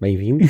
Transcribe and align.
Bem-vindo. 0.00 0.44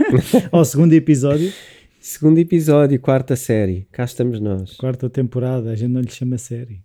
ao 0.50 0.64
segundo 0.64 0.94
episódio. 0.94 1.52
Segundo 2.00 2.38
episódio, 2.38 2.98
quarta 2.98 3.36
série. 3.36 3.86
Cá 3.92 4.04
estamos 4.04 4.40
nós. 4.40 4.78
Quarta 4.78 5.10
temporada, 5.10 5.70
a 5.70 5.74
gente 5.74 5.90
não 5.90 6.00
lhe 6.00 6.10
chama 6.10 6.38
série. 6.38 6.82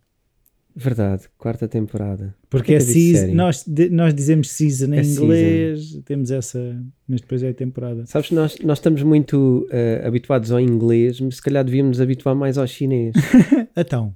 Verdade, 0.75 1.29
quarta 1.37 1.65
temporada. 1.65 2.35
Porque 2.49 2.73
é 2.73 2.79
season, 2.81 3.33
nós, 3.33 3.65
nós 3.89 4.13
dizemos 4.13 4.49
season 4.51 4.93
em 4.93 4.97
é 4.97 5.01
inglês, 5.01 5.79
season. 5.81 6.01
temos 6.01 6.29
essa, 6.29 6.81
mas 7.07 7.21
depois 7.21 7.41
é 7.41 7.53
temporada. 7.53 8.05
Sabes, 8.05 8.31
nós, 8.31 8.57
nós 8.63 8.79
estamos 8.79 9.01
muito 9.01 9.65
uh, 9.71 10.05
habituados 10.05 10.51
ao 10.51 10.59
inglês, 10.59 11.21
mas 11.21 11.37
se 11.37 11.41
calhar 11.41 11.63
devíamos 11.63 11.97
nos 11.97 12.01
habituar 12.01 12.35
mais 12.35 12.57
ao 12.57 12.67
chinês. 12.67 13.15
então. 13.75 14.13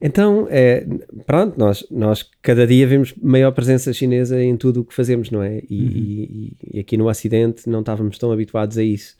Então, 0.00 0.46
é, 0.50 0.86
pronto, 1.24 1.58
nós, 1.58 1.86
nós 1.90 2.28
cada 2.42 2.66
dia 2.66 2.86
vemos 2.86 3.14
maior 3.22 3.52
presença 3.52 3.92
chinesa 3.92 4.42
em 4.42 4.56
tudo 4.56 4.80
o 4.80 4.84
que 4.84 4.94
fazemos, 4.94 5.30
não 5.30 5.42
é? 5.42 5.62
E, 5.68 5.82
uhum. 5.82 5.90
e, 5.94 6.56
e 6.74 6.80
aqui 6.80 6.96
no 6.96 7.08
Ocidente 7.08 7.68
não 7.68 7.80
estávamos 7.80 8.18
tão 8.18 8.30
habituados 8.30 8.76
a 8.76 8.82
isso. 8.82 9.16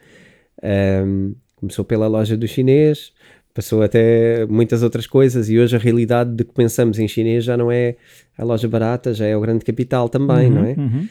Um, 0.63 1.35
começou 1.57 1.85
pela 1.85 2.07
loja 2.07 2.37
do 2.37 2.47
chinês, 2.47 3.13
passou 3.55 3.83
até 3.83 4.45
muitas 4.47 4.83
outras 4.83 5.07
coisas 5.07 5.49
e 5.49 5.59
hoje 5.59 5.77
a 5.77 5.79
realidade 5.79 6.35
de 6.35 6.45
que 6.45 6.53
pensamos 6.53 6.99
em 6.99 7.07
chinês 7.07 7.45
já 7.45 7.57
não 7.57 7.71
é 7.71 7.97
a 8.37 8.45
loja 8.45 8.69
barata, 8.69 9.15
já 9.15 9.27
é 9.27 9.37
o 9.37 9.41
grande 9.41 9.65
capital 9.65 10.09
também, 10.09 10.49
uhum, 10.49 10.55
não 10.55 10.65
é? 10.65 10.75
Uhum. 10.77 11.09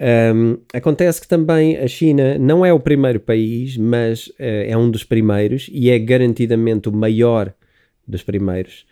Um, 0.00 0.58
acontece 0.72 1.20
que 1.20 1.28
também 1.28 1.76
a 1.78 1.86
China 1.86 2.36
não 2.36 2.66
é 2.66 2.72
o 2.72 2.80
primeiro 2.80 3.20
país, 3.20 3.76
mas 3.76 4.26
uh, 4.26 4.34
é 4.66 4.76
um 4.76 4.90
dos 4.90 5.04
primeiros 5.04 5.70
e 5.72 5.88
é 5.88 5.98
garantidamente 5.98 6.88
o 6.88 6.92
maior 6.92 7.54
dos 8.06 8.22
primeiros 8.22 8.84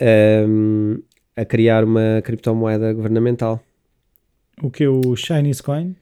um, 0.00 0.98
a 1.36 1.44
criar 1.44 1.84
uma 1.84 2.20
criptomoeda 2.22 2.92
governamental. 2.92 3.62
O 4.62 4.70
que 4.70 4.84
é 4.84 4.88
o 4.88 5.16
Chinese 5.16 5.62
Coin? 5.62 5.94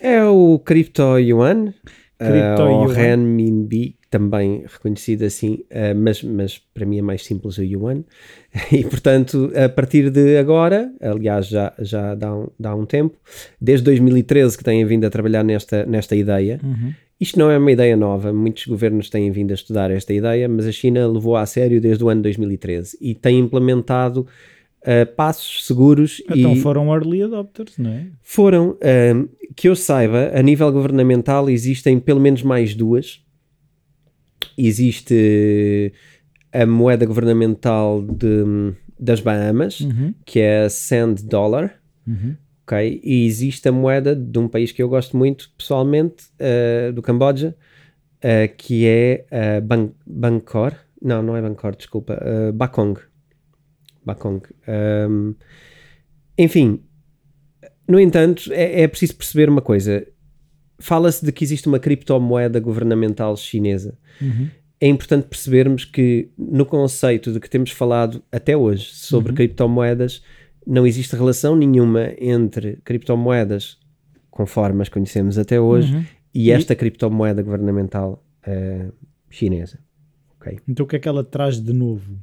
É 0.00 0.24
o 0.24 0.58
Crypto 0.58 1.18
Yuan, 1.18 1.74
Crypto 2.18 2.62
uh, 2.62 2.70
ou 2.70 2.86
Renminbi, 2.86 3.96
também 4.10 4.64
reconhecido 4.66 5.24
assim, 5.24 5.64
uh, 5.70 5.94
mas, 5.94 6.22
mas 6.22 6.58
para 6.58 6.86
mim 6.86 6.98
é 6.98 7.02
mais 7.02 7.24
simples 7.24 7.58
o 7.58 7.62
Yuan. 7.62 8.04
E 8.72 8.82
portanto, 8.84 9.52
a 9.54 9.68
partir 9.68 10.10
de 10.10 10.38
agora, 10.38 10.90
aliás, 11.00 11.46
já, 11.46 11.74
já 11.78 12.14
dá, 12.14 12.34
um, 12.34 12.48
dá 12.58 12.74
um 12.74 12.86
tempo, 12.86 13.18
desde 13.60 13.84
2013 13.84 14.56
que 14.56 14.64
têm 14.64 14.84
vindo 14.86 15.04
a 15.04 15.10
trabalhar 15.10 15.44
nesta, 15.44 15.84
nesta 15.84 16.16
ideia. 16.16 16.58
Uhum. 16.62 16.94
Isto 17.20 17.38
não 17.38 17.50
é 17.50 17.56
uma 17.56 17.72
ideia 17.72 17.96
nova, 17.96 18.32
muitos 18.32 18.66
governos 18.66 19.08
têm 19.08 19.30
vindo 19.30 19.50
a 19.50 19.54
estudar 19.54 19.90
esta 19.90 20.12
ideia, 20.12 20.48
mas 20.48 20.66
a 20.66 20.72
China 20.72 21.06
levou 21.06 21.36
a 21.36 21.46
sério 21.46 21.80
desde 21.80 22.04
o 22.04 22.08
ano 22.08 22.22
2013 22.22 22.98
e 23.00 23.14
tem 23.14 23.38
implementado 23.38 24.26
Uh, 24.82 25.04
passos 25.16 25.66
seguros. 25.66 26.22
Então 26.30 26.52
e 26.52 26.60
foram 26.60 26.94
early 26.94 27.20
adopters, 27.20 27.76
não 27.76 27.90
é? 27.90 28.06
Foram. 28.22 28.70
Uh, 28.74 29.28
que 29.56 29.68
eu 29.68 29.74
saiba, 29.74 30.30
a 30.32 30.40
nível 30.40 30.70
governamental 30.70 31.50
existem 31.50 31.98
pelo 31.98 32.20
menos 32.20 32.44
mais 32.44 32.72
duas 32.72 33.26
existe 34.56 35.92
a 36.52 36.66
moeda 36.66 37.04
governamental 37.04 38.02
de, 38.02 38.74
das 38.98 39.20
Bahamas, 39.20 39.80
uhum. 39.80 40.14
que 40.24 40.40
é 40.40 40.64
a 40.64 40.70
Sand 40.70 41.16
Dollar. 41.24 41.74
Uhum. 42.06 42.36
Okay? 42.66 43.00
E 43.04 43.24
existe 43.26 43.68
a 43.68 43.72
moeda 43.72 44.14
de 44.16 44.38
um 44.38 44.48
país 44.48 44.72
que 44.72 44.82
eu 44.82 44.88
gosto 44.88 45.16
muito 45.16 45.50
pessoalmente, 45.56 46.26
uh, 46.40 46.92
do 46.92 47.00
Camboja, 47.00 47.56
uh, 48.18 48.56
que 48.56 48.86
é 48.86 49.24
uh, 49.30 49.62
Ban 49.62 49.90
Bangkor. 50.04 50.74
Não, 51.00 51.22
não 51.22 51.36
é 51.36 51.40
Bangkor, 51.40 51.76
desculpa. 51.76 52.20
Uh, 52.20 52.52
Bakong. 52.52 52.98
Bakong. 54.04 54.42
Um, 55.08 55.34
enfim, 56.36 56.82
no 57.88 58.00
entanto, 58.00 58.52
é, 58.52 58.82
é 58.82 58.88
preciso 58.88 59.14
perceber 59.16 59.48
uma 59.48 59.62
coisa 59.62 60.04
fala-se 60.78 61.24
de 61.24 61.32
que 61.32 61.44
existe 61.44 61.68
uma 61.68 61.78
criptomoeda 61.78 62.60
governamental 62.60 63.36
chinesa. 63.36 63.96
Uhum. 64.20 64.50
É 64.80 64.86
importante 64.86 65.26
percebermos 65.26 65.84
que, 65.84 66.30
no 66.36 66.66
conceito 66.66 67.32
de 67.32 67.40
que 67.40 67.48
temos 67.48 67.70
falado 67.70 68.22
até 68.30 68.56
hoje 68.56 68.90
sobre 68.92 69.30
uhum. 69.30 69.36
criptomoedas, 69.36 70.22
não 70.66 70.86
existe 70.86 71.14
relação 71.14 71.54
nenhuma 71.54 72.12
entre 72.18 72.78
criptomoedas, 72.84 73.78
conforme 74.30 74.82
as 74.82 74.88
conhecemos 74.88 75.38
até 75.38 75.60
hoje, 75.60 75.94
uhum. 75.94 76.04
e 76.34 76.50
esta 76.50 76.72
e... 76.72 76.76
criptomoeda 76.76 77.42
governamental 77.42 78.24
uh, 78.46 78.92
chinesa. 79.30 79.78
Okay. 80.40 80.58
Então, 80.68 80.84
o 80.84 80.88
que 80.88 80.96
é 80.96 80.98
que 80.98 81.08
ela 81.08 81.24
traz 81.24 81.60
de 81.60 81.72
novo? 81.72 82.18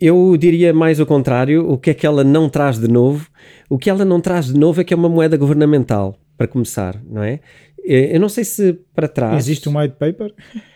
Eu 0.00 0.36
diria 0.36 0.72
mais 0.72 0.98
o 0.98 1.06
contrário. 1.06 1.68
O 1.68 1.76
que 1.76 1.90
é 1.90 1.94
que 1.94 2.06
ela 2.06 2.24
não 2.24 2.48
traz 2.48 2.78
de 2.78 2.88
novo? 2.88 3.28
O 3.68 3.78
que 3.78 3.90
ela 3.90 4.04
não 4.04 4.20
traz 4.20 4.46
de 4.46 4.58
novo 4.58 4.80
é 4.80 4.84
que 4.84 4.94
é 4.94 4.96
uma 4.96 5.08
moeda 5.08 5.36
governamental, 5.36 6.18
para 6.36 6.48
começar, 6.48 7.00
não 7.04 7.22
é? 7.22 7.40
Eu 7.84 8.18
não 8.20 8.28
sei 8.28 8.44
se 8.44 8.72
para 8.94 9.08
trás. 9.08 9.36
Existe 9.36 9.68
um 9.68 9.78
white 9.78 9.96
paper? 9.98 10.34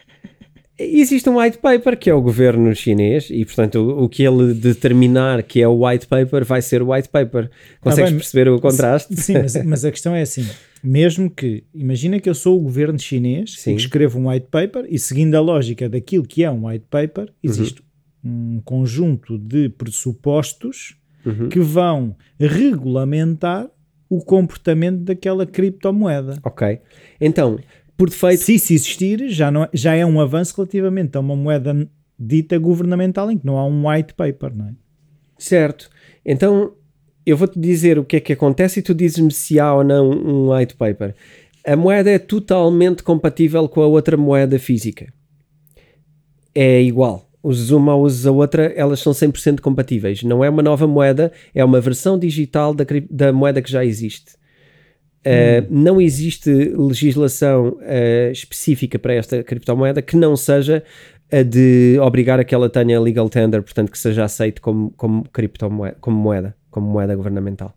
Existe 0.76 1.28
um 1.30 1.38
white 1.38 1.58
paper 1.58 1.96
que 1.96 2.10
é 2.10 2.14
o 2.14 2.20
governo 2.20 2.74
chinês 2.74 3.28
e, 3.30 3.44
portanto, 3.44 3.76
o, 3.76 4.04
o, 4.04 4.08
que 4.08 4.24
ele 4.24 4.52
determinar 4.54 5.42
que 5.42 5.62
é 5.62 5.68
o 5.68 5.86
white 5.86 6.06
paper 6.06 6.44
vai 6.44 6.60
ser 6.60 6.82
o 6.82 6.92
white 6.92 7.08
paper. 7.08 7.48
Consegues 7.80 8.08
ah, 8.08 8.10
bem, 8.10 8.18
perceber 8.18 8.48
o 8.48 8.60
contraste? 8.60 9.14
Sim, 9.14 9.34
mas, 9.34 9.64
mas, 9.64 9.84
a 9.84 9.90
questão 9.92 10.14
é 10.14 10.22
assim: 10.22 10.44
mesmo 10.82 11.30
que, 11.30 11.62
imagina 11.72 12.18
que 12.18 12.28
eu 12.28 12.34
sou 12.34 12.58
o 12.58 12.62
governo 12.62 12.98
chinês 12.98 13.54
sim. 13.58 13.72
e 13.72 13.76
escrevo 13.76 14.18
um 14.18 14.28
white 14.28 14.48
paper 14.50 14.84
e, 14.88 14.98
seguindo 14.98 15.34
a 15.36 15.40
lógica 15.40 15.88
daquilo 15.88 16.26
que 16.26 16.42
é 16.42 16.50
um 16.50 16.66
white 16.66 16.86
paper, 16.90 17.32
existe 17.42 17.80
uhum 17.80 17.94
um 18.24 18.60
conjunto 18.64 19.36
de 19.36 19.68
pressupostos 19.68 20.96
uhum. 21.24 21.48
que 21.50 21.60
vão 21.60 22.16
regulamentar 22.40 23.68
o 24.08 24.24
comportamento 24.24 25.00
daquela 25.00 25.44
criptomoeda. 25.44 26.38
Ok. 26.42 26.80
Então, 27.20 27.58
por 27.96 28.08
defeito. 28.08 28.42
Se 28.42 28.54
isso 28.54 28.72
existir, 28.72 29.28
já, 29.28 29.50
não, 29.50 29.64
é, 29.64 29.68
já 29.72 29.94
é 29.94 30.04
um 30.04 30.20
avanço 30.20 30.54
relativamente 30.56 31.16
a 31.16 31.20
uma 31.20 31.36
moeda 31.36 31.88
dita 32.18 32.58
governamental 32.58 33.30
em 33.30 33.38
que 33.38 33.46
não 33.46 33.58
há 33.58 33.66
um 33.66 33.88
white 33.88 34.14
paper, 34.14 34.54
não 34.54 34.68
é? 34.68 34.74
Certo. 35.38 35.90
Então, 36.24 36.72
eu 37.26 37.36
vou-te 37.36 37.58
dizer 37.58 37.98
o 37.98 38.04
que 38.04 38.16
é 38.16 38.20
que 38.20 38.32
acontece 38.32 38.80
e 38.80 38.82
tu 38.82 38.94
dizes-me 38.94 39.32
se 39.32 39.58
há 39.58 39.74
ou 39.74 39.84
não 39.84 40.10
um 40.10 40.54
white 40.54 40.74
paper. 40.74 41.14
A 41.66 41.76
moeda 41.76 42.10
é 42.10 42.18
totalmente 42.18 43.02
compatível 43.02 43.68
com 43.68 43.80
a 43.82 43.86
outra 43.86 44.16
moeda 44.16 44.58
física. 44.58 45.12
É 46.54 46.80
igual 46.82 47.28
usas 47.44 47.70
uma 47.70 47.94
ou 47.94 48.04
usas 48.04 48.26
a 48.26 48.32
outra, 48.32 48.72
elas 48.74 49.00
são 49.00 49.12
100% 49.12 49.60
compatíveis. 49.60 50.22
Não 50.22 50.42
é 50.42 50.48
uma 50.48 50.62
nova 50.62 50.86
moeda, 50.86 51.30
é 51.54 51.62
uma 51.62 51.78
versão 51.78 52.18
digital 52.18 52.72
da, 52.72 52.84
da 53.10 53.32
moeda 53.32 53.60
que 53.60 53.70
já 53.70 53.84
existe. 53.84 54.32
Uh, 55.26 55.66
não 55.70 56.00
existe 56.00 56.50
legislação 56.50 57.78
uh, 57.80 58.30
específica 58.30 58.98
para 58.98 59.14
esta 59.14 59.42
criptomoeda 59.42 60.02
que 60.02 60.16
não 60.16 60.36
seja 60.36 60.84
a 61.32 61.42
de 61.42 61.98
obrigar 62.00 62.38
a 62.38 62.44
que 62.44 62.54
ela 62.54 62.68
tenha 62.68 63.00
legal 63.00 63.28
tender, 63.30 63.62
portanto 63.62 63.90
que 63.90 63.98
seja 63.98 64.24
aceito 64.24 64.60
como, 64.60 64.90
como 64.90 65.24
criptomoeda, 65.30 65.96
como 66.00 66.16
moeda, 66.16 66.54
como 66.70 66.86
moeda 66.86 67.16
governamental. 67.16 67.74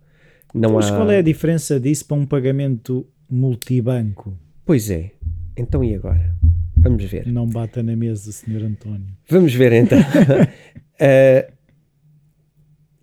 Não 0.54 0.74
Mas 0.74 0.92
há... 0.92 0.96
qual 0.96 1.10
é 1.10 1.20
a 1.20 1.22
diferença 1.22 1.80
disso 1.80 2.06
para 2.06 2.18
um 2.18 2.26
pagamento 2.26 3.08
multibanco? 3.30 4.38
Pois 4.66 4.90
é. 4.90 5.12
Então 5.56 5.84
e 5.84 5.96
agora? 5.96 6.36
Vamos 6.76 7.04
ver. 7.06 7.26
Não 7.28 7.48
bata 7.48 7.82
na 7.82 7.96
mesa, 7.96 8.32
Sr. 8.32 8.64
António. 8.64 9.08
Vamos 9.30 9.54
ver 9.54 9.74
então. 9.74 10.00
uh, 10.00 11.52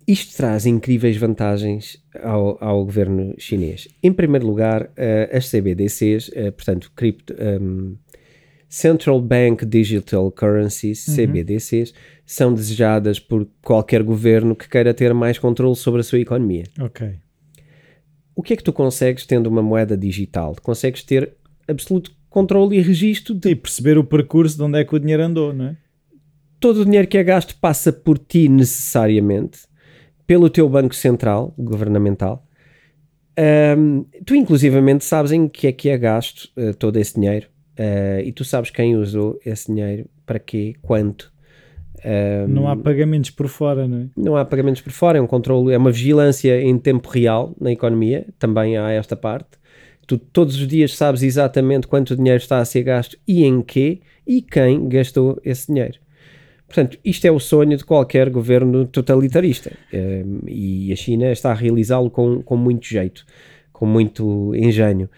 isto 0.07 0.37
traz 0.37 0.65
incríveis 0.65 1.17
vantagens 1.17 1.97
ao, 2.21 2.63
ao 2.63 2.85
governo 2.85 3.33
chinês. 3.37 3.87
Em 4.03 4.13
primeiro 4.13 4.45
lugar, 4.45 4.83
uh, 4.83 5.35
as 5.35 5.49
CBDCs, 5.49 6.27
uh, 6.29 6.51
portanto, 6.51 6.91
cripto, 6.95 7.33
um, 7.33 7.95
Central 8.69 9.21
Bank 9.21 9.65
Digital 9.65 10.31
Currencies, 10.31 11.07
uhum. 11.07 11.15
CBDCs, 11.15 11.93
são 12.25 12.53
desejadas 12.53 13.19
por 13.19 13.47
qualquer 13.61 14.03
governo 14.03 14.55
que 14.55 14.67
queira 14.67 14.93
ter 14.93 15.13
mais 15.13 15.39
controle 15.39 15.75
sobre 15.75 16.01
a 16.01 16.03
sua 16.03 16.19
economia. 16.19 16.65
Ok. 16.79 17.15
O 18.35 18.43
que 18.43 18.53
é 18.53 18.57
que 18.57 18.63
tu 18.63 18.73
consegues 18.73 19.25
tendo 19.25 19.47
uma 19.47 19.61
moeda 19.61 19.95
digital? 19.95 20.55
Consegues 20.61 21.03
ter 21.03 21.33
absoluto 21.67 22.11
controle 22.29 22.77
e 22.77 22.81
registro 22.81 23.33
de... 23.33 23.51
E 23.51 23.55
perceber 23.55 23.97
o 23.97 24.03
percurso 24.03 24.57
de 24.57 24.63
onde 24.63 24.79
é 24.79 24.83
que 24.83 24.93
o 24.93 24.99
dinheiro 24.99 25.23
andou, 25.23 25.53
não 25.53 25.67
é? 25.67 25.77
Todo 26.59 26.81
o 26.81 26.85
dinheiro 26.85 27.07
que 27.07 27.17
é 27.17 27.23
gasto 27.23 27.55
passa 27.61 27.93
por 27.93 28.17
ti 28.17 28.49
necessariamente, 28.49 29.59
pelo 30.27 30.49
teu 30.49 30.67
banco 30.67 30.95
central, 30.95 31.53
governamental, 31.57 32.45
Um, 33.37 34.05
tu, 34.25 34.33
inclusivamente, 34.33 35.03
sabes 35.03 35.31
em 35.31 35.47
que 35.49 35.67
é 35.67 35.71
que 35.73 35.89
é 35.89 35.97
gasto 35.97 36.49
uh, 36.57 36.73
todo 36.73 36.97
esse 36.97 37.15
dinheiro 37.15 37.47
uh, 37.77 38.21
e 38.23 38.31
tu 38.31 38.45
sabes 38.45 38.69
quem 38.69 38.95
usou 38.95 39.37
esse 39.45 39.67
dinheiro, 39.67 40.09
para 40.25 40.39
quê, 40.39 40.75
quanto. 40.81 41.33
Um, 42.05 42.47
não 42.47 42.67
há 42.67 42.77
pagamentos 42.77 43.31
por 43.31 43.47
fora, 43.47 43.87
não 43.87 43.97
é? 43.97 44.05
Não 44.15 44.37
há 44.37 44.45
pagamentos 44.45 44.81
por 44.81 44.93
fora, 44.93 45.17
é 45.17 45.21
um 45.21 45.27
controle, 45.27 45.73
é 45.73 45.77
uma 45.77 45.91
vigilância 45.91 46.61
em 46.61 46.77
tempo 46.77 47.09
real 47.09 47.53
na 47.59 47.71
economia, 47.71 48.25
também 48.39 48.77
há 48.77 48.91
esta 48.91 49.15
parte. 49.15 49.57
Tu 50.07 50.17
todos 50.17 50.55
os 50.55 50.67
dias 50.67 50.95
sabes 50.95 51.23
exatamente 51.23 51.87
quanto 51.87 52.15
dinheiro 52.15 52.37
está 52.37 52.59
a 52.59 52.65
ser 52.65 52.83
gasto 52.83 53.17
e 53.27 53.43
em 53.43 53.61
quê 53.61 53.99
e 54.25 54.41
quem 54.41 54.87
gastou 54.87 55.41
esse 55.43 55.67
dinheiro. 55.67 55.99
Portanto, 56.67 56.97
isto 57.05 57.25
é 57.25 57.31
o 57.31 57.39
sonho 57.39 57.77
de 57.77 57.85
qualquer 57.85 58.29
governo 58.29 58.85
totalitarista 58.85 59.71
um, 59.93 60.39
e 60.47 60.91
a 60.91 60.95
China 60.95 61.31
está 61.31 61.51
a 61.51 61.53
realizá-lo 61.53 62.09
com, 62.09 62.41
com 62.41 62.57
muito 62.57 62.85
jeito, 62.87 63.25
com 63.71 63.85
muito 63.85 64.53
engenho. 64.55 65.09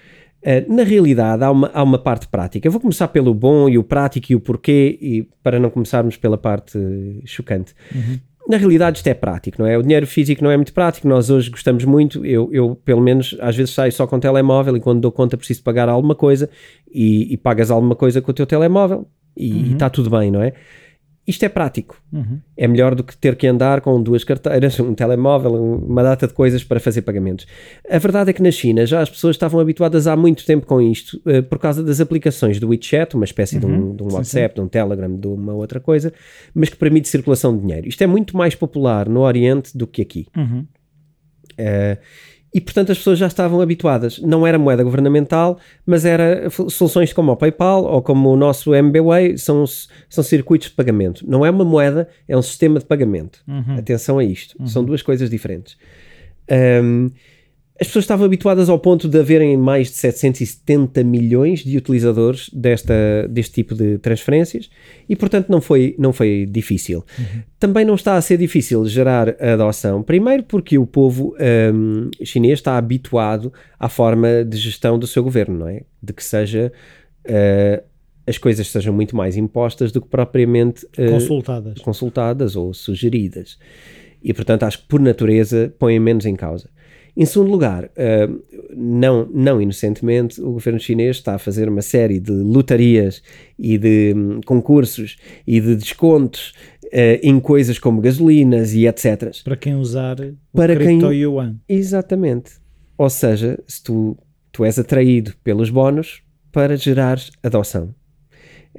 Uh, 0.44 0.74
na 0.74 0.84
realidade, 0.84 1.44
há 1.44 1.52
uma, 1.52 1.72
há 1.74 1.82
uma 1.82 1.98
parte 1.98 2.28
prática. 2.28 2.68
Eu 2.68 2.72
vou 2.72 2.82
começar 2.82 3.08
pelo 3.08 3.34
bom 3.34 3.68
e 3.70 3.78
o 3.78 3.84
prático 3.84 4.32
e 4.32 4.36
o 4.36 4.40
porquê, 4.40 4.98
e 5.02 5.28
para 5.42 5.58
não 5.60 5.70
começarmos 5.70 6.18
pela 6.18 6.38
parte 6.38 6.78
chocante. 7.26 7.74
Uhum. 7.94 8.20
Na 8.48 8.56
realidade, 8.56 8.98
isto 8.98 9.08
é 9.08 9.14
prático, 9.14 9.62
não 9.62 9.68
é? 9.68 9.78
O 9.78 9.82
dinheiro 9.82 10.08
físico 10.08 10.42
não 10.42 10.50
é 10.50 10.56
muito 10.56 10.74
prático. 10.74 11.08
Nós 11.08 11.30
hoje 11.30 11.50
gostamos 11.50 11.84
muito. 11.84 12.26
Eu, 12.26 12.50
eu 12.54 12.76
pelo 12.86 13.02
menos, 13.02 13.36
às 13.42 13.56
vezes 13.58 13.74
saio 13.74 13.92
só 13.92 14.08
com 14.08 14.20
telemóvel 14.20 14.78
e 14.78 14.80
quando 14.80 15.02
dou 15.02 15.12
conta 15.12 15.36
preciso 15.36 15.62
pagar 15.64 15.90
alguma 15.90 16.16
coisa 16.16 16.50
e, 16.90 17.34
e 17.34 17.38
pagas 17.38 17.70
alguma 17.70 17.96
coisa 17.96 18.22
com 18.22 18.32
o 18.32 18.34
teu 18.34 18.46
telemóvel 18.46 19.06
e 19.36 19.52
uhum. 19.52 19.74
está 19.74 19.90
tudo 19.90 20.10
bem, 20.10 20.32
não 20.32 20.42
é? 20.42 20.54
Isto 21.28 21.44
é 21.44 21.50
prático. 21.50 22.02
Uhum. 22.14 22.40
É 22.56 22.68
melhor 22.70 22.96
do 22.96 23.04
que 23.04 23.16
ter 23.18 23.36
que 23.36 23.46
andar 23.46 23.82
com 23.82 24.02
duas 24.02 24.24
carteiras, 24.24 24.80
um 24.80 24.96
telemóvel, 24.96 25.56
uma 25.56 26.02
data 26.02 26.26
de 26.26 26.34
coisas 26.34 26.64
para 26.64 26.80
fazer 26.80 27.02
pagamentos. 27.02 27.46
A 27.90 27.98
verdade 27.98 28.30
é 28.30 28.34
que 28.34 28.42
na 28.42 28.50
China 28.50 28.86
já 28.86 29.02
as 29.02 29.10
pessoas 29.10 29.36
estavam 29.36 29.60
habituadas 29.60 30.08
há 30.08 30.16
muito 30.16 30.46
tempo 30.46 30.66
com 30.66 30.82
isto, 30.82 31.22
uh, 31.26 31.44
por 31.44 31.60
causa 31.60 31.84
das 31.84 32.00
aplicações 32.00 32.62
do 32.62 32.70
WeChat, 32.70 33.14
uma 33.14 33.26
espécie 33.26 33.56
uhum. 33.56 33.60
de, 33.60 33.66
um, 33.66 33.70
uhum. 33.70 33.96
de 33.98 34.04
um, 34.04 34.06
WhatsApp, 34.06 34.26
sim, 34.26 34.48
sim. 34.48 34.54
de 34.56 34.62
um 34.62 34.68
Telegram, 34.70 35.20
de 35.20 35.28
uma 35.28 35.54
outra 35.54 35.82
coisa, 35.82 36.14
mas 36.56 36.70
que 36.70 36.78
permite 36.78 37.10
circulação 37.10 37.54
de 37.54 37.62
dinheiro. 37.62 37.90
Isto 37.90 38.04
é 38.04 38.08
muito 38.08 38.38
mais 38.38 38.56
popular 38.56 39.10
no 39.10 39.20
Oriente 39.20 39.78
do 39.78 39.86
que 39.86 40.02
aqui. 40.02 40.28
Uhum. 40.36 40.66
Uh, 41.60 41.98
e 42.54 42.62
portanto 42.62 42.92
as 42.92 42.98
pessoas 42.98 43.20
já 43.20 43.28
estavam 43.28 43.62
habituadas. 43.62 44.20
Não 44.20 44.46
era 44.46 44.58
moeda 44.58 44.84
governamental, 44.84 45.60
mas 45.86 46.06
era 46.06 46.50
soluções 46.70 47.14
como 47.14 47.32
o 47.32 47.36
PayPal 47.36 47.84
ou 47.84 48.02
como 48.02 48.30
o 48.30 48.36
nosso 48.36 48.74
MBWay, 48.74 49.38
são, 49.38 49.66
são 50.10 50.24
circuitos 50.24 50.70
de 50.70 50.76
pagamento. 50.76 51.26
Não 51.28 51.46
é 51.46 51.50
uma 51.50 51.66
moeda, 51.66 52.08
é 52.28 52.38
um 52.38 52.42
sistema 52.42 52.80
de 52.80 52.86
pagamento. 52.86 53.44
Uhum. 53.48 53.78
Atenção 53.78 54.18
a 54.18 54.24
isto, 54.24 54.56
uhum. 54.60 54.68
são 54.68 54.84
duas 54.84 55.02
coisas 55.02 55.30
diferentes. 55.30 55.78
Um, 56.82 57.10
as 57.80 57.88
pessoas 57.88 58.04
estavam 58.04 58.26
habituadas 58.26 58.70
ao 58.70 58.80
ponto 58.80 59.08
de 59.08 59.20
haverem 59.20 59.56
mais 59.56 59.88
de 59.88 59.98
770 59.98 61.04
milhões 61.04 61.64
de 61.64 61.78
utilizadores 61.78 62.50
desta, 62.52 63.28
deste 63.30 63.54
tipo 63.54 63.76
de 63.76 64.00
transferências 64.00 64.70
e, 65.08 65.16
portanto, 65.16 65.50
não 65.50 65.62
foi, 65.62 65.96
não 66.00 66.12
foi 66.12 66.48
difícil. 66.50 67.06
Uhum. 67.18 67.42
Também 67.60 67.86
não 67.86 67.94
está 67.94 68.16
a 68.16 68.22
ser 68.22 68.38
difícil 68.38 68.84
gerar 68.86 69.36
adoção, 69.42 70.02
primeiro 70.02 70.44
porque 70.44 70.78
o 70.78 70.88
povo 70.88 71.36
um, 71.74 72.10
chinês 72.24 72.60
está 72.60 72.78
habituado 72.78 73.54
à 73.80 73.88
forma 73.88 74.44
de 74.44 74.58
gestão 74.58 74.98
do 74.98 75.06
seu 75.06 75.24
governo, 75.24 75.60
não 75.60 75.68
é? 75.68 75.84
De 76.02 76.14
que 76.14 76.24
seja. 76.24 76.72
Uh, 77.26 77.84
as 78.26 78.38
coisas 78.38 78.70
sejam 78.70 78.94
muito 78.94 79.16
mais 79.16 79.38
impostas 79.38 79.90
do 79.90 80.02
que 80.02 80.10
propriamente 80.10 80.86
uh, 80.86 81.12
consultadas. 81.12 81.80
consultadas 81.80 82.56
ou 82.58 82.74
sugeridas. 82.74 83.58
E, 84.22 84.34
portanto, 84.34 84.64
acho 84.64 84.80
que 84.80 84.88
por 84.88 85.00
natureza 85.00 85.74
põem 85.80 85.98
menos 85.98 86.26
em 86.26 86.36
causa. 86.36 86.70
Em 87.20 87.26
segundo 87.26 87.50
lugar, 87.50 87.86
uh, 87.86 88.44
não, 88.76 89.28
não 89.34 89.60
inocentemente, 89.60 90.40
o 90.40 90.52
governo 90.52 90.80
chinês 90.80 91.18
está 91.18 91.34
a 91.34 91.40
fazer 91.40 91.68
uma 91.68 91.82
série 91.82 92.20
de 92.20 92.32
lotarias 92.32 93.24
e 93.58 93.76
de 93.76 94.14
um, 94.16 94.40
concursos 94.42 95.18
e 95.48 95.60
de 95.60 95.76
descontos 95.76 96.54
uh, 96.86 97.20
em 97.24 97.40
coisas 97.40 97.80
como 97.80 98.02
gasolinas 98.02 98.72
e 98.76 98.86
etc. 98.86 99.32
Para 99.44 99.58
quem 99.58 99.74
usar 99.74 100.20
o 100.20 100.36
para 100.54 100.76
cripto 100.76 101.10
quem... 101.10 101.22
yuan. 101.22 101.56
Exatamente. 101.68 102.52
Ou 102.96 103.10
seja, 103.10 103.58
se 103.68 103.84
tu, 103.84 104.16
tu 104.52 104.64
és 104.64 104.78
atraído 104.78 105.34
pelos 105.44 105.72
bónus 105.72 106.22
para 106.52 106.78
gerar 106.78 107.20
adoção. 107.42 107.96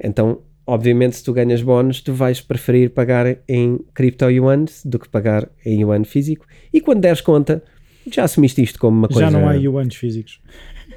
Então, 0.01 0.43
obviamente, 0.65 1.17
se 1.17 1.25
tu 1.25 1.33
ganhas 1.33 1.61
bónus, 1.61 1.99
tu 1.99 2.13
vais 2.13 2.39
preferir 2.39 2.91
pagar 2.91 3.37
em 3.49 3.79
cripto 3.93 4.29
yuan 4.29 4.63
do 4.85 4.97
que 4.97 5.09
pagar 5.09 5.49
em 5.65 5.81
yuan 5.81 6.05
físico. 6.05 6.45
E 6.71 6.79
quando 6.79 7.01
deres 7.01 7.19
conta, 7.19 7.61
já 8.11 8.23
assumiste 8.23 8.61
isto 8.61 8.79
como 8.79 8.97
uma 8.97 9.07
coisa. 9.07 9.21
Já 9.21 9.31
não 9.31 9.47
há 9.47 9.53
yuans 9.53 9.95
físicos. 9.95 10.39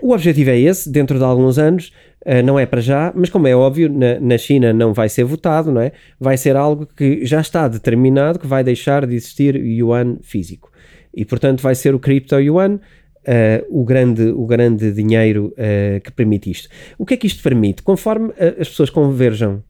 O 0.03 0.13
objetivo 0.13 0.51
é 0.51 0.59
esse, 0.59 0.91
dentro 0.91 1.17
de 1.17 1.25
alguns 1.25 1.59
anos, 1.59 1.93
uh, 2.27 2.45
não 2.45 2.59
é 2.59 2.67
para 2.67 2.81
já, 2.81 3.13
mas 3.15 3.31
como 3.31 3.47
é 3.47 3.55
óbvio, 3.55 3.89
na, 3.89 4.19
na, 4.19 4.37
China 4.37 4.73
não 4.73 4.93
vai 4.93 5.09
ser 5.09 5.23
votado, 5.23 5.71
não 5.71 5.81
é? 5.81 5.93
Vai 6.19 6.37
ser 6.37 6.57
algo 6.57 6.87
que 6.87 7.25
já 7.25 7.41
está 7.41 7.69
determinado 7.69 8.41
que 8.41 8.47
vai 8.47 8.65
deixar 8.65 9.07
de 9.07 9.15
existir 9.15 9.55
yuan 9.55 10.17
físico. 10.21 10.73
E 11.15 11.25
portanto 11.25 11.61
vai 11.61 11.77
ser 11.77 11.95
o 11.95 12.01
cripto 12.01 12.39
yuan. 12.41 12.81
Uh, 13.23 13.63
o, 13.71 13.85
grande, 13.85 14.23
o 14.31 14.45
grande 14.45 14.91
dinheiro 14.91 15.55
uh, 15.55 16.01
que 16.01 16.11
permite 16.11 16.51
isto. 16.51 16.69
O 16.99 17.07
que 17.07 17.15
é 17.15 17.17
que 17.17 17.29
isto 17.29 17.41
permite? 17.41 17.81
Conforme 17.81 18.33
as 18.61 18.69
pessoas 18.69 18.91
converjam 18.91 19.63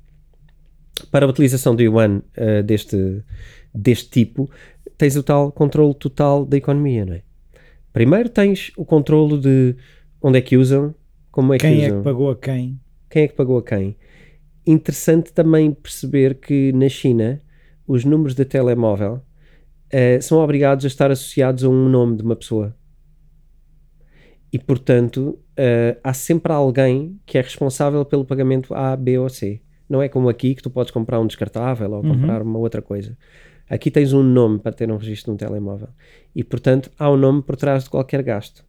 para 1.10 1.26
a 1.26 1.28
utilização 1.28 1.76
do 1.76 1.82
yuan 1.82 2.22
deste, 2.64 3.22
deste 3.74 4.08
tipo, 4.08 4.48
tens 5.02 5.16
o 5.16 5.22
tal 5.24 5.50
controle 5.50 5.92
total 5.94 6.46
da 6.46 6.56
economia, 6.56 7.04
não 7.04 7.14
é? 7.14 7.22
Primeiro 7.92 8.28
tens 8.28 8.70
o 8.76 8.84
controlo 8.84 9.36
de 9.36 9.74
onde 10.22 10.38
é 10.38 10.40
que 10.40 10.56
usam, 10.56 10.94
como 11.32 11.52
é 11.52 11.58
quem 11.58 11.72
que 11.72 11.78
usam. 11.78 11.88
Quem 11.88 11.96
é 11.96 11.98
que 11.98 12.04
pagou 12.04 12.30
a 12.30 12.36
quem? 12.36 12.80
Quem 13.10 13.22
é 13.24 13.28
que 13.28 13.34
pagou 13.34 13.58
a 13.58 13.62
quem? 13.64 13.96
Interessante 14.64 15.32
também 15.32 15.72
perceber 15.72 16.36
que 16.36 16.70
na 16.72 16.88
China 16.88 17.42
os 17.84 18.04
números 18.04 18.36
de 18.36 18.44
telemóvel 18.44 19.14
uh, 19.14 20.22
são 20.22 20.38
obrigados 20.38 20.84
a 20.84 20.88
estar 20.88 21.10
associados 21.10 21.64
a 21.64 21.68
um 21.68 21.88
nome 21.88 22.18
de 22.18 22.22
uma 22.22 22.36
pessoa. 22.36 22.72
E 24.52 24.58
portanto 24.58 25.36
uh, 25.58 25.98
há 26.04 26.14
sempre 26.14 26.52
alguém 26.52 27.18
que 27.26 27.38
é 27.38 27.40
responsável 27.40 28.04
pelo 28.04 28.24
pagamento 28.24 28.72
A, 28.72 28.94
B 28.94 29.18
ou 29.18 29.28
C. 29.28 29.62
Não 29.88 30.00
é 30.00 30.08
como 30.08 30.28
aqui 30.28 30.54
que 30.54 30.62
tu 30.62 30.70
podes 30.70 30.92
comprar 30.92 31.18
um 31.18 31.26
descartável 31.26 31.90
ou 31.90 32.04
uhum. 32.04 32.20
comprar 32.20 32.40
uma 32.40 32.60
outra 32.60 32.80
coisa. 32.80 33.18
Aqui 33.72 33.90
tens 33.90 34.12
um 34.12 34.22
nome 34.22 34.58
para 34.58 34.70
ter 34.70 34.92
um 34.92 34.98
registro 34.98 35.32
num 35.32 35.38
telemóvel 35.38 35.88
e, 36.36 36.44
portanto, 36.44 36.90
há 36.98 37.10
um 37.10 37.16
nome 37.16 37.40
por 37.40 37.56
trás 37.56 37.84
de 37.84 37.88
qualquer 37.88 38.22
gasto. 38.22 38.62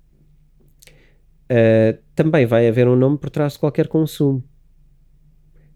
Uh, 1.51 1.99
também 2.15 2.45
vai 2.45 2.69
haver 2.69 2.87
um 2.87 2.95
nome 2.95 3.17
por 3.17 3.29
trás 3.29 3.51
de 3.51 3.59
qualquer 3.59 3.89
consumo. 3.89 4.41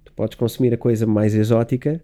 Tu 0.06 0.14
podes 0.14 0.38
consumir 0.38 0.74
a 0.74 0.78
coisa 0.78 1.06
mais 1.06 1.36
exótica, 1.36 2.02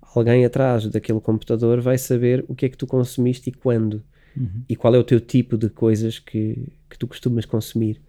alguém 0.00 0.44
atrás 0.44 0.88
daquele 0.88 1.20
computador 1.20 1.80
vai 1.80 1.96
saber 1.96 2.44
o 2.48 2.56
que 2.56 2.66
é 2.66 2.68
que 2.68 2.76
tu 2.76 2.88
consumiste 2.88 3.50
e 3.50 3.52
quando. 3.52 4.02
Uhum. 4.36 4.64
E 4.68 4.74
qual 4.74 4.96
é 4.96 4.98
o 4.98 5.04
teu 5.04 5.20
tipo 5.20 5.56
de 5.56 5.68
coisas 5.68 6.18
que, 6.18 6.72
que 6.90 6.98
tu 6.98 7.06
costumas 7.06 7.44
consumir. 7.44 8.00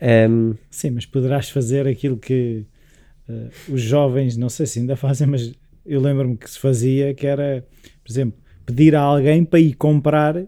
Um, 0.00 0.54
Sim, 0.70 0.92
mas 0.92 1.04
poderás 1.04 1.50
fazer 1.50 1.86
aquilo 1.86 2.16
que 2.16 2.64
uh, 3.28 3.50
os 3.74 3.82
jovens, 3.82 4.34
não 4.34 4.48
sei 4.48 4.64
se 4.64 4.78
ainda 4.78 4.96
fazem, 4.96 5.26
mas 5.26 5.52
eu 5.88 6.02
lembro-me 6.02 6.36
que 6.36 6.48
se 6.48 6.58
fazia, 6.58 7.14
que 7.14 7.26
era, 7.26 7.66
por 8.08 8.12
exemplo, 8.12 8.40
pedir 8.64 8.96
a 8.96 9.02
alguém 9.02 9.44
para 9.44 9.60
ir 9.60 9.74
comprar 9.74 10.46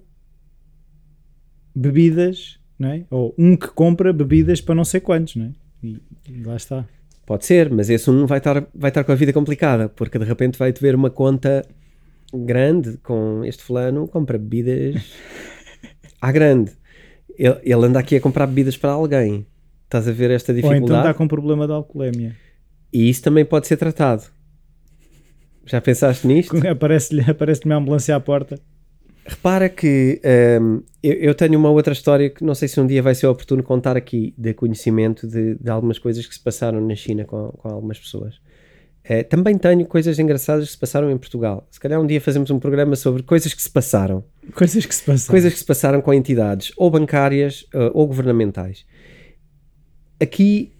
bebidas, 1.74 2.58
não 2.78 2.88
é? 2.88 3.04
Ou 3.10 3.34
um 3.36 3.54
que 3.54 3.68
compra 3.68 4.14
bebidas 4.14 4.62
para 4.62 4.74
não 4.74 4.82
sei 4.82 4.98
quantos, 4.98 5.36
não 5.36 5.44
é? 5.44 5.50
E, 5.84 6.00
lá 6.42 6.56
está. 6.56 6.88
Pode 7.26 7.44
ser, 7.44 7.70
mas 7.70 7.90
esse 7.90 8.10
um 8.10 8.24
vai 8.24 8.38
estar, 8.38 8.66
vai 8.74 8.90
estar 8.90 9.04
com 9.04 9.12
a 9.12 9.14
vida 9.14 9.30
complicada, 9.30 9.90
porque 9.90 10.18
de 10.18 10.24
repente 10.24 10.58
vai 10.58 10.72
te 10.72 10.80
ver 10.80 10.94
uma 10.94 11.10
conta 11.10 11.62
grande 12.32 12.96
com 13.02 13.44
este 13.44 13.62
fulano, 13.62 14.08
compra 14.08 14.38
bebidas 14.38 15.14
à 16.18 16.32
grande. 16.32 16.72
Ele, 17.38 17.58
ele 17.62 17.86
anda 17.86 17.98
aqui 17.98 18.16
a 18.16 18.20
comprar 18.22 18.46
bebidas 18.46 18.78
para 18.78 18.92
alguém. 18.92 19.46
Estás 19.84 20.08
a 20.08 20.12
ver 20.12 20.30
esta 20.30 20.54
dificuldade? 20.54 20.82
Ou 20.82 20.88
então 20.88 20.98
está 21.00 21.12
com 21.12 21.28
problema 21.28 21.66
de 21.66 21.74
alcoolemia. 21.74 22.34
E 22.90 23.10
isso 23.10 23.22
também 23.22 23.44
pode 23.44 23.66
ser 23.66 23.76
tratado. 23.76 24.24
Já 25.66 25.80
pensaste 25.80 26.26
nisto? 26.26 26.56
Aparece-lhe 26.66 27.22
aparece 27.28 27.64
uma 27.64 27.76
ambulância 27.76 28.14
à 28.14 28.20
porta. 28.20 28.58
Repara 29.24 29.68
que 29.68 30.20
um, 30.60 30.82
eu, 31.02 31.12
eu, 31.12 31.34
tenho 31.34 31.58
uma 31.58 31.70
outra 31.70 31.92
história 31.92 32.28
que 32.30 32.42
não 32.42 32.54
sei 32.54 32.66
se 32.66 32.80
um 32.80 32.86
dia 32.86 33.02
vai 33.02 33.14
ser 33.14 33.26
oportuno 33.26 33.62
contar 33.62 33.96
aqui, 33.96 34.34
de 34.36 34.54
conhecimento 34.54 35.26
de, 35.28 35.56
de 35.56 35.70
algumas 35.70 35.98
coisas 35.98 36.26
que 36.26 36.34
se 36.34 36.40
passaram 36.40 36.80
na 36.80 36.94
China 36.94 37.24
com, 37.24 37.50
com 37.50 37.68
algumas 37.68 37.98
pessoas. 37.98 38.36
Uh, 39.08 39.22
também 39.28 39.56
tenho 39.56 39.86
coisas 39.86 40.18
engraçadas 40.18 40.66
que 40.66 40.72
se 40.72 40.78
passaram 40.78 41.10
em 41.10 41.18
Portugal. 41.18 41.66
Se 41.70 41.78
calhar 41.78 42.00
um 42.00 42.06
dia 42.06 42.20
fazemos 42.20 42.50
um 42.50 42.58
programa 42.58 42.96
sobre 42.96 43.22
coisas 43.22 43.54
que 43.54 43.62
se 43.62 43.70
passaram. 43.70 44.24
Coisas 44.54 44.84
que 44.84 44.94
se 44.94 45.04
passaram. 45.04 45.30
Coisas 45.30 45.52
que 45.52 45.58
se 45.58 45.64
passaram 45.64 46.00
com 46.00 46.12
entidades 46.12 46.72
ou 46.76 46.90
bancárias 46.90 47.62
uh, 47.74 47.90
ou 47.92 48.06
governamentais. 48.06 48.84
Aqui 50.20 50.72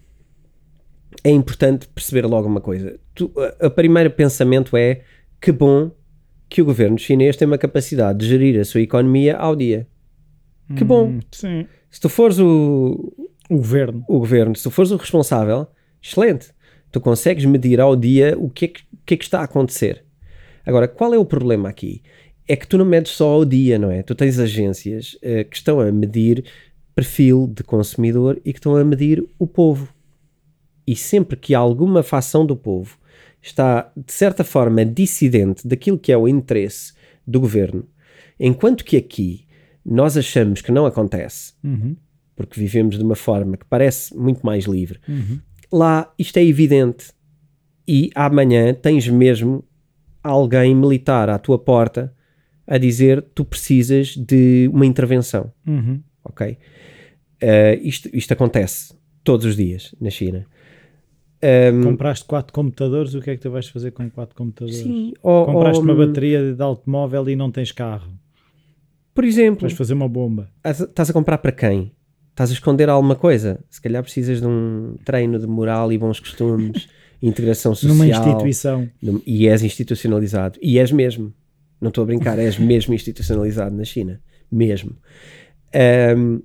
é 1.23 1.29
importante 1.29 1.87
perceber 1.87 2.25
logo 2.25 2.47
uma 2.47 2.61
coisa. 2.61 2.99
Tu, 3.13 3.31
a, 3.59 3.67
a 3.67 3.69
primeiro 3.69 4.09
pensamento 4.11 4.75
é 4.75 5.01
que 5.39 5.51
bom 5.51 5.91
que 6.49 6.61
o 6.61 6.65
governo 6.65 6.97
chinês 6.97 7.35
tem 7.37 7.47
uma 7.47 7.57
capacidade 7.57 8.19
de 8.19 8.27
gerir 8.27 8.59
a 8.59 8.65
sua 8.65 8.81
economia 8.81 9.37
ao 9.37 9.55
dia. 9.55 9.87
Que 10.75 10.83
bom. 10.83 11.07
Hum, 11.07 11.19
sim. 11.31 11.65
Se 11.89 11.99
tu 11.99 12.09
fores 12.09 12.39
o, 12.39 13.13
O 13.49 13.57
governo. 13.57 14.03
o 14.07 14.19
governo, 14.19 14.55
se 14.55 14.63
tu 14.63 14.71
fores 14.71 14.91
o 14.91 14.95
responsável, 14.97 15.67
excelente. 16.01 16.49
Tu 16.91 16.99
consegues 16.99 17.45
medir 17.45 17.79
ao 17.79 17.95
dia 17.95 18.35
o 18.37 18.49
que 18.49 18.65
é 18.65 18.67
que, 18.67 18.83
que, 19.05 19.13
é 19.13 19.17
que 19.17 19.23
está 19.23 19.39
a 19.39 19.43
acontecer. 19.43 20.03
Agora, 20.65 20.87
qual 20.87 21.13
é 21.13 21.17
o 21.17 21.25
problema 21.25 21.69
aqui? 21.69 22.01
É 22.47 22.55
que 22.55 22.67
tu 22.67 22.77
não 22.77 22.85
medes 22.85 23.11
só 23.13 23.29
ao 23.29 23.45
dia, 23.45 23.79
não 23.79 23.89
é? 23.91 24.03
Tu 24.03 24.13
tens 24.13 24.37
agências 24.39 25.17
eh, 25.21 25.43
que 25.45 25.55
estão 25.55 25.79
a 25.79 25.91
medir 25.91 26.43
perfil 26.93 27.47
de 27.47 27.63
consumidor 27.63 28.39
e 28.43 28.51
que 28.51 28.59
estão 28.59 28.75
a 28.75 28.83
medir 28.83 29.23
o 29.39 29.47
povo. 29.47 29.87
E 30.85 30.95
sempre 30.95 31.37
que 31.37 31.53
alguma 31.53 32.01
facção 32.03 32.45
do 32.45 32.55
povo 32.55 32.97
está, 33.41 33.91
de 33.95 34.11
certa 34.13 34.43
forma, 34.43 34.83
dissidente 34.85 35.67
daquilo 35.67 35.97
que 35.97 36.11
é 36.11 36.17
o 36.17 36.27
interesse 36.27 36.93
do 37.25 37.39
governo, 37.39 37.85
enquanto 38.39 38.83
que 38.83 38.97
aqui 38.97 39.45
nós 39.85 40.15
achamos 40.17 40.61
que 40.61 40.71
não 40.71 40.85
acontece, 40.85 41.53
Uhum. 41.63 41.95
porque 42.35 42.59
vivemos 42.59 42.97
de 42.97 43.03
uma 43.03 43.15
forma 43.15 43.57
que 43.57 43.65
parece 43.65 44.15
muito 44.15 44.45
mais 44.45 44.65
livre, 44.65 44.99
Uhum. 45.07 45.39
lá 45.71 46.11
isto 46.17 46.37
é 46.37 46.43
evidente. 46.43 47.11
E 47.87 48.09
amanhã 48.15 48.73
tens 48.73 49.07
mesmo 49.07 49.63
alguém 50.23 50.75
militar 50.75 51.29
à 51.29 51.37
tua 51.39 51.57
porta 51.57 52.13
a 52.67 52.77
dizer 52.77 53.21
tu 53.33 53.43
precisas 53.43 54.15
de 54.15 54.69
uma 54.73 54.85
intervenção, 54.85 55.51
Uhum. 55.67 56.01
ok? 56.23 56.57
Eh, 57.39 57.79
isto, 57.83 58.07
isto 58.13 58.31
acontece 58.33 58.93
todos 59.23 59.45
os 59.45 59.55
dias 59.55 59.95
na 59.99 60.09
China. 60.11 60.45
Ehm, 61.41 61.81
Compraste 61.83 62.25
quatro 62.25 62.53
computadores, 62.53 63.13
o 63.15 63.21
que 63.21 63.31
é 63.31 63.35
que 63.35 63.41
tu 63.41 63.49
vais 63.49 63.67
fazer 63.67 63.91
com 63.91 64.09
quatro 64.09 64.35
computadores? 64.35 64.77
sim, 64.79 65.13
ou- 65.23 65.45
Compraste 65.45 65.79
ou, 65.79 65.83
uma 65.83 65.95
bateria 65.95 66.53
de 66.53 66.61
automóvel 66.61 67.27
e 67.29 67.35
não 67.35 67.49
tens 67.51 67.71
carro. 67.71 68.11
Por 69.13 69.23
exemplo, 69.25 69.61
Vais 69.61 69.73
fazer 69.73 69.93
uma 69.93 70.07
bomba. 70.07 70.49
estás 70.63 71.09
a 71.09 71.13
comprar 71.13 71.37
para 71.39 71.51
quem? 71.51 71.91
Estás 72.29 72.49
a 72.49 72.53
esconder 72.53 72.89
alguma 72.89 73.15
coisa? 73.15 73.59
Se 73.69 73.81
calhar 73.81 74.01
precisas 74.01 74.39
de 74.39 74.47
um 74.47 74.95
treino 75.03 75.37
de 75.37 75.45
moral 75.47 75.91
e 75.91 75.97
bons 75.97 76.19
costumes, 76.19 76.87
integração 77.21 77.75
social. 77.75 77.93
Numa 77.95 78.07
instituição. 78.07 78.89
E 79.27 79.47
és 79.47 79.63
institucionalizado. 79.63 80.57
E 80.61 80.79
és 80.79 80.91
mesmo. 80.91 81.33
Não 81.81 81.89
estou 81.89 82.03
a 82.03 82.05
brincar, 82.05 82.39
és 82.39 82.57
mesmo 82.57 82.93
institucionalizado 82.93 83.75
na 83.75 83.83
China. 83.83 84.21
Mesmo. 84.51 84.95
Ahm, 85.73 86.39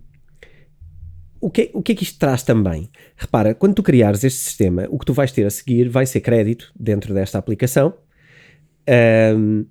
o, 1.46 1.50
que, 1.50 1.70
o 1.72 1.80
que 1.80 1.92
é 1.92 1.94
que 1.94 2.02
isto 2.02 2.18
traz 2.18 2.42
também? 2.42 2.90
Repara, 3.16 3.54
quando 3.54 3.74
tu 3.74 3.82
criares 3.84 4.24
este 4.24 4.40
sistema, 4.40 4.88
o 4.90 4.98
que 4.98 5.06
tu 5.06 5.12
vais 5.12 5.30
ter 5.30 5.46
a 5.46 5.50
seguir 5.50 5.88
vai 5.88 6.04
ser 6.04 6.18
crédito 6.18 6.72
dentro 6.74 7.14
desta 7.14 7.38
aplicação. 7.38 7.94
Ahm, 8.84 9.64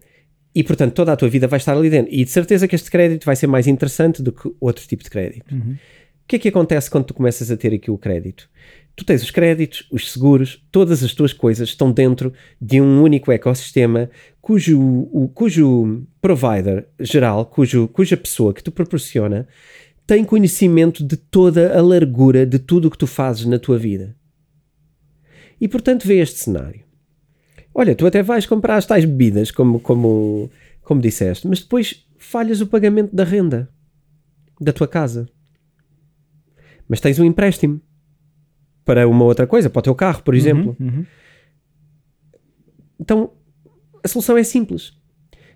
e 0.56 0.64
portanto, 0.64 0.94
toda 0.94 1.12
a 1.12 1.18
tua 1.18 1.28
vida 1.28 1.50
vai 1.50 1.58
estar 1.58 1.76
ali 1.76 1.90
dentro. 1.90 2.14
E 2.14 2.24
de 2.24 2.32
certeza 2.32 2.66
que 2.66 2.76
este 2.76 2.90
crédito 2.90 3.26
vai 3.26 3.36
ser 3.36 3.48
mais 3.48 3.68
interessante 3.68 4.24
do 4.24 4.32
que 4.32 4.50
outro 4.58 4.88
tipo 4.88 5.04
de 5.04 5.10
crédito. 5.10 5.54
Uhum. 5.54 5.74
O 5.74 6.28
que 6.28 6.38
é 6.38 6.40
que 6.40 6.48
acontece 6.48 6.90
quando 6.90 7.08
tu 7.08 7.14
começas 7.14 7.52
a 7.52 7.58
ter 7.58 7.74
aqui 7.74 7.92
o 7.92 7.98
crédito? 7.98 8.50
Tu 8.96 9.04
tens 9.04 9.22
os 9.22 9.30
créditos, 9.30 9.86
os 9.92 10.14
seguros, 10.14 10.66
todas 10.72 11.04
as 11.04 11.14
tuas 11.14 11.34
coisas 11.34 11.68
estão 11.68 11.92
dentro 11.92 12.32
de 12.62 12.80
um 12.80 13.04
único 13.04 13.34
ecossistema 13.34 14.10
cujo, 14.40 14.80
o, 14.80 15.28
cujo 15.28 16.08
provider 16.22 16.88
geral, 17.02 17.46
cujo, 17.46 17.90
cuja 17.90 18.16
pessoa 18.16 18.54
que 18.54 18.64
tu 18.64 18.72
proporciona, 18.72 19.46
tem 20.06 20.24
conhecimento 20.24 21.04
de 21.04 21.18
toda 21.18 21.78
a 21.78 21.82
largura 21.82 22.46
de 22.46 22.60
tudo 22.60 22.88
o 22.88 22.92
que 22.92 22.98
tu 22.98 23.08
fazes 23.08 23.46
na 23.46 23.58
tua 23.58 23.78
vida. 23.78 24.16
E 25.60 25.68
portanto 25.68 26.06
vê 26.06 26.20
este 26.20 26.40
cenário. 26.40 26.84
Olha, 27.74 27.96
tu 27.96 28.06
até 28.06 28.22
vais 28.22 28.46
comprar 28.46 28.78
as 28.78 28.86
tais 28.86 29.06
bebidas, 29.06 29.52
como, 29.52 29.80
como, 29.80 30.50
como 30.82 31.02
disseste, 31.02 31.48
mas 31.48 31.60
depois 31.60 32.06
falhas 32.18 32.62
o 32.62 32.68
pagamento 32.68 33.16
da 33.16 33.24
renda 33.24 33.70
da 34.60 34.72
tua 34.72 34.88
casa 34.88 35.30
mas 36.88 37.00
tens 37.00 37.20
um 37.20 37.26
empréstimo 37.26 37.82
para 38.84 39.08
uma 39.08 39.26
outra 39.26 39.48
coisa, 39.48 39.70
para 39.70 39.80
o 39.80 39.84
teu 39.84 39.96
carro, 39.96 40.22
por 40.24 40.36
exemplo. 40.36 40.76
Uhum, 40.80 40.88
uhum. 40.88 41.06
Então 43.00 43.34
a 44.04 44.08
solução 44.08 44.38
é 44.38 44.44
simples. 44.44 44.94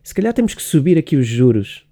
Se 0.03 0.13
calhar 0.13 0.33
temos 0.33 0.55
que 0.55 0.61
subir 0.61 0.97
aqui 0.97 1.15
os 1.15 1.27
juros 1.27 1.87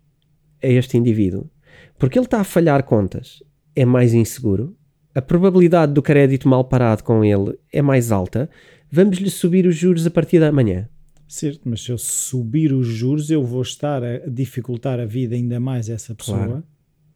a 0.61 0.67
este 0.67 0.97
indivíduo, 0.97 1.49
porque 1.97 2.17
ele 2.17 2.25
está 2.25 2.39
a 2.39 2.43
falhar 2.43 2.83
contas, 2.83 3.43
é 3.75 3.85
mais 3.85 4.13
inseguro, 4.13 4.75
a 5.13 5.21
probabilidade 5.21 5.93
do 5.93 6.01
crédito 6.01 6.47
mal 6.47 6.63
parado 6.63 7.03
com 7.03 7.23
ele 7.23 7.57
é 7.73 7.81
mais 7.81 8.11
alta, 8.11 8.49
vamos-lhe 8.91 9.29
subir 9.29 9.65
os 9.65 9.75
juros 9.75 10.05
a 10.05 10.11
partir 10.11 10.39
da 10.39 10.51
manhã. 10.51 10.87
Certo, 11.27 11.61
mas 11.65 11.83
se 11.83 11.91
eu 11.91 11.97
subir 11.97 12.71
os 12.71 12.87
juros, 12.87 13.29
eu 13.29 13.43
vou 13.43 13.61
estar 13.61 14.03
a 14.03 14.19
dificultar 14.27 14.99
a 14.99 15.05
vida 15.05 15.35
ainda 15.35 15.59
mais 15.59 15.89
a 15.89 15.93
essa 15.93 16.15
pessoa 16.15 16.37
Claro. 16.37 16.63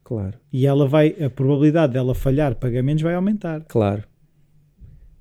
Claro, 0.04 0.38
e 0.52 0.66
ela 0.66 0.86
vai, 0.86 1.14
a 1.24 1.30
probabilidade 1.30 1.92
dela 1.92 2.14
falhar 2.14 2.56
pagamentos 2.56 3.02
vai 3.02 3.14
aumentar. 3.14 3.64
claro. 3.68 4.02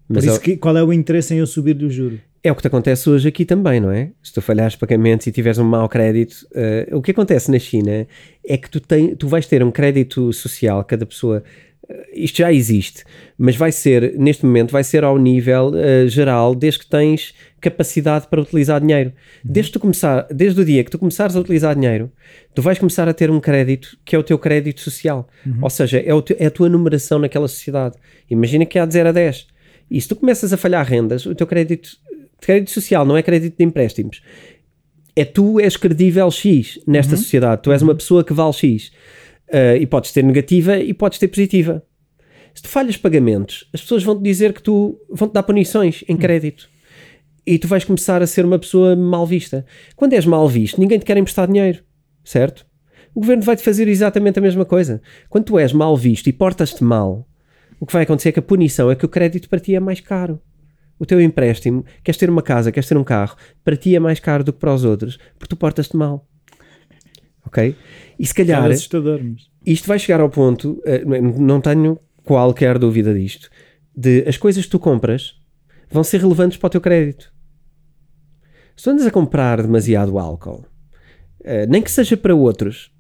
Por 0.08 0.16
Mas 0.16 0.26
isso, 0.26 0.36
é, 0.36 0.40
que, 0.40 0.58
qual 0.58 0.76
é 0.76 0.84
o 0.84 0.92
interesse 0.92 1.34
em 1.34 1.38
eu 1.38 1.48
subir-lhe 1.48 1.86
o 1.86 1.90
juro? 1.90 2.20
É 2.44 2.52
o 2.52 2.56
que 2.56 2.62
te 2.62 2.68
acontece 2.68 3.10
hoje 3.10 3.28
aqui 3.28 3.46
também, 3.46 3.80
não 3.80 3.92
é? 3.92 4.10
Se 4.24 4.34
tu 4.34 4.42
falhares 4.42 4.76
pagamentos 4.76 5.28
e 5.28 5.32
tiveres 5.32 5.58
um 5.60 5.64
mau 5.64 5.88
crédito, 5.88 6.36
eh, 6.56 6.88
o 6.92 7.02
que 7.02 7.12
acontece 7.12 7.52
na 7.52 7.60
China 7.60 8.08
é 8.46 8.58
que 8.58 8.70
tu, 8.70 8.80
tem, 8.80 9.16
tu 9.16 9.28
vais 9.28 9.46
ter 9.46 9.64
um 9.64 9.70
crédito 9.72 10.32
social, 10.34 10.84
cada 10.84 11.06
pessoa. 11.06 11.44
eh, 11.88 12.10
isto 12.16 12.38
já 12.38 12.52
existe, 12.52 13.04
mas 13.38 13.56
vai 13.56 13.72
ser, 13.72 14.16
neste 14.18 14.44
momento, 14.46 14.72
vai 14.72 14.84
ser 14.84 15.04
ao 15.04 15.18
nível 15.20 15.72
eh, 15.76 16.08
geral, 16.08 16.56
desde 16.56 16.80
que 16.80 16.88
tens 16.90 17.34
capacidade 17.60 18.28
para 18.28 18.42
utilizar 18.42 18.82
dinheiro. 18.82 19.12
Desde, 19.44 19.72
tu 19.74 19.80
começar, 19.80 20.26
desde 20.32 20.60
o 20.62 20.66
dia 20.66 20.84
que 20.84 20.90
tu 20.90 20.98
começares 20.98 21.36
a 21.36 21.40
utilizar 21.40 21.76
dinheiro, 21.76 22.12
tu 22.56 22.62
vais 22.64 22.80
começar 22.80 23.08
a 23.08 23.14
ter 23.14 23.30
um 23.30 23.40
crédito 23.40 23.98
que 24.04 24.16
é 24.16 24.20
o 24.20 24.24
teu 24.24 24.40
crédito 24.40 24.82
social. 24.82 25.28
Ou 25.62 25.70
seja, 25.70 26.00
é, 26.00 26.12
o 26.14 26.22
teu- 26.24 26.38
é 26.40 26.48
a 26.48 26.52
tua 26.52 26.68
numeração 26.70 27.20
naquela 27.20 27.48
sociedade. 27.48 27.96
Imagina 28.30 28.66
que 28.66 28.80
há 28.80 28.86
de 28.88 28.94
0 28.94 29.10
a 29.10 29.12
10. 29.12 29.46
E 29.92 30.00
se 30.02 30.08
tu 30.08 30.16
começas 30.16 30.52
a 30.54 30.58
falhar 30.58 30.86
rendas, 30.86 31.26
o 31.26 31.36
teu 31.36 31.46
crédito, 31.46 31.90
crédito 32.42 32.72
social 32.72 33.06
não 33.06 33.16
é 33.16 33.24
crédito 33.24 33.58
de 33.58 33.64
empréstimos. 33.64 34.22
É 35.16 35.24
tu 35.24 35.60
és 35.60 35.78
credível 35.78 36.30
X 36.32 36.80
nesta 36.88 37.16
sociedade. 37.16 37.62
Tu 37.62 37.72
és 37.72 37.82
uma 37.82 37.96
pessoa 37.96 38.24
que 38.24 38.34
vale 38.34 38.54
X. 38.54 38.92
Uh, 39.50 39.76
e 39.80 39.86
podes 39.86 40.12
ter 40.12 40.24
negativa 40.24 40.78
e 40.78 40.94
podes 40.94 41.20
ter 41.20 41.28
positiva. 41.28 41.84
Se 42.54 42.64
tu 42.64 42.70
falhas 42.70 42.98
pagamentos, 42.98 43.70
as 43.74 43.82
pessoas 43.82 44.04
vão-te 44.04 44.24
dizer 44.24 44.54
que 44.54 44.62
tu 44.62 45.00
vão-te 45.10 45.34
dar 45.34 45.44
punições 45.44 46.04
em 46.08 46.18
crédito. 46.18 46.70
E 47.46 47.58
tu 47.58 47.68
vais 47.68 47.84
começar 47.84 48.22
a 48.22 48.28
ser 48.28 48.46
uma 48.46 48.60
pessoa 48.60 48.96
mal 48.96 49.26
vista. 49.26 49.66
Quando 49.96 50.14
és 50.14 50.26
mal 50.26 50.48
visto, 50.48 50.80
ninguém 50.80 51.00
te 51.00 51.06
quer 51.06 51.18
emprestar 51.18 51.48
dinheiro, 51.48 51.84
certo? 52.24 52.66
O 53.14 53.20
governo 53.20 53.44
vai-te 53.44 53.64
fazer 53.64 53.88
exatamente 53.88 54.40
a 54.40 54.42
mesma 54.42 54.64
coisa. 54.64 55.02
Quando 55.30 55.46
tu 55.46 55.60
és 55.60 55.74
mal 55.74 55.98
visto 55.98 56.28
e 56.28 56.34
portas-te 56.34 56.84
mal, 56.84 57.28
o 57.80 57.86
que 57.86 57.94
vai 57.94 58.04
acontecer 58.04 58.30
é 58.30 58.32
que 58.32 58.40
a 58.40 58.44
punição 58.44 58.90
é 58.90 58.96
que 58.96 59.06
o 59.06 59.10
crédito 59.10 59.50
para 59.50 59.60
ti 59.60 59.76
é 59.76 59.80
mais 59.80 60.00
caro. 60.00 60.40
O 61.02 61.06
teu 61.08 61.20
empréstimo, 61.20 61.84
queres 62.04 62.16
ter 62.20 62.30
uma 62.30 62.44
casa, 62.44 62.72
queres 62.72 62.88
ter 62.88 62.96
um 62.96 63.04
carro, 63.04 63.36
para 63.64 63.76
ti 63.76 63.96
é 63.96 64.00
mais 64.00 64.20
caro 64.20 64.44
do 64.44 64.54
que 64.54 64.60
para 64.60 64.72
os 64.72 64.84
outros, 64.84 65.18
porque 65.40 65.48
tu 65.50 65.56
portas-te 65.58 65.98
mal. 65.98 66.28
Ok? 67.44 67.76
E 68.20 68.26
se 68.28 68.34
É 68.34 68.36
calhar 68.36 68.70
assustador, 68.70 69.20
mas 69.24 69.50
isto 69.66 69.88
vai 69.88 69.98
chegar 69.98 70.22
ao 70.22 70.30
ponto, 70.30 70.80
eh, 70.86 71.04
não- 71.04 71.40
não 71.40 71.60
tenho 71.60 72.00
qualquer 72.24 72.78
dúvida 72.78 73.14
disto, 73.16 73.50
de 73.98 74.24
as 74.28 74.38
coisas 74.38 74.64
que 74.66 74.70
tu 74.70 74.78
compras 74.78 75.34
vão 75.90 76.04
ser 76.04 76.22
relevantes 76.22 76.60
para 76.60 76.68
o 76.68 76.70
teu 76.70 76.80
crédito. 76.82 77.34
Se 78.76 78.84
tu 78.84 78.92
andas 78.92 79.08
a 79.08 79.12
comprar 79.12 79.60
demasiado 79.60 80.20
álcool, 80.20 80.66
eh, 81.44 81.66
nem 81.66 81.82
que 81.82 81.90
seja 81.90 82.16
para 82.16 82.36
outros, 82.36 82.92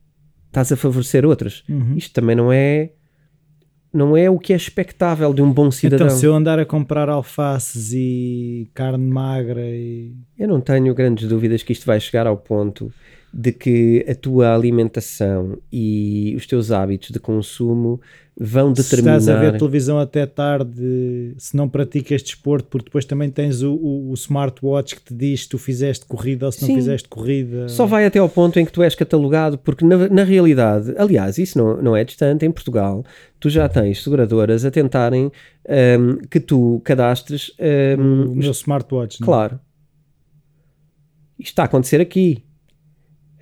estás 0.47 0.71
a 0.71 0.75
favorecer 0.75 1.23
outros. 1.23 1.63
Uhum. 1.69 1.95
Isto 1.95 2.13
também 2.13 2.35
não 2.35 2.51
é 2.51 2.93
não 3.93 4.15
é 4.15 4.29
o 4.29 4.39
que 4.39 4.53
é 4.53 4.55
expectável 4.55 5.33
de 5.33 5.41
um 5.41 5.51
bom 5.51 5.69
cidadão. 5.69 6.07
Então, 6.07 6.17
se 6.17 6.25
eu 6.25 6.33
andar 6.33 6.59
a 6.59 6.65
comprar 6.65 7.09
alfaces 7.09 7.91
e 7.93 8.69
carne 8.73 9.05
magra 9.05 9.61
e. 9.61 10.13
Eu 10.37 10.47
não 10.47 10.61
tenho 10.61 10.93
grandes 10.93 11.27
dúvidas 11.27 11.61
que 11.61 11.73
isto 11.73 11.85
vai 11.85 11.99
chegar 11.99 12.25
ao 12.25 12.37
ponto 12.37 12.91
de 13.33 13.51
que 13.51 14.05
a 14.09 14.15
tua 14.15 14.53
alimentação 14.53 15.57
e 15.71 16.33
os 16.35 16.45
teus 16.45 16.71
hábitos 16.71 17.11
de 17.11 17.19
consumo 17.19 18.01
vão 18.43 18.73
Se 18.75 18.81
determinar. 18.81 19.17
estás 19.19 19.29
a 19.37 19.39
ver 19.39 19.55
televisão 19.59 19.99
até 19.99 20.25
tarde, 20.25 21.35
se 21.37 21.55
não 21.55 21.69
praticas 21.69 22.23
desporto, 22.23 22.67
porque 22.69 22.85
depois 22.85 23.05
também 23.05 23.29
tens 23.29 23.61
o, 23.61 23.71
o, 23.73 24.09
o 24.09 24.13
smartwatch 24.15 24.95
que 24.95 25.03
te 25.03 25.13
diz 25.13 25.41
se 25.43 25.49
tu 25.49 25.59
fizeste 25.59 26.05
corrida 26.07 26.47
ou 26.47 26.51
se 26.51 26.61
Sim. 26.61 26.69
não 26.69 26.75
fizeste 26.75 27.07
corrida. 27.07 27.69
Só 27.69 27.85
vai 27.85 28.03
até 28.03 28.17
ao 28.17 28.27
ponto 28.27 28.59
em 28.59 28.65
que 28.65 28.71
tu 28.71 28.81
és 28.81 28.95
catalogado, 28.95 29.59
porque 29.59 29.85
na, 29.85 30.09
na 30.09 30.23
realidade, 30.23 30.91
aliás, 30.97 31.37
isso 31.37 31.55
não, 31.55 31.79
não 31.81 31.95
é 31.95 32.03
distante, 32.03 32.43
em 32.43 32.51
Portugal, 32.51 33.05
tu 33.39 33.47
já 33.47 33.69
tens 33.69 34.01
seguradoras 34.03 34.65
a 34.65 34.71
tentarem 34.71 35.31
ahm, 35.69 36.15
que 36.27 36.39
tu 36.39 36.81
cadastres. 36.83 37.51
ahm, 37.59 38.31
o 38.31 38.35
meu 38.35 38.51
smartwatch. 38.51 39.21
não 39.21 39.25
é? 39.25 39.27
Claro. 39.27 39.59
Isto 41.37 41.49
está 41.51 41.61
a 41.61 41.65
acontecer 41.65 42.01
aqui. 42.01 42.43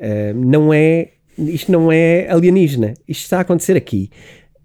Ahm, 0.02 0.46
não 0.46 0.74
é. 0.74 1.12
Isto 1.38 1.72
não 1.72 1.90
é 1.90 2.30
alienígena. 2.30 2.94
Isto 3.08 3.22
está 3.24 3.38
a 3.38 3.42
acontecer 3.42 3.78
aqui. 3.78 4.10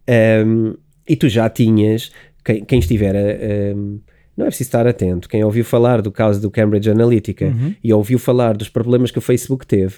Ahm, 0.09 0.75
e 1.09 1.17
tu 1.17 1.29
já 1.29 1.49
tinhas. 1.49 2.11
Quem, 2.45 2.65
quem 2.65 2.79
estiver 2.79 3.15
a. 3.17 3.73
ahm, 3.73 3.99
não 4.37 4.47
é 4.47 4.49
preciso 4.49 4.69
estar 4.69 4.87
atento. 4.87 5.29
Quem 5.29 5.45
ouviu 5.45 5.65
falar 5.65 6.03
do 6.03 6.11
caso 6.11 6.41
do 6.41 6.51
Cambridge 6.51 6.91
Analytica 6.91 7.47
Uhum. 7.47 7.75
e 7.83 7.93
ouviu 7.93 8.19
falar 8.19 8.57
dos 8.57 8.69
problemas 8.69 9.11
que 9.11 9.19
o 9.19 9.21
Facebook 9.21 9.67
teve 9.67 9.95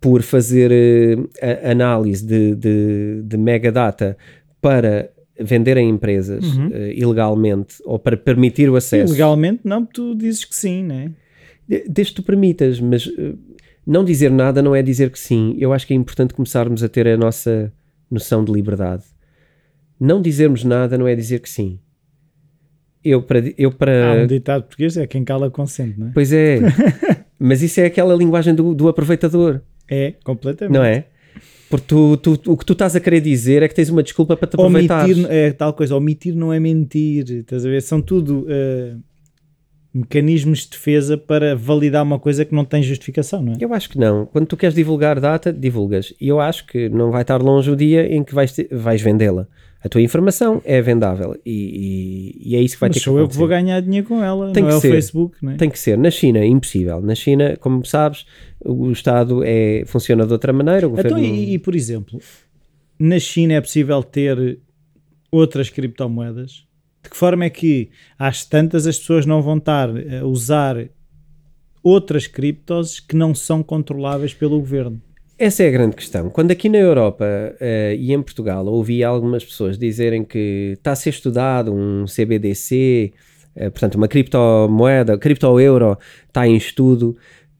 por 0.00 0.22
fazer 0.22 0.70
uh, 1.18 1.70
análise 1.70 2.24
de, 2.24 2.54
de, 2.54 3.22
de 3.24 3.36
megadata 3.36 4.16
para 4.60 5.10
vender 5.38 5.78
a 5.78 5.80
empresas 5.80 6.44
uhum. 6.44 6.68
uh, 6.68 6.92
ilegalmente 6.94 7.76
ou 7.84 7.98
para 7.98 8.16
permitir 8.16 8.68
o 8.68 8.76
acesso. 8.76 9.12
Ilegalmente 9.12 9.62
não, 9.64 9.84
tu 9.86 10.14
dizes 10.14 10.44
que 10.44 10.54
sim, 10.54 10.84
não 10.84 10.94
é? 10.94 11.10
Desde 11.88 12.12
que 12.12 12.20
tu 12.20 12.22
permitas, 12.22 12.78
mas 12.80 13.06
uh, 13.06 13.38
não 13.86 14.04
dizer 14.04 14.30
nada 14.30 14.60
não 14.60 14.74
é 14.74 14.82
dizer 14.82 15.10
que 15.10 15.18
sim. 15.18 15.56
Eu 15.58 15.72
acho 15.72 15.86
que 15.86 15.94
é 15.94 15.96
importante 15.96 16.34
começarmos 16.34 16.82
a 16.82 16.88
ter 16.88 17.08
a 17.08 17.16
nossa 17.16 17.72
noção 18.10 18.44
de 18.44 18.52
liberdade. 18.52 19.04
Não 20.00 20.22
dizermos 20.22 20.64
nada 20.64 20.96
não 20.96 21.06
é 21.06 21.14
dizer 21.14 21.40
que 21.40 21.48
sim. 21.50 21.78
Eu 23.04 23.22
para. 23.22 23.42
Eu 23.56 23.70
para... 23.70 24.12
Há 24.12 24.14
um 24.14 24.26
ditado 24.26 24.62
português 24.62 24.96
é 24.96 25.06
quem 25.06 25.24
cala 25.24 25.50
consente, 25.50 25.98
não 25.98 26.08
é? 26.08 26.10
Pois 26.12 26.32
é. 26.32 26.58
mas 27.38 27.62
isso 27.62 27.80
é 27.80 27.86
aquela 27.86 28.14
linguagem 28.14 28.54
do, 28.54 28.74
do 28.74 28.88
aproveitador. 28.88 29.60
É, 29.88 30.14
completamente. 30.24 30.74
Não 30.74 30.84
é? 30.84 31.04
Porque 31.68 31.86
tu, 31.86 32.16
tu, 32.16 32.40
o 32.46 32.56
que 32.56 32.66
tu 32.66 32.72
estás 32.72 32.96
a 32.96 33.00
querer 33.00 33.20
dizer 33.20 33.62
é 33.62 33.68
que 33.68 33.74
tens 33.74 33.88
uma 33.90 34.02
desculpa 34.02 34.36
para 34.36 34.48
te 34.48 34.54
aproveitar. 34.54 35.04
Omitir, 35.04 35.26
é 35.30 35.52
tal 35.52 35.72
coisa, 35.72 35.94
omitir 35.94 36.34
não 36.34 36.52
é 36.52 36.58
mentir, 36.58 37.30
estás 37.30 37.64
a 37.64 37.68
ver? 37.68 37.80
São 37.80 38.02
tudo 38.02 38.40
uh, 38.40 39.00
mecanismos 39.94 40.60
de 40.60 40.70
defesa 40.70 41.16
para 41.16 41.54
validar 41.54 42.02
uma 42.02 42.18
coisa 42.18 42.44
que 42.44 42.52
não 42.52 42.64
tem 42.64 42.82
justificação, 42.82 43.40
não 43.40 43.52
é? 43.52 43.56
Eu 43.60 43.72
acho 43.72 43.88
que 43.88 43.98
não. 43.98 44.26
Quando 44.26 44.46
tu 44.46 44.56
queres 44.56 44.74
divulgar 44.74 45.20
data, 45.20 45.52
divulgas. 45.52 46.12
E 46.20 46.26
eu 46.26 46.40
acho 46.40 46.66
que 46.66 46.88
não 46.88 47.12
vai 47.12 47.22
estar 47.22 47.40
longe 47.40 47.70
o 47.70 47.76
dia 47.76 48.04
em 48.12 48.24
que 48.24 48.34
vais, 48.34 48.54
vais 48.72 49.00
vendê-la. 49.00 49.46
A 49.82 49.88
tua 49.88 50.02
informação 50.02 50.60
é 50.64 50.82
vendável 50.82 51.34
e, 51.44 52.36
e, 52.42 52.50
e 52.50 52.56
é 52.56 52.60
isso 52.60 52.74
que 52.74 52.80
vai 52.80 52.90
Mas 52.90 52.96
ter 52.96 53.00
que 53.00 53.04
sou 53.04 53.18
eu 53.18 53.26
que 53.26 53.36
vou 53.36 53.48
ganhar 53.48 53.80
dinheiro 53.80 54.06
com 54.06 54.22
ela, 54.22 54.52
tem 54.52 54.62
não 54.62 54.70
que 54.70 54.76
é 54.76 54.80
ser. 54.80 54.88
o 54.88 54.90
Facebook, 54.92 55.36
não 55.40 55.52
é? 55.52 55.56
Tem 55.56 55.70
que 55.70 55.78
ser. 55.78 55.96
Na 55.96 56.10
China, 56.10 56.44
impossível. 56.44 57.00
Na 57.00 57.14
China, 57.14 57.56
como 57.58 57.84
sabes, 57.86 58.26
o 58.62 58.90
Estado 58.92 59.42
é, 59.42 59.84
funciona 59.86 60.26
de 60.26 60.32
outra 60.32 60.52
maneira. 60.52 60.86
Então, 60.86 61.18
e, 61.18 61.54
e, 61.54 61.58
por 61.58 61.74
exemplo, 61.74 62.20
na 62.98 63.18
China 63.18 63.54
é 63.54 63.60
possível 63.60 64.02
ter 64.02 64.58
outras 65.30 65.70
criptomoedas? 65.70 66.66
De 67.02 67.08
que 67.08 67.16
forma 67.16 67.46
é 67.46 67.50
que 67.50 67.88
às 68.18 68.44
tantas 68.44 68.86
as 68.86 68.98
pessoas 68.98 69.24
não 69.24 69.40
vão 69.40 69.56
estar 69.56 69.88
a 69.88 70.26
usar 70.26 70.76
outras 71.82 72.26
criptos 72.26 73.00
que 73.00 73.16
não 73.16 73.34
são 73.34 73.62
controláveis 73.62 74.34
pelo 74.34 74.58
governo? 74.58 75.00
Essa 75.40 75.62
é 75.62 75.68
a 75.68 75.70
grande 75.70 75.96
questão. 75.96 76.28
Quando 76.28 76.50
aqui 76.50 76.68
na 76.68 76.76
Europa 76.76 77.24
uh, 77.24 77.94
e 77.94 78.12
em 78.12 78.20
Portugal 78.20 78.66
ouvi 78.66 79.02
algumas 79.02 79.42
pessoas 79.42 79.78
dizerem 79.78 80.22
que 80.22 80.74
está 80.74 80.92
a 80.92 80.94
ser 80.94 81.08
estudado 81.08 81.72
um 81.72 82.04
CBDC, 82.04 83.14
uh, 83.56 83.70
portanto 83.70 83.94
uma 83.94 84.06
criptomoeda, 84.06 85.16
cripto-euro 85.16 85.96
está 86.28 86.46
em 86.46 86.54
estudo, 86.54 87.16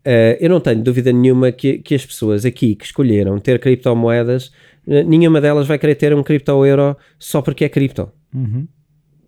uh, 0.06 0.36
eu 0.38 0.50
não 0.50 0.60
tenho 0.60 0.82
dúvida 0.82 1.10
nenhuma 1.10 1.50
que, 1.50 1.78
que, 1.78 1.94
as 1.94 2.04
pessoas 2.04 2.44
aqui 2.44 2.74
que 2.74 2.84
escolheram 2.84 3.38
ter 3.38 3.58
criptomoedas, 3.58 4.52
nenhuma 4.86 5.40
delas 5.40 5.66
vai 5.66 5.78
querer 5.78 5.94
ter 5.94 6.14
um 6.14 6.22
cripto-euro 6.22 6.94
só 7.18 7.40
porque 7.40 7.64
é 7.64 7.68
cripto. 7.70 8.12
Uhum. 8.34 8.68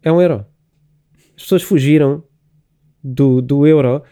É 0.02 0.12
um 0.12 0.20
euro. 0.20 0.44
As 1.34 1.44
pessoas 1.44 1.62
fugiram 1.62 2.22
do, 3.02 3.40
do 3.40 3.66
euro 3.66 4.02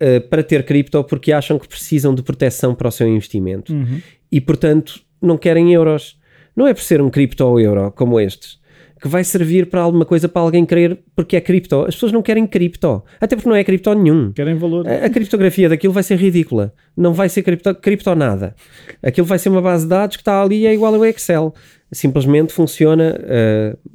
uh, 0.00 0.20
para 0.28 0.42
ter 0.42 0.64
cripto 0.64 1.02
porque 1.04 1.32
acham 1.32 1.58
que 1.58 1.68
precisam 1.68 2.14
de 2.14 2.22
proteção 2.22 2.74
para 2.74 2.88
o 2.88 2.90
seu 2.90 3.08
investimento 3.08 3.72
uhum. 3.72 4.00
e, 4.30 4.40
portanto, 4.40 5.00
não 5.20 5.36
querem 5.36 5.72
euros. 5.72 6.18
Não 6.56 6.66
é 6.66 6.74
por 6.74 6.82
ser 6.82 7.00
um 7.00 7.08
cripto 7.08 7.44
ou 7.44 7.60
euro 7.60 7.92
como 7.92 8.18
estes 8.18 8.60
que 9.00 9.08
vai 9.08 9.24
servir 9.24 9.66
para 9.66 9.80
alguma 9.80 10.04
coisa 10.04 10.28
para 10.28 10.42
alguém 10.42 10.66
querer 10.66 10.98
porque 11.16 11.36
é 11.36 11.40
cripto. 11.40 11.80
As 11.86 11.94
pessoas 11.94 12.12
não 12.12 12.20
querem 12.20 12.46
cripto, 12.46 13.02
até 13.18 13.34
porque 13.34 13.48
não 13.48 13.56
é 13.56 13.64
cripto 13.64 13.92
nenhum. 13.94 14.30
Querem 14.32 14.54
valor. 14.56 14.86
A, 14.86 15.06
a 15.06 15.10
criptografia 15.10 15.68
daquilo 15.68 15.92
vai 15.92 16.02
ser 16.02 16.16
ridícula. 16.16 16.74
Não 16.94 17.14
vai 17.14 17.28
ser 17.28 17.42
cripto, 17.42 17.74
cripto 17.76 18.14
nada. 18.14 18.54
Aquilo 19.02 19.26
vai 19.26 19.38
ser 19.38 19.48
uma 19.48 19.62
base 19.62 19.84
de 19.84 19.88
dados 19.88 20.16
que 20.16 20.20
está 20.20 20.42
ali 20.42 20.60
e 20.60 20.66
é 20.66 20.74
igual 20.74 20.94
ao 20.94 21.04
Excel. 21.06 21.54
Simplesmente 21.90 22.52
funciona. 22.52 23.18
Uh, 23.18 23.90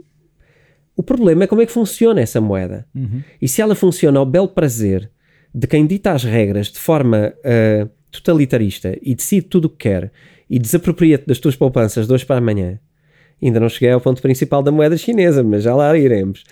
o 0.96 1.04
problema 1.04 1.44
é 1.44 1.48
como 1.48 1.62
é 1.62 1.66
que 1.66 1.72
funciona 1.72 2.22
essa 2.22 2.42
moeda. 2.42 2.88
Uhum. 2.96 3.22
E 3.40 3.48
se 3.48 3.62
ela 3.62 3.76
funciona 3.76 4.18
ao 4.18 4.26
belo 4.26 4.48
prazer 4.48 5.12
de 5.58 5.68
quem 5.68 5.88
dita 5.88 6.12
as 6.12 6.26
regras 6.26 6.68
de 6.68 6.78
forma 6.80 7.34
uh, 7.38 7.90
totalitarista 8.12 8.98
e 9.02 9.16
decide 9.16 9.46
tudo 9.48 9.66
o 9.66 9.70
que 9.70 9.90
quer 9.90 10.12
e 10.50 10.60
desapropria-te 10.60 11.26
das 11.26 11.40
tuas 11.40 11.56
poupanças 11.56 12.06
de 12.08 12.14
hoje 12.14 12.26
para 12.26 12.38
amanhã, 12.40 12.78
ainda 13.42 13.58
não 13.58 13.70
cheguei 13.70 13.90
ao 13.92 14.02
ponto 14.02 14.22
principal 14.22 14.62
da 14.62 14.70
moeda 14.70 14.98
chinesa, 14.98 15.42
mas 15.44 15.64
já 15.64 15.74
lá 15.74 15.98
iremos. 15.98 16.44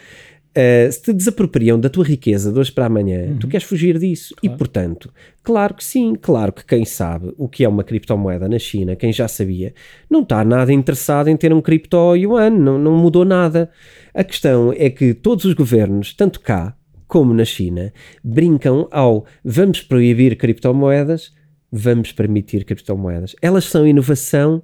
Uh, 0.55 0.89
se 0.89 1.01
te 1.01 1.11
desapropriam 1.13 1.77
da 1.77 1.89
tua 1.89 2.05
riqueza 2.05 2.49
de 2.53 2.57
hoje 2.57 2.71
para 2.71 2.85
amanhã, 2.85 3.25
Uhum. 3.31 3.39
tu 3.39 3.47
queres 3.49 3.65
fugir 3.67 3.99
disso. 3.99 4.35
Claro. 4.37 4.55
E, 4.55 4.57
portanto, 4.57 5.13
claro 5.43 5.73
que 5.73 5.83
sim, 5.83 6.15
claro 6.15 6.53
que 6.53 6.63
quem 6.63 6.85
sabe 6.85 7.33
o 7.37 7.49
que 7.49 7.65
é 7.65 7.67
uma 7.67 7.83
criptomoeda 7.83 8.47
na 8.47 8.57
China, 8.59 8.95
quem 8.95 9.11
já 9.11 9.27
sabia, 9.27 9.73
não 10.09 10.21
está 10.21 10.45
nada 10.45 10.71
interessado 10.71 11.27
em 11.27 11.35
ter 11.35 11.51
um 11.51 11.59
cripto 11.61 12.15
yuan, 12.15 12.51
não, 12.51 12.77
não 12.79 12.95
mudou 12.95 13.25
nada. 13.25 13.69
A 14.13 14.23
questão 14.23 14.71
é 14.77 14.89
que 14.89 15.13
todos 15.13 15.43
os 15.43 15.53
governos, 15.53 16.13
tanto 16.13 16.39
cá 16.39 16.73
como 17.13 17.31
na 17.31 17.45
China, 17.45 17.93
brincam 18.23 18.87
ao 18.91 19.25
vamos 19.45 19.81
proibir 19.81 20.35
criptomoedas, 20.35 21.31
vamos 21.71 22.11
permitir 22.11 22.63
criptomoedas. 22.65 23.35
Elas 23.39 23.65
são 23.65 23.85
inovação, 23.85 24.63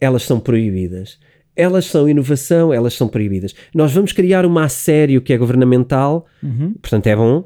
elas 0.00 0.22
são 0.22 0.40
proibidas. 0.40 1.18
Elas 1.54 1.84
são 1.84 2.08
inovação, 2.08 2.72
elas 2.72 2.94
são 2.94 3.08
proibidas. 3.08 3.54
Nós 3.74 3.92
vamos 3.92 4.12
criar 4.12 4.46
uma 4.46 4.64
a 4.64 4.68
sério 4.70 5.20
que 5.20 5.34
é 5.34 5.36
governamental, 5.38 6.24
Uhum. 6.42 6.72
portanto 6.80 7.06
é 7.08 7.16
bom, 7.16 7.44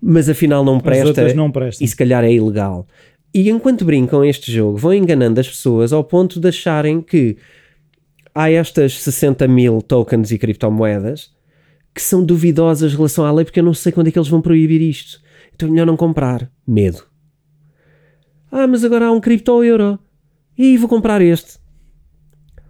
mas 0.00 0.28
afinal 0.30 0.64
não 0.64 0.80
presta 0.80 1.34
não 1.34 1.50
prestam. 1.50 1.84
e 1.84 1.88
se 1.88 1.94
calhar 1.96 2.24
é 2.24 2.32
ilegal. 2.32 2.86
E 3.34 3.50
enquanto 3.50 3.84
brincam 3.84 4.24
este 4.24 4.50
jogo, 4.50 4.78
vão 4.78 4.94
enganando 4.94 5.38
as 5.38 5.48
pessoas 5.48 5.92
ao 5.92 6.02
ponto 6.02 6.40
de 6.40 6.48
acharem 6.48 7.02
que 7.02 7.36
há 8.34 8.50
estas 8.50 8.98
60 9.02 9.46
mil 9.48 9.82
tokens 9.82 10.30
e 10.32 10.38
criptomoedas 10.38 11.30
que 11.94 12.00
são 12.02 12.24
duvidosas 12.24 12.92
em 12.92 12.96
relação 12.96 13.24
à 13.24 13.32
lei, 13.32 13.44
porque 13.44 13.60
eu 13.60 13.64
não 13.64 13.74
sei 13.74 13.92
quando 13.92 14.08
é 14.08 14.10
que 14.10 14.18
eles 14.18 14.28
vão 14.28 14.40
proibir 14.40 14.80
isto. 14.80 15.20
Então 15.54 15.68
é 15.68 15.70
melhor 15.72 15.86
não 15.86 15.96
comprar. 15.96 16.50
Medo. 16.66 17.04
Ah, 18.50 18.66
mas 18.66 18.84
agora 18.84 19.06
há 19.06 19.12
um 19.12 19.20
cripto-euro. 19.20 19.98
E 20.56 20.76
vou 20.76 20.88
comprar 20.88 21.20
este. 21.22 21.58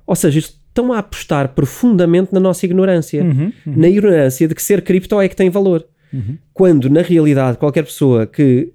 Ou 0.07 0.15
seja, 0.17 0.39
estão 0.39 0.93
a 0.93 0.99
apostar 0.99 1.55
profundamente 1.55 2.33
na 2.33 2.41
nossa 2.41 2.65
ignorância. 2.65 3.23
Uhum, 3.23 3.53
uhum, 3.67 3.77
Na 3.77 3.89
ignorância 3.89 4.47
de 4.49 4.55
que 4.55 4.63
ser 4.63 4.83
cripto 4.83 5.21
é 5.21 5.29
que 5.29 5.37
tem 5.37 5.51
valor. 5.51 5.87
uhum. 6.13 6.37
Quando, 6.53 6.89
na 6.91 7.03
realidade, 7.03 7.59
qualquer 7.59 7.85
pessoa 7.85 8.27
que 8.27 8.73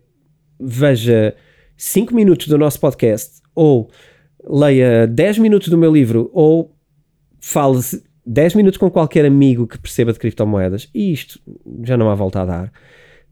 veja 0.60 1.36
5 1.78 2.14
minutos 2.16 2.48
do 2.48 2.58
nosso 2.58 2.80
podcast 2.80 3.42
ou 3.54 3.90
leia 4.48 5.06
10 5.08 5.40
minutos 5.40 5.68
do 5.70 5.78
meu 5.78 5.92
livro 5.94 6.30
ou 6.34 6.74
fale 7.40 7.80
10 8.26 8.56
minutos 8.56 8.78
com 8.78 8.90
qualquer 8.90 9.26
amigo 9.26 9.68
que 9.68 9.78
perceba 9.78 10.12
de 10.12 10.20
criptomoedas, 10.20 10.90
e 10.94 11.12
isto 11.12 11.40
já 11.84 11.96
não 11.96 12.10
há 12.10 12.16
volta 12.16 12.42
a 12.42 12.46
dar, 12.46 12.72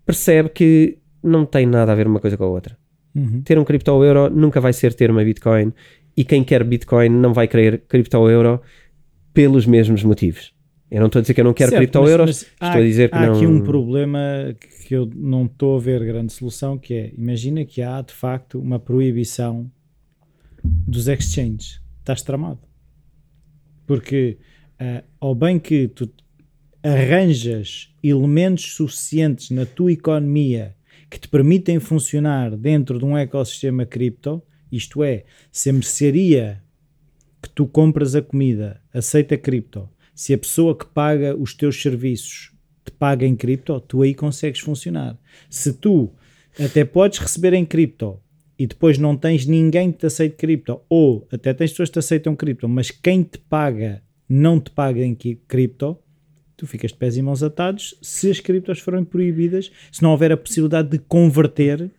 percebe 0.05 0.49
que 0.49 0.97
não 1.23 1.45
tem 1.45 1.65
nada 1.65 1.91
a 1.91 1.95
ver 1.95 2.05
uma 2.07 2.19
coisa 2.19 2.37
com 2.37 2.43
a 2.43 2.47
outra. 2.47 2.77
Uhum. 3.15 3.41
Ter 3.41 3.57
um 3.57 3.63
cripto-euro 3.63 4.29
nunca 4.29 4.59
vai 4.59 4.73
ser 4.73 4.93
ter 4.93 5.09
uma 5.11 5.23
Bitcoin 5.23 5.71
e 6.17 6.23
quem 6.23 6.43
quer 6.43 6.63
Bitcoin 6.63 7.09
não 7.09 7.33
vai 7.33 7.47
querer 7.47 7.83
cripto-euro 7.87 8.61
pelos 9.33 9.65
mesmos 9.65 10.03
motivos. 10.03 10.53
Eu 10.91 10.99
não 10.99 11.07
estou 11.07 11.19
a 11.19 11.21
dizer 11.23 11.33
que 11.33 11.41
eu 11.41 11.45
não 11.45 11.53
quero 11.53 11.71
Certo, 11.71 11.79
cripto-euros, 11.81 12.25
mas- 12.27 12.51
mas 12.59 12.69
estou 12.69 12.81
a 12.81 12.85
dizer 12.85 13.09
que 13.09 13.15
há 13.15 13.25
não... 13.25 13.33
aqui 13.35 13.47
um 13.47 13.61
problema 13.61 14.19
que 14.87 14.93
eu 14.93 15.09
não 15.15 15.45
estou 15.45 15.77
a 15.77 15.79
ver 15.79 16.03
grande 16.05 16.31
solução, 16.33 16.77
que 16.77 16.93
é, 16.93 17.13
imagina 17.17 17.65
que 17.65 17.81
há 17.81 18.01
de 18.01 18.13
facto 18.13 18.59
uma 18.59 18.77
proibição 18.79 19.71
dos 20.63 21.07
exchanges. 21.07 21.81
Estás 21.99 22.21
tramado. 22.21 22.59
Porque 23.87 24.37
ah, 24.83 25.01
ao 25.21 25.33
bem 25.33 25.57
que 25.57 25.87
tu 25.87 26.11
arranjas 26.83 27.95
elementos 28.03 28.73
suficientes 28.73 29.49
na 29.49 29.65
tua 29.65 29.93
economia 29.93 30.75
que 31.09 31.17
te 31.17 31.29
permitem 31.29 31.79
funcionar 31.79 32.57
dentro 32.57 32.99
de 32.99 33.05
um 33.05 33.17
ecossistema 33.17 33.85
cripto, 33.85 34.43
isto 34.69 35.01
é, 35.01 35.23
se 35.49 35.69
a 35.69 35.73
mercearia 35.73 36.61
que 37.41 37.49
tu 37.49 37.65
compras 37.65 38.13
a 38.13 38.21
comida 38.21 38.81
aceita 38.93 39.37
cripto, 39.37 39.89
se 40.13 40.33
a 40.33 40.37
pessoa 40.37 40.77
que 40.77 40.85
paga 40.85 41.33
os 41.33 41.53
teus 41.53 41.81
serviços 41.81 42.51
te 42.83 42.91
paga 42.91 43.25
em 43.25 43.37
cripto, 43.37 43.79
tu 43.79 44.01
aí 44.01 44.13
consegues 44.13 44.59
funcionar. 44.59 45.17
Se 45.49 45.71
tu 45.71 46.11
até 46.59 46.83
podes 46.83 47.19
receber 47.19 47.53
em 47.53 47.65
cripto 47.65 48.19
e 48.59 48.67
depois 48.67 48.97
não 48.97 49.15
tens 49.15 49.45
ninguém 49.45 49.93
que 49.93 49.99
te 49.99 50.07
aceite 50.07 50.35
cripto, 50.35 50.81
ou 50.89 51.25
até 51.31 51.53
tens 51.53 51.71
pessoas 51.71 51.87
que 51.87 51.93
te 51.93 51.99
aceitam 51.99 52.35
cripto, 52.35 52.67
mas 52.67 52.91
quem 52.91 53.23
te 53.23 53.37
paga 53.37 54.03
não 54.33 54.59
te 54.59 54.71
paga 54.71 55.03
em 55.03 55.13
qui- 55.13 55.39
cripto, 55.47 55.97
tu 56.57 56.65
ficas 56.65 56.91
de 56.91 56.97
pés 56.97 57.17
e 57.17 57.21
mãos 57.21 57.43
atados 57.43 57.95
se 58.01 58.31
as 58.31 58.39
criptos 58.39 58.79
forem 58.79 59.03
proibidas, 59.03 59.71
se 59.91 60.01
não 60.01 60.11
houver 60.11 60.31
a 60.31 60.37
possibilidade 60.37 60.89
de 60.89 60.97
converter. 60.99 61.91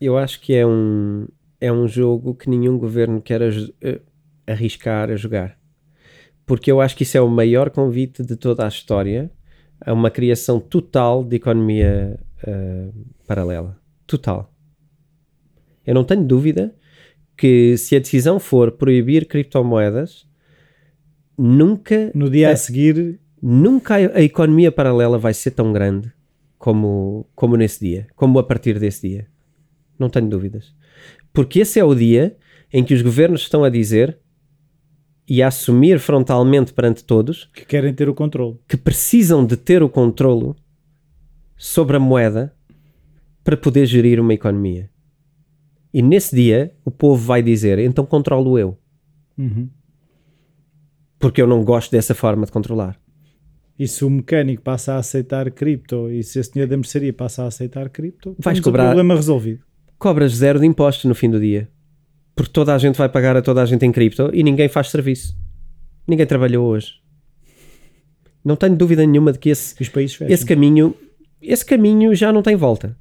Eu 0.00 0.16
acho 0.16 0.40
que 0.40 0.54
é 0.54 0.66
um, 0.66 1.26
é 1.60 1.70
um 1.72 1.86
jogo 1.86 2.34
que 2.34 2.48
nenhum 2.48 2.78
governo 2.78 3.20
quer 3.20 3.42
eh, 3.42 4.00
arriscar 4.46 5.10
a 5.10 5.16
jogar. 5.16 5.58
Porque 6.46 6.70
eu 6.70 6.80
acho 6.80 6.96
que 6.96 7.02
isso 7.02 7.18
é 7.18 7.20
o 7.20 7.28
maior 7.28 7.70
convite 7.70 8.22
de 8.22 8.36
toda 8.36 8.64
a 8.64 8.68
história 8.68 9.30
a 9.80 9.92
uma 9.92 10.10
criação 10.10 10.58
total 10.60 11.24
de 11.24 11.36
economia 11.36 12.18
eh, 12.46 12.88
paralela. 13.26 13.78
Total. 14.06 14.50
Eu 15.84 15.94
não 15.94 16.04
tenho 16.04 16.24
dúvida 16.24 16.74
que 17.36 17.76
se 17.76 17.96
a 17.96 17.98
decisão 17.98 18.38
for 18.38 18.72
proibir 18.72 19.26
criptomoedas, 19.26 20.26
nunca. 21.36 22.10
No 22.14 22.30
dia 22.30 22.50
a, 22.50 22.52
a 22.52 22.56
seguir. 22.56 23.20
Nunca 23.42 23.96
a 23.96 24.22
economia 24.22 24.72
paralela 24.72 25.18
vai 25.18 25.34
ser 25.34 25.52
tão 25.52 25.72
grande 25.72 26.10
como, 26.58 27.28
como 27.34 27.56
nesse 27.56 27.80
dia, 27.80 28.06
como 28.16 28.38
a 28.38 28.42
partir 28.42 28.78
desse 28.78 29.08
dia. 29.08 29.26
Não 29.98 30.08
tenho 30.08 30.28
dúvidas. 30.28 30.74
Porque 31.32 31.60
esse 31.60 31.78
é 31.78 31.84
o 31.84 31.94
dia 31.94 32.36
em 32.72 32.82
que 32.82 32.94
os 32.94 33.02
governos 33.02 33.42
estão 33.42 33.62
a 33.62 33.70
dizer 33.70 34.18
e 35.28 35.42
a 35.42 35.48
assumir 35.48 35.98
frontalmente 35.98 36.72
perante 36.72 37.04
todos 37.04 37.48
que 37.52 37.64
querem 37.64 37.92
ter 37.92 38.08
o 38.08 38.14
controle, 38.14 38.58
que 38.68 38.76
precisam 38.76 39.44
de 39.44 39.56
ter 39.56 39.82
o 39.82 39.88
controlo 39.88 40.56
sobre 41.56 41.96
a 41.96 42.00
moeda 42.00 42.54
para 43.42 43.56
poder 43.56 43.86
gerir 43.86 44.20
uma 44.20 44.34
economia. 44.34 44.90
E 45.92 46.02
nesse 46.02 46.34
dia 46.34 46.74
o 46.84 46.90
povo 46.90 47.24
vai 47.24 47.42
dizer: 47.42 47.78
então 47.78 48.04
controlo 48.04 48.58
eu. 48.58 48.78
Uhum. 49.38 49.68
Porque 51.18 51.40
eu 51.40 51.46
não 51.46 51.64
gosto 51.64 51.90
dessa 51.90 52.14
forma 52.14 52.46
de 52.46 52.52
controlar. 52.52 52.98
E 53.78 53.86
se 53.86 54.04
o 54.04 54.10
mecânico 54.10 54.62
passa 54.62 54.94
a 54.94 54.98
aceitar 54.98 55.50
cripto 55.50 56.10
e 56.10 56.22
se 56.22 56.38
a 56.38 56.44
senhora 56.44 56.70
da 56.70 56.76
mercearia 56.76 57.12
passa 57.12 57.44
a 57.44 57.46
aceitar 57.46 57.88
cripto, 57.90 58.34
vais 58.38 58.58
cobrar. 58.60 58.84
O 58.84 58.86
problema 58.88 59.14
resolvido. 59.14 59.64
Cobras 59.98 60.32
zero 60.32 60.58
de 60.58 60.66
impostos 60.66 61.04
no 61.04 61.14
fim 61.14 61.30
do 61.30 61.38
dia. 61.38 61.68
Porque 62.34 62.52
toda 62.52 62.74
a 62.74 62.78
gente 62.78 62.96
vai 62.96 63.08
pagar 63.08 63.36
a 63.36 63.42
toda 63.42 63.62
a 63.62 63.66
gente 63.66 63.84
em 63.84 63.92
cripto 63.92 64.30
e 64.32 64.42
ninguém 64.42 64.68
faz 64.68 64.90
serviço. 64.90 65.36
Ninguém 66.06 66.26
trabalhou 66.26 66.66
hoje. 66.66 66.94
Não 68.44 68.56
tenho 68.56 68.76
dúvida 68.76 69.04
nenhuma 69.04 69.32
de 69.32 69.38
que 69.38 69.50
esse, 69.50 69.74
esse 70.28 70.46
caminho 70.46 70.94
esse 71.40 71.64
caminho 71.64 72.14
já 72.14 72.32
não 72.32 72.42
tem 72.42 72.56
volta. 72.56 72.96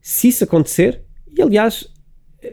Se 0.00 0.28
isso 0.28 0.44
acontecer, 0.44 1.02
e 1.36 1.42
aliás, 1.42 1.88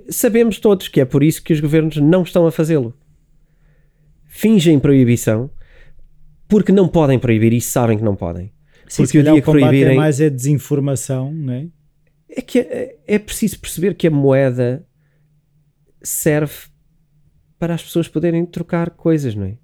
sabemos 0.09 0.59
todos 0.59 0.87
que 0.87 0.99
é 0.99 1.05
por 1.05 1.23
isso 1.23 1.43
que 1.43 1.53
os 1.53 1.59
governos 1.59 1.97
não 1.97 2.23
estão 2.23 2.45
a 2.45 2.51
fazê-lo. 2.51 2.93
Fingem 4.37 4.79
proibição 4.79 5.49
porque 6.47 6.71
não 6.71 6.87
podem 6.87 7.17
proibir 7.17 7.53
e 7.53 7.59
sabem 7.59 7.97
que 7.97 8.03
não 8.03 8.15
podem. 8.15 8.53
Sim, 8.87 9.01
porque 9.01 9.17
o 9.17 9.23
dia 9.23 9.33
o 9.33 9.35
que 9.37 9.41
proibirem. 9.41 9.95
É 9.95 9.97
mais 9.97 10.21
é 10.21 10.29
desinformação, 10.29 11.33
não 11.33 11.53
é? 11.53 11.67
É 12.29 12.39
que 12.39 12.59
é, 12.59 12.99
é 13.07 13.17
preciso 13.17 13.59
perceber 13.59 13.95
que 13.95 14.05
a 14.05 14.11
moeda 14.11 14.85
serve 16.03 16.53
para 17.57 17.73
as 17.73 17.81
pessoas 17.81 18.07
poderem 18.07 18.45
trocar 18.45 18.91
coisas, 18.91 19.33
não 19.33 19.45
é? 19.45 19.57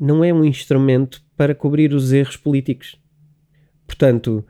Não 0.00 0.24
é 0.24 0.32
um 0.32 0.46
instrumento 0.46 1.22
para 1.36 1.54
cobrir 1.54 1.92
os 1.92 2.10
erros 2.10 2.38
políticos. 2.38 2.98
Portanto, 3.86 4.42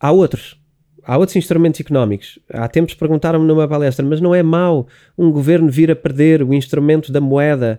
há 0.00 0.10
outros. 0.10 0.58
Há 1.04 1.18
outros 1.18 1.36
instrumentos 1.36 1.78
económicos. 1.78 2.38
Há 2.48 2.66
tempos 2.68 2.94
perguntaram-me 2.94 3.46
numa 3.46 3.68
palestra, 3.68 4.02
mas 4.02 4.18
não 4.18 4.34
é 4.34 4.42
mau 4.42 4.88
um 5.18 5.30
governo 5.30 5.70
vir 5.70 5.90
a 5.90 5.96
perder 5.96 6.42
o 6.42 6.54
instrumento 6.54 7.12
da 7.12 7.20
moeda 7.20 7.78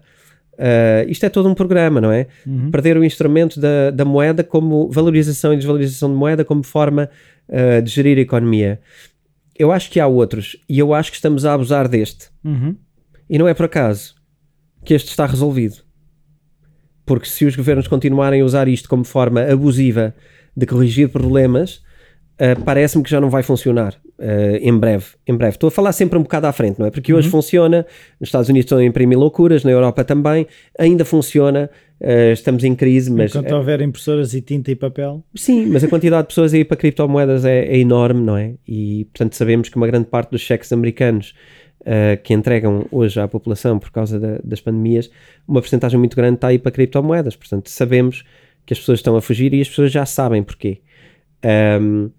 Uh, 0.54 1.10
isto 1.10 1.26
é 1.26 1.30
todo 1.30 1.50
um 1.50 1.56
programa, 1.56 2.00
não 2.00 2.12
é? 2.12 2.28
Uhum. 2.46 2.70
Perder 2.70 2.98
o 2.98 3.04
instrumento 3.04 3.60
da, 3.60 3.90
da, 3.90 4.06
moeda 4.06 4.44
como 4.44 4.90
valorização 4.90 5.54
e 5.54 5.58
desvalorização 5.58 6.10
de 6.10 6.16
moeda 6.16 6.46
como 6.46 6.62
forma 6.64 7.10
uh, 7.50 7.82
de 7.82 7.90
gerir 7.90 8.18
a 8.18 8.22
economia. 8.22 8.80
Eu 9.58 9.72
acho 9.72 9.90
que 9.90 10.00
há 10.00 10.08
outros 10.08 10.58
e 10.70 10.78
eu 10.78 10.94
acho 10.94 11.10
que 11.10 11.18
estamos 11.18 11.46
a 11.46 11.54
abusar 11.54 11.88
deste. 11.88 12.30
Uhum. 12.44 12.76
E 13.30 13.38
não 13.38 13.48
é 13.48 13.54
por 13.54 13.66
acaso 13.66 14.16
que 14.84 14.94
este 14.94 15.10
está 15.10 15.26
resolvido. 15.26 15.78
Porque 17.06 17.28
se 17.28 17.46
os 17.46 17.56
governos 17.56 17.88
continuarem 17.88 18.42
a 18.42 18.46
usar 18.46 18.68
isto 18.68 18.88
como 18.88 19.04
forma 19.04 19.42
abusiva 19.42 20.14
de 20.56 20.66
corrigir 20.66 21.10
problemas, 21.10 21.82
Uh, 22.42 22.60
parece-me 22.64 23.04
que 23.04 23.10
já 23.12 23.22
não 23.22 23.30
vai 23.30 23.44
funcionar 23.44 23.96
uh, 24.22 24.58
em 24.62 24.78
breve. 24.78 25.06
Em 25.28 25.36
breve. 25.36 25.56
Estou 25.56 25.68
a 25.68 25.72
falar 25.72 25.92
sempre 25.92 26.18
um 26.18 26.22
bocado 26.22 26.48
à 26.48 26.52
frente, 26.52 26.80
não 26.80 26.86
é? 26.86 26.92
Porque 26.92 27.14
hoje 27.14 27.28
uhum. 27.28 27.32
funciona, 27.32 27.86
nos 28.20 28.28
Estados 28.28 28.48
Unidos 28.48 28.66
estão 28.66 28.78
a 28.78 28.84
imprimir 28.84 29.18
loucuras, 29.18 29.64
na 29.64 29.72
Europa 29.72 30.04
também, 30.04 30.48
ainda 30.78 31.04
funciona, 31.04 31.70
uh, 32.00 32.32
estamos 32.32 32.64
em 32.64 32.76
crise, 32.76 33.12
mas... 33.12 33.32
Enquanto 33.32 33.52
houver 33.52 33.82
impressoras 33.82 34.34
e 34.34 34.42
tinta 34.42 34.72
e 34.72 34.76
papel... 34.76 35.24
Sim, 35.36 35.66
mas 35.66 35.84
a 35.84 35.88
quantidade 35.88 36.24
de 36.24 36.28
pessoas 36.28 36.54
aí 36.54 36.64
para 36.64 36.78
criptomoedas 36.78 37.44
é, 37.44 37.66
é 37.66 37.78
enorme, 37.78 38.22
não 38.22 38.38
é? 38.38 38.54
E, 38.68 39.06
portanto, 39.06 39.36
sabemos 39.36 39.68
que 39.68 39.76
uma 39.76 39.88
grande 39.88 40.06
parte 40.06 40.32
dos 40.32 40.42
cheques 40.42 40.72
americanos 40.72 41.34
que 42.24 42.32
entregam 42.32 42.86
hoje 42.92 43.20
à 43.20 43.28
população 43.28 43.80
por 43.80 43.90
causa 43.90 44.20
da, 44.20 44.38
das 44.44 44.62
pandemias, 44.62 45.10
uma 45.48 45.60
porcentagem 45.60 45.98
muito 45.98 46.16
grande 46.16 46.36
está 46.36 46.50
aí 46.50 46.60
para 46.60 46.72
criptomoedas. 46.72 47.36
Portanto, 47.36 47.72
sabemos 47.72 48.24
que 48.68 48.74
as 48.74 48.80
pessoas 48.80 49.00
estão 49.00 49.16
a 49.16 49.22
fugir 49.22 49.52
e 49.56 49.62
as 49.62 49.68
pessoas 49.68 49.92
já 49.92 50.06
sabem 50.06 50.44
porquê. 50.44 50.80
Um, 51.82 52.12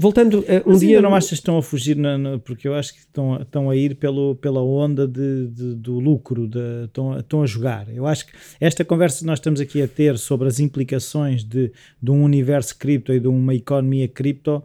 Voltando, 0.00 0.38
uh, 0.42 0.44
um 0.64 0.70
Mas 0.70 0.80
dia. 0.80 1.02
não 1.02 1.12
achas 1.12 1.30
que 1.30 1.34
estão 1.34 1.58
a 1.58 1.62
fugir, 1.62 1.96
na, 1.96 2.16
na, 2.16 2.38
porque 2.38 2.68
eu 2.68 2.74
acho 2.74 2.94
que 2.94 3.00
estão, 3.00 3.42
estão 3.42 3.68
a 3.68 3.74
ir 3.74 3.96
pelo, 3.96 4.36
pela 4.36 4.62
onda 4.62 5.08
de, 5.08 5.48
de 5.48 5.74
do 5.74 5.98
lucro, 5.98 6.46
de, 6.46 6.84
estão, 6.84 7.18
estão 7.18 7.42
a 7.42 7.46
jogar. 7.46 7.88
Eu 7.92 8.06
acho 8.06 8.26
que 8.26 8.32
esta 8.60 8.84
conversa 8.84 9.18
que 9.18 9.26
nós 9.26 9.40
estamos 9.40 9.60
aqui 9.60 9.82
a 9.82 9.88
ter 9.88 10.16
sobre 10.16 10.46
as 10.46 10.60
implicações 10.60 11.42
de, 11.42 11.72
de 12.00 12.10
um 12.12 12.22
universo 12.22 12.78
cripto 12.78 13.12
e 13.12 13.18
de 13.18 13.26
uma 13.26 13.52
economia 13.56 14.06
cripto, 14.06 14.62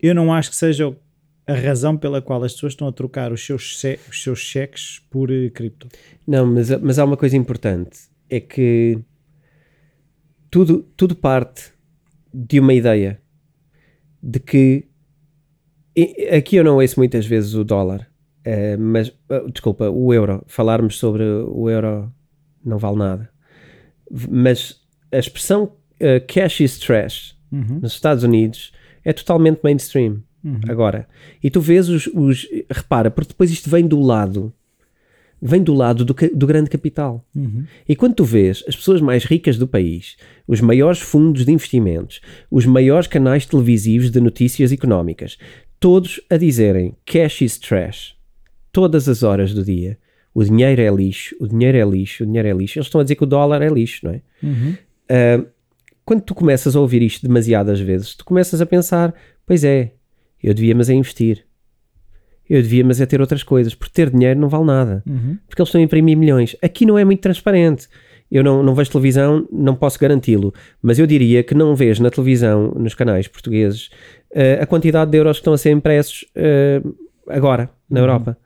eu 0.00 0.14
não 0.14 0.32
acho 0.32 0.50
que 0.50 0.56
seja 0.56 0.96
a 1.44 1.54
razão 1.54 1.96
pela 1.96 2.22
qual 2.22 2.44
as 2.44 2.52
pessoas 2.52 2.74
estão 2.74 2.86
a 2.86 2.92
trocar 2.92 3.32
os 3.32 3.44
seus, 3.44 3.82
os 4.08 4.22
seus 4.22 4.38
cheques 4.38 5.02
por 5.10 5.28
uh, 5.28 5.50
cripto. 5.50 5.88
Não, 6.24 6.46
mas, 6.46 6.70
mas 6.80 7.00
há 7.00 7.04
uma 7.04 7.16
coisa 7.16 7.36
importante: 7.36 7.98
é 8.30 8.38
que 8.38 8.96
tudo, 10.48 10.86
tudo 10.96 11.16
parte 11.16 11.72
de 12.32 12.60
uma 12.60 12.72
ideia 12.72 13.20
de 14.22 14.40
que 14.40 14.88
aqui 16.36 16.56
eu 16.56 16.64
não 16.64 16.76
ouço 16.76 16.98
muitas 16.98 17.26
vezes 17.26 17.54
o 17.54 17.64
dólar, 17.64 18.08
uh, 18.46 18.78
mas 18.78 19.08
uh, 19.08 19.50
desculpa, 19.50 19.90
o 19.90 20.12
euro, 20.12 20.42
falarmos 20.46 20.98
sobre 20.98 21.24
o 21.24 21.68
euro 21.68 22.12
não 22.64 22.78
vale 22.78 22.98
nada. 22.98 23.30
Mas 24.30 24.80
a 25.12 25.18
expressão 25.18 25.64
uh, 25.64 26.26
cash 26.26 26.60
is 26.60 26.78
trash 26.78 27.36
uhum. 27.50 27.80
nos 27.80 27.92
Estados 27.92 28.24
Unidos 28.24 28.72
é 29.04 29.12
totalmente 29.12 29.60
mainstream 29.62 30.22
uhum. 30.44 30.60
agora. 30.68 31.08
E 31.42 31.50
tu 31.50 31.60
vês 31.60 31.88
os, 31.88 32.06
os, 32.08 32.46
repara, 32.70 33.10
porque 33.10 33.28
depois 33.28 33.50
isto 33.50 33.70
vem 33.70 33.86
do 33.86 34.00
lado 34.00 34.52
vem 35.40 35.62
do 35.62 35.72
lado 35.72 36.04
do, 36.04 36.14
do 36.34 36.46
grande 36.46 36.68
capital. 36.68 37.24
Uhum. 37.34 37.64
E 37.88 37.94
quando 37.94 38.14
tu 38.14 38.24
vês 38.24 38.64
as 38.66 38.76
pessoas 38.76 39.00
mais 39.00 39.24
ricas 39.24 39.56
do 39.56 39.66
país, 39.66 40.16
os 40.46 40.60
maiores 40.60 41.00
fundos 41.00 41.44
de 41.44 41.52
investimentos, 41.52 42.20
os 42.50 42.66
maiores 42.66 43.06
canais 43.06 43.46
televisivos 43.46 44.10
de 44.10 44.20
notícias 44.20 44.72
económicas, 44.72 45.38
todos 45.78 46.20
a 46.28 46.36
dizerem 46.36 46.94
cash 47.06 47.42
is 47.42 47.58
trash, 47.58 48.16
todas 48.72 49.08
as 49.08 49.22
horas 49.22 49.54
do 49.54 49.64
dia, 49.64 49.98
o 50.34 50.44
dinheiro 50.44 50.80
é 50.80 50.90
lixo, 50.90 51.34
o 51.40 51.48
dinheiro 51.48 51.78
é 51.78 51.84
lixo, 51.84 52.22
o 52.22 52.26
dinheiro 52.26 52.48
é 52.48 52.52
lixo, 52.52 52.78
eles 52.78 52.86
estão 52.86 53.00
a 53.00 53.04
dizer 53.04 53.16
que 53.16 53.24
o 53.24 53.26
dólar 53.26 53.62
é 53.62 53.68
lixo, 53.68 54.06
não 54.06 54.12
é? 54.12 54.22
Uhum. 54.42 54.74
Uh, 55.10 55.46
quando 56.04 56.22
tu 56.22 56.34
começas 56.34 56.74
a 56.74 56.80
ouvir 56.80 57.02
isto 57.02 57.26
demasiadas 57.26 57.80
vezes, 57.80 58.14
tu 58.14 58.24
começas 58.24 58.60
a 58.60 58.66
pensar: 58.66 59.14
pois 59.46 59.64
é, 59.64 59.92
eu 60.42 60.54
devia, 60.54 60.74
mas 60.74 60.88
é 60.88 60.94
investir 60.94 61.44
eu 62.48 62.62
devia, 62.62 62.84
mas 62.84 63.00
é 63.00 63.06
ter 63.06 63.20
outras 63.20 63.42
coisas, 63.42 63.74
porque 63.74 63.92
ter 63.92 64.10
dinheiro 64.10 64.38
não 64.40 64.48
vale 64.48 64.64
nada, 64.64 65.02
uhum. 65.06 65.36
porque 65.46 65.60
eles 65.60 65.68
estão 65.68 65.80
a 65.80 65.84
imprimir 65.84 66.16
milhões. 66.16 66.56
Aqui 66.62 66.86
não 66.86 66.98
é 66.98 67.04
muito 67.04 67.20
transparente. 67.20 67.88
Eu 68.30 68.44
não, 68.44 68.62
não 68.62 68.74
vejo 68.74 68.90
televisão, 68.90 69.46
não 69.50 69.74
posso 69.74 69.98
garanti-lo, 69.98 70.52
mas 70.82 70.98
eu 70.98 71.06
diria 71.06 71.42
que 71.42 71.54
não 71.54 71.74
vejo 71.74 72.02
na 72.02 72.10
televisão, 72.10 72.72
nos 72.76 72.94
canais 72.94 73.26
portugueses, 73.26 73.88
uh, 74.32 74.62
a 74.62 74.66
quantidade 74.66 75.10
de 75.10 75.16
euros 75.16 75.38
que 75.38 75.40
estão 75.40 75.54
a 75.54 75.58
ser 75.58 75.70
impressos 75.70 76.26
uh, 76.36 76.94
agora, 77.26 77.70
na 77.88 78.00
uhum. 78.00 78.06
Europa. 78.06 78.36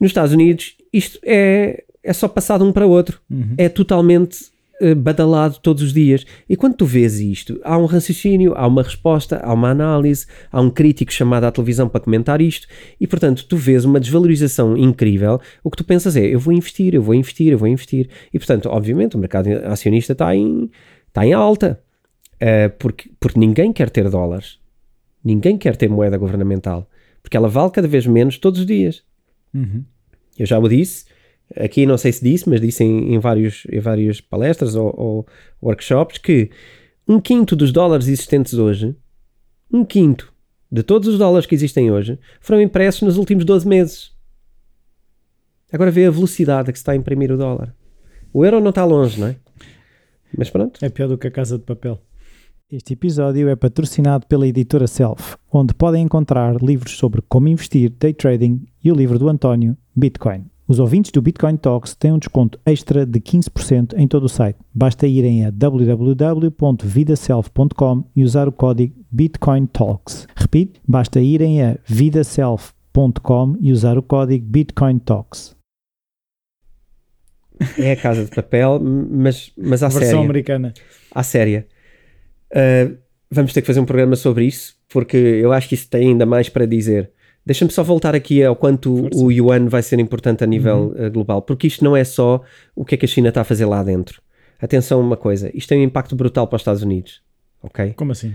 Nos 0.00 0.10
Estados 0.10 0.32
Unidos, 0.32 0.76
isto 0.92 1.18
é, 1.22 1.84
é 2.02 2.12
só 2.12 2.28
passado 2.28 2.64
um 2.64 2.72
para 2.72 2.86
outro. 2.86 3.20
Uhum. 3.30 3.54
É 3.56 3.68
totalmente 3.68 4.50
badalado 4.96 5.58
todos 5.58 5.82
os 5.82 5.92
dias. 5.92 6.24
E 6.48 6.56
quando 6.56 6.74
tu 6.74 6.86
vês 6.86 7.20
isto, 7.20 7.60
há 7.62 7.76
um 7.76 7.84
raciocínio, 7.84 8.54
há 8.56 8.66
uma 8.66 8.82
resposta, 8.82 9.38
há 9.42 9.52
uma 9.52 9.70
análise, 9.70 10.26
há 10.50 10.60
um 10.60 10.70
crítico 10.70 11.12
chamado 11.12 11.44
à 11.44 11.52
televisão 11.52 11.88
para 11.88 12.00
comentar 12.00 12.40
isto, 12.40 12.66
e 13.00 13.06
portanto 13.06 13.44
tu 13.46 13.56
vês 13.56 13.84
uma 13.84 14.00
desvalorização 14.00 14.76
incrível. 14.76 15.40
O 15.62 15.70
que 15.70 15.76
tu 15.76 15.84
pensas 15.84 16.16
é: 16.16 16.24
eu 16.24 16.38
vou 16.38 16.52
investir, 16.52 16.94
eu 16.94 17.02
vou 17.02 17.14
investir, 17.14 17.52
eu 17.52 17.58
vou 17.58 17.68
investir. 17.68 18.08
E 18.32 18.38
portanto, 18.38 18.68
obviamente, 18.68 19.16
o 19.16 19.18
mercado 19.18 19.48
acionista 19.64 20.12
está 20.12 20.34
em, 20.34 20.70
está 21.08 21.26
em 21.26 21.32
alta, 21.32 21.80
uh, 22.36 22.70
porque, 22.78 23.10
porque 23.20 23.38
ninguém 23.38 23.72
quer 23.72 23.90
ter 23.90 24.08
dólares, 24.08 24.58
ninguém 25.22 25.58
quer 25.58 25.76
ter 25.76 25.88
moeda 25.88 26.16
governamental, 26.16 26.88
porque 27.22 27.36
ela 27.36 27.48
vale 27.48 27.70
cada 27.70 27.86
vez 27.86 28.06
menos 28.06 28.38
todos 28.38 28.60
os 28.60 28.66
dias. 28.66 29.02
Uhum. 29.52 29.84
Eu 30.38 30.46
já 30.46 30.58
o 30.58 30.68
disse 30.68 31.04
aqui 31.56 31.86
não 31.86 31.98
sei 31.98 32.12
se 32.12 32.22
disse, 32.22 32.48
mas 32.48 32.60
disse 32.60 32.84
em, 32.84 33.14
em, 33.14 33.18
vários, 33.18 33.66
em 33.70 33.80
várias 33.80 34.20
palestras 34.20 34.74
ou, 34.74 34.94
ou, 34.96 35.26
workshops 35.62 36.18
que 36.18 36.50
um 37.06 37.20
quinto 37.20 37.56
dos 37.56 37.72
dólares 37.72 38.08
existentes 38.08 38.54
hoje, 38.54 38.94
um 39.72 39.84
quinto 39.84 40.32
de 40.70 40.82
todos 40.82 41.08
os 41.08 41.18
dólares 41.18 41.46
que 41.46 41.54
existem 41.54 41.90
hoje, 41.90 42.18
foram 42.40 42.62
impressos 42.62 43.02
nos 43.02 43.16
últimos 43.16 43.44
12 43.44 43.66
meses. 43.66 44.12
Agora 45.72 45.90
vê 45.90 46.06
a 46.06 46.10
velocidade 46.10 46.70
a 46.70 46.72
que 46.72 46.78
se 46.78 46.82
está 46.82 46.92
a 46.92 46.96
imprimir 46.96 47.32
o 47.32 47.36
dólar. 47.36 47.74
O 48.32 48.44
euro 48.44 48.60
não 48.60 48.70
está 48.70 48.84
longe, 48.84 49.20
não 49.20 49.28
é? 49.28 49.36
Mas 50.36 50.50
pronto. 50.50 50.84
É 50.84 50.88
pior 50.88 51.08
do 51.08 51.18
que 51.18 51.26
a 51.26 51.30
casa 51.30 51.58
de 51.58 51.64
papel. 51.64 52.00
Este 52.70 52.92
episódio 52.92 53.48
é 53.48 53.56
patrocinado 53.56 54.26
pela 54.26 54.46
editora 54.46 54.86
Self, 54.86 55.36
onde 55.52 55.74
podem 55.74 56.04
encontrar 56.04 56.62
livros 56.62 56.96
sobre 56.96 57.20
como 57.22 57.48
investir, 57.48 57.90
day 57.98 58.14
trading 58.14 58.64
e 58.82 58.92
o 58.92 58.94
livro 58.94 59.18
do 59.18 59.28
António, 59.28 59.76
Bitcoin. 59.94 60.44
Os 60.70 60.78
ouvintes 60.78 61.10
do 61.10 61.20
Bitcoin 61.20 61.56
Talks 61.56 61.96
têm 61.96 62.12
um 62.12 62.18
desconto 62.18 62.56
extra 62.64 63.04
de 63.04 63.18
15% 63.18 63.94
em 63.96 64.06
todo 64.06 64.22
o 64.22 64.28
site. 64.28 64.56
Basta 64.72 65.04
irem 65.04 65.44
a 65.44 65.50
www.vidaself.com 65.50 68.04
e 68.14 68.22
usar 68.22 68.46
o 68.46 68.52
código 68.52 68.94
Bitcoin 69.10 69.66
Talks. 69.66 70.28
Repito, 70.36 70.80
basta 70.86 71.20
irem 71.20 71.60
a 71.60 71.76
vidaself.com 71.84 73.56
e 73.60 73.72
usar 73.72 73.98
o 73.98 74.02
código 74.02 74.46
Bitcoin 74.46 75.00
Talks. 75.00 75.56
É 77.76 77.90
a 77.90 77.96
casa 77.96 78.24
de 78.24 78.30
papel, 78.30 78.78
mas, 78.78 79.52
mas 79.58 79.82
à 79.82 79.88
Versão 79.88 80.08
séria. 80.08 80.24
americana. 80.24 80.72
À 81.12 81.24
séria. 81.24 81.66
Uh, 82.52 82.96
vamos 83.28 83.52
ter 83.52 83.60
que 83.60 83.66
fazer 83.66 83.80
um 83.80 83.84
programa 83.84 84.14
sobre 84.14 84.44
isso, 84.44 84.76
porque 84.88 85.16
eu 85.16 85.52
acho 85.52 85.68
que 85.68 85.74
isso 85.74 85.90
tem 85.90 86.10
ainda 86.10 86.24
mais 86.24 86.48
para 86.48 86.64
dizer. 86.64 87.10
Deixa-me 87.44 87.70
só 87.70 87.82
voltar 87.82 88.14
aqui 88.14 88.44
ao 88.44 88.54
quanto 88.54 88.96
Força. 88.96 89.24
o 89.24 89.32
yuan 89.32 89.66
vai 89.66 89.82
ser 89.82 89.98
importante 89.98 90.44
a 90.44 90.46
nível 90.46 90.94
uhum. 90.96 91.06
uh, 91.06 91.10
global, 91.10 91.42
porque 91.42 91.66
isto 91.66 91.82
não 91.82 91.96
é 91.96 92.04
só 92.04 92.42
o 92.74 92.84
que 92.84 92.94
é 92.94 92.98
que 92.98 93.04
a 93.04 93.08
China 93.08 93.28
está 93.30 93.40
a 93.40 93.44
fazer 93.44 93.64
lá 93.64 93.82
dentro. 93.82 94.22
Atenção 94.60 95.00
a 95.00 95.02
uma 95.02 95.16
coisa, 95.16 95.50
isto 95.54 95.68
tem 95.68 95.80
um 95.80 95.84
impacto 95.84 96.14
brutal 96.14 96.46
para 96.46 96.56
os 96.56 96.60
Estados 96.60 96.82
Unidos, 96.82 97.22
ok? 97.62 97.94
Como 97.94 98.12
assim? 98.12 98.34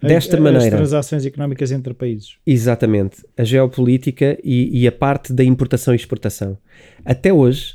Desta 0.00 0.36
a, 0.36 0.40
maneira. 0.40 0.66
As 0.66 0.72
transações 0.72 1.24
económicas 1.24 1.72
entre 1.72 1.94
países. 1.94 2.36
Exatamente. 2.46 3.24
A 3.36 3.44
geopolítica 3.44 4.38
e, 4.44 4.82
e 4.82 4.86
a 4.86 4.92
parte 4.92 5.32
da 5.32 5.42
importação 5.42 5.94
e 5.94 5.96
exportação. 5.96 6.58
Até 7.04 7.32
hoje, 7.32 7.74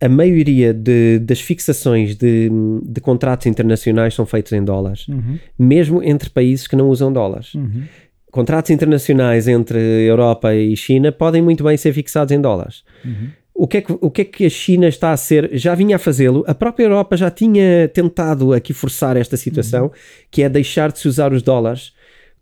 a 0.00 0.08
maioria 0.08 0.74
de, 0.74 1.18
das 1.20 1.40
fixações 1.40 2.16
de, 2.16 2.50
de, 2.84 3.00
contratos 3.00 3.46
internacionais 3.46 4.14
são 4.14 4.26
feitos 4.26 4.52
em 4.52 4.64
dólares, 4.64 5.06
uhum. 5.08 5.38
mesmo 5.58 6.02
entre 6.02 6.28
países 6.28 6.66
que 6.66 6.76
não 6.76 6.88
usam 6.88 7.12
dólares. 7.12 7.54
Uhum. 7.54 7.84
Contratos 8.32 8.70
internacionais 8.70 9.46
entre 9.46 9.78
Europa 9.78 10.54
e 10.54 10.74
China 10.74 11.12
podem 11.12 11.42
muito 11.42 11.62
bem 11.62 11.76
ser 11.76 11.92
fixados 11.92 12.32
em 12.32 12.40
dólares. 12.40 12.82
Uhum. 13.04 13.28
O 13.54 13.68
que, 13.68 13.76
é 13.76 13.80
que, 13.82 13.92
o 14.00 14.10
que 14.10 14.22
é 14.22 14.24
que 14.24 14.46
a 14.46 14.50
China 14.50 14.88
está 14.88 15.12
a 15.12 15.16
ser? 15.18 15.50
Já 15.52 15.74
vinha 15.74 15.96
a 15.96 15.98
fazê-lo, 15.98 16.42
a 16.46 16.54
própria 16.54 16.84
Europa 16.84 17.14
já 17.14 17.30
tinha 17.30 17.86
tentado 17.88 18.54
aqui 18.54 18.72
forçar 18.72 19.18
esta 19.18 19.36
situação, 19.36 19.84
uhum. 19.84 19.90
que 20.30 20.42
é 20.42 20.48
deixar 20.48 20.90
de 20.90 20.98
se 20.98 21.08
usar 21.08 21.30
os 21.34 21.42
dólares 21.42 21.92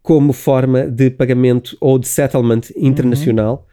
como 0.01 0.33
forma 0.33 0.87
de 0.87 1.11
pagamento 1.11 1.77
ou 1.81 1.99
de 1.99 2.07
settlement 2.07 2.63
internacional. 2.77 3.67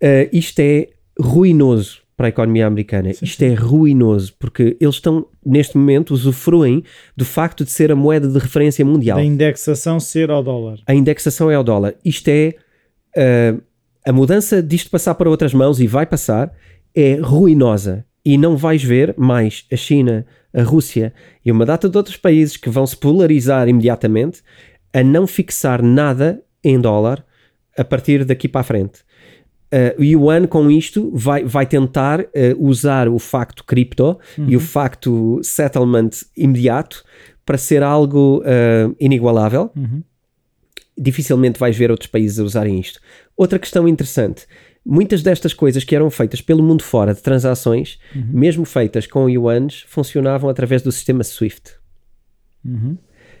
Uh, 0.00 0.30
isto 0.32 0.60
é 0.60 0.86
ruinoso 1.20 2.02
para 2.18 2.26
a 2.26 2.30
economia 2.30 2.66
americana. 2.66 3.14
Sim, 3.14 3.24
Isto 3.24 3.42
é 3.44 3.54
ruinoso, 3.54 4.34
porque 4.40 4.76
eles 4.80 4.96
estão, 4.96 5.24
neste 5.46 5.78
momento, 5.78 6.10
usufruem 6.10 6.82
do 7.16 7.24
facto 7.24 7.64
de 7.64 7.70
ser 7.70 7.92
a 7.92 7.94
moeda 7.94 8.26
de 8.26 8.36
referência 8.40 8.84
mundial. 8.84 9.18
A 9.18 9.24
indexação 9.24 10.00
ser 10.00 10.28
ao 10.28 10.42
dólar. 10.42 10.80
A 10.84 10.92
indexação 10.92 11.48
é 11.48 11.54
ao 11.54 11.62
dólar. 11.62 11.94
Isto 12.04 12.28
é. 12.28 12.54
Uh, 13.16 13.62
a 14.04 14.12
mudança 14.12 14.60
disto 14.60 14.90
passar 14.90 15.14
para 15.14 15.30
outras 15.30 15.54
mãos, 15.54 15.78
e 15.78 15.86
vai 15.86 16.06
passar, 16.06 16.52
é 16.92 17.14
ruinosa. 17.14 18.04
E 18.24 18.36
não 18.36 18.56
vais 18.56 18.82
ver 18.82 19.14
mais 19.16 19.64
a 19.72 19.76
China, 19.76 20.26
a 20.52 20.62
Rússia 20.62 21.14
e 21.44 21.52
uma 21.52 21.64
data 21.64 21.88
de 21.88 21.96
outros 21.96 22.16
países 22.16 22.56
que 22.56 22.68
vão 22.68 22.84
se 22.84 22.96
polarizar 22.96 23.68
imediatamente 23.68 24.42
a 24.92 25.04
não 25.04 25.24
fixar 25.24 25.82
nada 25.82 26.42
em 26.64 26.80
dólar 26.80 27.24
a 27.76 27.84
partir 27.84 28.24
daqui 28.24 28.48
para 28.48 28.62
a 28.62 28.64
frente. 28.64 29.04
Uh, 29.70 30.00
o 30.00 30.04
Yuan 30.04 30.46
com 30.46 30.70
isto 30.70 31.10
vai, 31.12 31.44
vai 31.44 31.66
tentar 31.66 32.20
uh, 32.20 32.26
usar 32.58 33.06
o 33.06 33.18
facto 33.18 33.64
cripto 33.64 34.18
uhum. 34.38 34.48
e 34.48 34.56
o 34.56 34.58
uhum. 34.58 34.64
facto 34.64 35.40
settlement 35.42 36.10
imediato 36.34 37.04
para 37.44 37.58
ser 37.58 37.82
algo 37.82 38.42
uh, 38.42 38.96
inigualável. 38.98 39.70
Uhum. 39.76 40.02
Dificilmente 40.96 41.60
vais 41.60 41.76
ver 41.76 41.90
outros 41.90 42.10
países 42.10 42.38
a 42.38 42.44
usarem 42.44 42.80
isto. 42.80 42.98
Outra 43.36 43.58
questão 43.58 43.86
interessante: 43.86 44.46
muitas 44.84 45.22
destas 45.22 45.52
coisas 45.52 45.84
que 45.84 45.94
eram 45.94 46.08
feitas 46.08 46.40
pelo 46.40 46.62
mundo 46.62 46.82
fora 46.82 47.12
de 47.12 47.20
transações, 47.20 47.98
uhum. 48.16 48.30
mesmo 48.32 48.64
feitas 48.64 49.06
com 49.06 49.28
yuans, 49.28 49.84
funcionavam 49.86 50.48
através 50.48 50.80
do 50.80 50.90
sistema 50.90 51.22
SWIFT. 51.22 51.72
Uhum. 52.64 52.96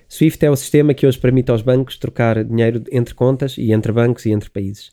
SWIFT 0.06 0.44
é 0.44 0.50
o 0.50 0.56
sistema 0.56 0.92
que 0.92 1.06
hoje 1.06 1.18
permite 1.18 1.50
aos 1.50 1.62
bancos 1.62 1.96
trocar 1.96 2.44
dinheiro 2.44 2.84
entre 2.92 3.14
contas 3.14 3.56
e 3.56 3.72
entre 3.72 3.92
bancos 3.92 4.26
e 4.26 4.30
entre 4.30 4.50
países 4.50 4.90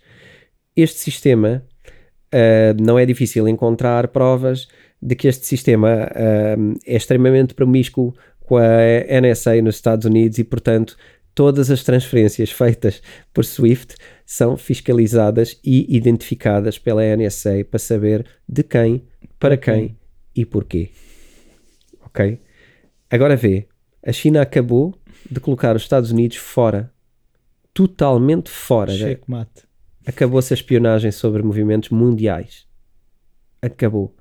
este 0.76 1.00
sistema 1.00 1.64
uh, 2.34 2.84
não 2.84 3.00
é 3.00 3.06
difícil 3.06 3.48
encontrar 3.48 4.10
provas 4.10 4.68
de 5.02 5.16
que 5.16 5.28
este 5.28 5.46
sistema 5.46 6.10
uh, 6.12 6.74
é 6.86 6.96
extremamente 6.96 7.54
promíscuo 7.54 8.14
com 8.42 8.58
a 8.58 9.22
NSA 9.22 9.62
nos 9.62 9.76
Estados 9.76 10.06
Unidos 10.06 10.38
e, 10.38 10.44
portanto, 10.44 10.96
todas 11.34 11.70
as 11.70 11.84
transferências 11.84 12.52
feitas 12.52 13.02
por 13.34 13.44
SWIFT 13.44 13.96
são 14.26 14.56
fiscalizadas 14.56 15.60
e 15.64 15.96
identificadas 15.96 16.80
pela 16.80 17.04
NSA 17.16 17.66
para 17.70 17.80
saber 17.80 18.26
de 18.48 18.64
quem, 18.64 19.04
para 19.40 19.58
quem 19.58 19.98
e 20.36 20.46
porquê. 20.46 20.90
Ok? 22.06 22.40
Agora 23.10 23.36
vê, 23.36 23.68
a 24.04 24.12
China 24.12 24.42
acabou 24.42 24.96
de 25.30 25.40
colocar 25.40 25.76
os 25.76 25.82
Estados 25.82 26.12
Unidos 26.12 26.38
fora, 26.38 26.92
totalmente 27.74 28.50
fora. 28.50 28.94
Checkmate. 28.94 29.65
Acabou-se 30.06 30.54
a 30.54 30.56
espionagem 30.56 31.12
sobre 31.12 31.42
movimentos 31.42 31.90
mundiais. 31.90 32.66
Acabou. 33.62 34.16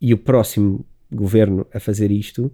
E 0.00 0.12
o 0.12 0.18
próximo 0.18 0.84
governo 1.10 1.66
a 1.72 1.78
fazer 1.78 2.10
isto 2.10 2.50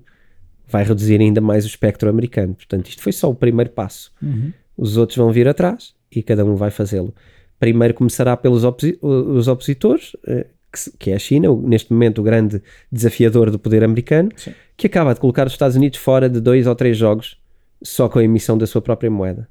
vai 0.69 0.85
reduzir 0.85 1.21
ainda 1.21 1.41
mais 1.41 1.65
o 1.65 1.69
espectro 1.69 2.09
americano. 2.09 2.55
Portanto, 2.55 2.89
isto 2.89 3.03
foi 3.03 3.13
só 3.13 3.31
o 3.31 3.35
primeiro 3.35 3.71
passo. 3.71 4.13
Uhum. 4.23 4.53
Os 4.77 4.97
outros 4.97 5.17
vão 5.17 5.33
vir 5.33 5.49
atrás 5.49 5.95
e 6.13 6.23
cada 6.23 6.45
um 6.45 6.55
vai 6.55 6.71
fazê-lo. 6.71 7.15
Primeiro 7.59 7.95
começará 7.95 8.37
pelos 8.37 8.65
oposi 8.65 8.99
os 9.03 9.49
opositores, 9.49 10.17
eh, 10.27 10.47
que, 10.73 10.99
que, 10.99 11.11
é 11.11 11.15
a 11.15 11.19
China, 11.19 11.49
neste 11.63 11.93
momento 11.93 12.21
o 12.21 12.23
grande 12.23 12.63
desafiador 12.91 13.51
do 13.51 13.59
poder 13.59 13.83
americano, 13.83 14.31
Sim. 14.37 14.53
que 14.77 14.87
acaba 14.87 15.13
de 15.13 15.21
colocar 15.21 15.47
os 15.47 15.53
Estados 15.53 15.77
Unidos 15.77 15.99
fora 15.99 16.29
de 16.29 16.41
dois 16.41 16.67
ou 16.67 16.75
três 16.75 16.97
jogos 16.97 17.39
só 17.83 18.09
com 18.09 18.19
a 18.19 18.25
emissão 18.25 18.57
da 18.57 18.67
sua 18.67 18.81
própria 18.81 19.11
moeda 19.11 19.49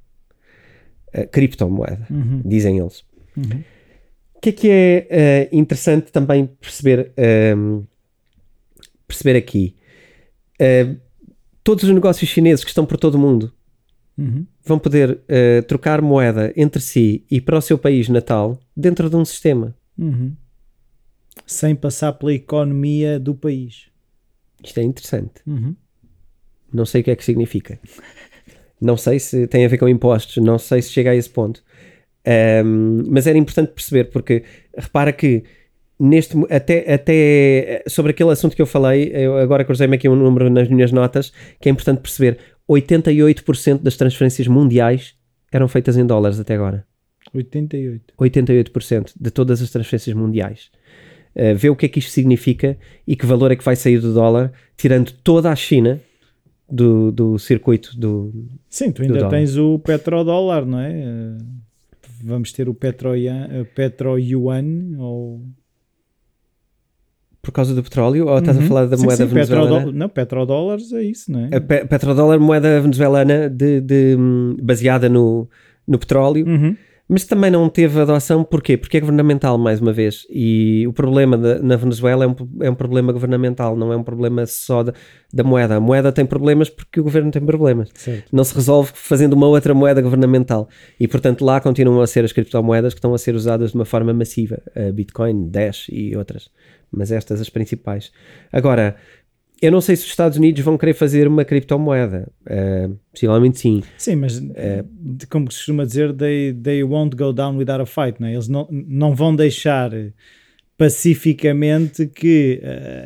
criptomoeda, 1.32 2.08
uhum. 2.10 2.42
dizem 2.46 2.78
eles. 2.78 3.04
Uhum. 3.36 3.64
O 4.36 4.42
que 4.42 4.50
é 4.50 4.52
que 4.54 4.70
é 4.70 5.50
uh, 5.52 5.56
interessante 5.56 6.12
também 6.14 6.46
perceber, 6.46 7.12
um, 7.18 7.22
ehm, 7.22 7.84
perceber 9.06 9.38
aqui? 9.38 9.76
Uh, 10.56 10.98
todos 11.64 11.84
os 11.84 11.90
negócios 11.90 12.30
chineses 12.30 12.64
que 12.64 12.70
estão 12.70 12.86
por 12.86 12.98
todo 12.98 13.16
o 13.16 13.20
mundo 13.20 13.54
uhum. 14.18 14.46
vão 14.64 14.80
poder 14.80 15.12
uh, 15.12 15.64
trocar 15.68 16.02
moeda 16.02 16.54
entre 16.56 16.82
si 16.82 17.26
e 17.30 17.42
para 17.42 17.58
o 17.58 17.62
seu 17.62 17.78
país 17.78 18.08
natal 18.08 18.58
dentro 18.76 19.10
de 19.10 19.16
um 19.18 19.26
sistema. 19.26 19.76
Uhum. 19.98 20.34
Sem 21.46 21.76
passar 21.76 22.14
pela 22.14 22.34
economia 22.34 23.20
do 23.20 23.36
país. 23.36 23.88
Isto 24.64 24.80
é 24.80 24.84
interessante. 24.84 25.42
Uhum. 25.46 25.76
Não 26.72 26.86
sei 26.86 27.02
o 27.02 27.04
que 27.04 27.12
é 27.12 27.16
que 27.16 27.26
significa. 27.26 27.80
Não 28.82 28.96
sei 28.96 29.20
se 29.20 29.48
tem 29.48 29.66
a 29.66 29.68
ver 29.68 29.78
com 29.78 29.88
impostos, 29.88 30.38
não 30.38 30.58
sei 30.58 30.82
se 30.82 30.92
chega 30.92 31.12
a 31.12 31.16
esse 31.16 31.30
ponto. 31.30 31.64
Um, 32.64 33.04
mas 33.08 33.28
era 33.28 33.38
importante 33.38 33.72
perceber, 33.74 34.06
porque 34.06 34.44
repara 34.78 35.12
que 35.12 35.44
neste 36.00 36.36
até, 36.50 36.94
até 36.94 37.84
sobre 37.88 38.12
aquele 38.12 38.32
assunto 38.32 38.56
que 38.56 38.62
eu 38.62 38.66
falei, 38.66 39.12
eu 39.14 39.38
agora 39.38 39.66
cruzei-me 39.66 39.96
aqui 39.96 40.08
um 40.08 40.16
número 40.16 40.50
nas 40.50 40.70
minhas 40.70 40.92
notas, 40.92 41.34
que 41.60 41.68
é 41.68 41.72
importante 41.72 42.02
perceber: 42.02 42.38
88% 42.70 43.82
das 43.82 43.98
transferências 43.98 44.48
mundiais 44.48 45.16
eram 45.52 45.68
feitas 45.68 45.98
em 45.98 46.06
dólares 46.06 46.40
até 46.40 46.56
agora. 46.56 46.86
88. 47.34 48.14
88% 48.18 49.14
de 49.20 49.32
todas 49.32 49.62
as 49.62 49.70
transferências 49.70 50.16
mundiais. 50.16 50.70
Uh, 51.36 51.56
vê 51.56 51.70
o 51.70 51.76
que 51.76 51.86
é 51.86 51.90
que 51.90 52.00
isto 52.00 52.12
significa 52.12 52.78
e 53.06 53.16
que 53.16 53.26
valor 53.26 53.52
é 53.52 53.56
que 53.56 53.64
vai 53.64 53.76
sair 53.76 54.00
do 54.00 54.14
dólar, 54.14 54.52
tirando 54.76 55.12
toda 55.24 55.52
a 55.52 55.56
China 55.56 56.02
do, 56.72 57.12
do 57.12 57.40
circuito 57.40 57.98
do. 57.98 58.34
Sim, 58.70 58.92
tu 58.92 59.02
ainda 59.02 59.28
tens 59.30 59.58
o 59.58 59.80
petrodólar, 59.80 60.66
não 60.66 60.80
é? 60.80 60.92
Eh, 60.92 61.38
vamos 62.24 62.52
ter 62.52 62.70
o 62.70 62.74
petro, 62.74 63.16
eh, 63.16 63.64
petro 63.76 64.18
yuan 64.18 64.98
ou. 64.98 65.42
Por 67.42 67.52
causa 67.52 67.74
do 67.74 67.82
petróleo? 67.82 68.28
Ou 68.28 68.38
estás 68.38 68.58
uhum. 68.58 68.64
a 68.64 68.68
falar 68.68 68.86
da 68.86 68.98
sim, 68.98 69.06
moeda 69.06 69.26
sim, 69.26 69.34
venezuelana? 69.34 69.76
Petrodó 69.78 69.98
não, 69.98 70.10
petrodólares 70.10 70.94
é 70.94 71.04
isso, 71.04 71.32
não 71.32 71.40
é? 71.40 71.56
A 71.56 71.62
pe 71.62 71.86
petrodólar, 71.86 72.40
moeda 72.40 72.82
venezuelana 72.82 73.50
de, 73.50 73.82
de, 73.82 74.18
baseada 74.62 75.08
no, 75.08 75.50
no 75.88 75.98
petróleo. 75.98 76.46
Uhum 76.46 76.76
mas 77.10 77.26
também 77.26 77.50
não 77.50 77.68
teve 77.68 78.00
adoção, 78.00 78.44
porquê? 78.44 78.78
Porque 78.78 78.98
é 78.98 79.00
governamental, 79.00 79.58
mais 79.58 79.82
uma 79.82 79.92
vez, 79.92 80.28
e 80.30 80.86
o 80.88 80.94
problema 80.94 81.36
da, 81.36 81.58
na 81.60 81.76
Venezuela 81.76 82.24
é 82.24 82.28
um, 82.28 82.36
é 82.62 82.70
um 82.70 82.76
problema 82.76 83.12
governamental, 83.12 83.76
não 83.76 83.92
é 83.92 83.98
um 83.98 84.04
problema 84.04 84.46
só 84.46 84.84
da, 84.84 84.94
da 85.34 85.44
moeda. 85.44 85.78
A 85.78 85.80
moeda 85.80 86.12
tem 86.12 86.24
problemas 86.24 86.70
porque 86.70 87.00
o 87.00 87.04
governo 87.04 87.32
tem 87.32 87.42
problemas. 87.42 87.90
Certo. 87.96 88.28
Não 88.32 88.44
se 88.44 88.54
resolve 88.54 88.92
fazendo 88.94 89.34
uma 89.34 89.48
outra 89.48 89.74
moeda 89.74 90.02
governamental. 90.02 90.70
E, 91.00 91.08
portanto, 91.08 91.44
lá 91.44 91.60
continuam 91.60 92.00
a 92.00 92.06
ser 92.06 92.24
as 92.24 92.32
criptomoedas 92.32 92.94
que 92.94 93.00
estão 93.00 93.12
a 93.16 93.18
ser 93.18 93.34
usadas 93.34 93.72
de 93.72 93.76
uma 93.76 93.86
forma 93.86 94.14
massiva. 94.14 94.62
A 94.76 94.92
Bitcoin, 94.92 95.50
Dash 95.50 95.88
e 95.92 96.16
outras. 96.16 96.52
Mas 96.92 97.12
estas 97.12 97.42
as 97.42 97.50
principais. 97.50 98.12
Agora, 98.52 98.96
eu 99.62 99.72
não 99.72 99.82
sei 99.82 99.96
se 99.96 100.04
os 100.04 100.10
Estados 100.10 100.38
Unidos 100.38 100.62
vão 100.62 100.78
querer 100.78 100.94
fazer 100.94 101.28
uma 101.28 101.44
criptomoeda. 101.44 102.32
Uh, 102.42 102.98
possivelmente 103.12 103.60
sim. 103.60 103.84
Sim, 103.98 104.16
mas 104.16 104.38
uh, 104.38 104.86
como 105.30 105.52
se 105.52 105.58
costuma 105.58 105.86
dizer, 105.86 106.14
they, 106.14 106.54
they 106.54 106.84
won't 106.84 107.16
go 107.16 107.34
down 107.34 107.58
without 107.58 107.82
a 107.82 107.86
fight. 107.86 108.20
Não 108.20 108.28
é? 108.28 108.34
Eles 108.34 108.48
não, 108.48 108.68
não 108.72 109.16
vão 109.16 109.36
deixar 109.36 109.92
pacificamente 110.78 112.08
que 112.08 112.62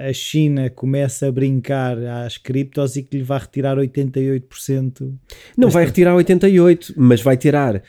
a 0.08 0.14
China 0.14 0.70
comece 0.70 1.26
a 1.26 1.32
brincar 1.32 1.98
às 1.98 2.38
criptos 2.38 2.96
e 2.96 3.02
que 3.02 3.18
lhe 3.18 3.24
vai 3.24 3.40
retirar 3.40 3.78
88%. 3.78 5.12
Não 5.58 5.72
vai 5.72 5.86
retirar 5.86 6.16
88%, 6.16 6.94
mas 6.96 7.20
vai 7.20 7.36
tirar 7.36 7.82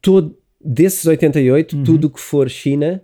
todo, 0.00 0.38
desses 0.64 1.04
88%, 1.04 1.72
uhum. 1.72 1.82
tudo 1.82 2.08
que 2.08 2.20
for 2.20 2.48
China 2.48 3.02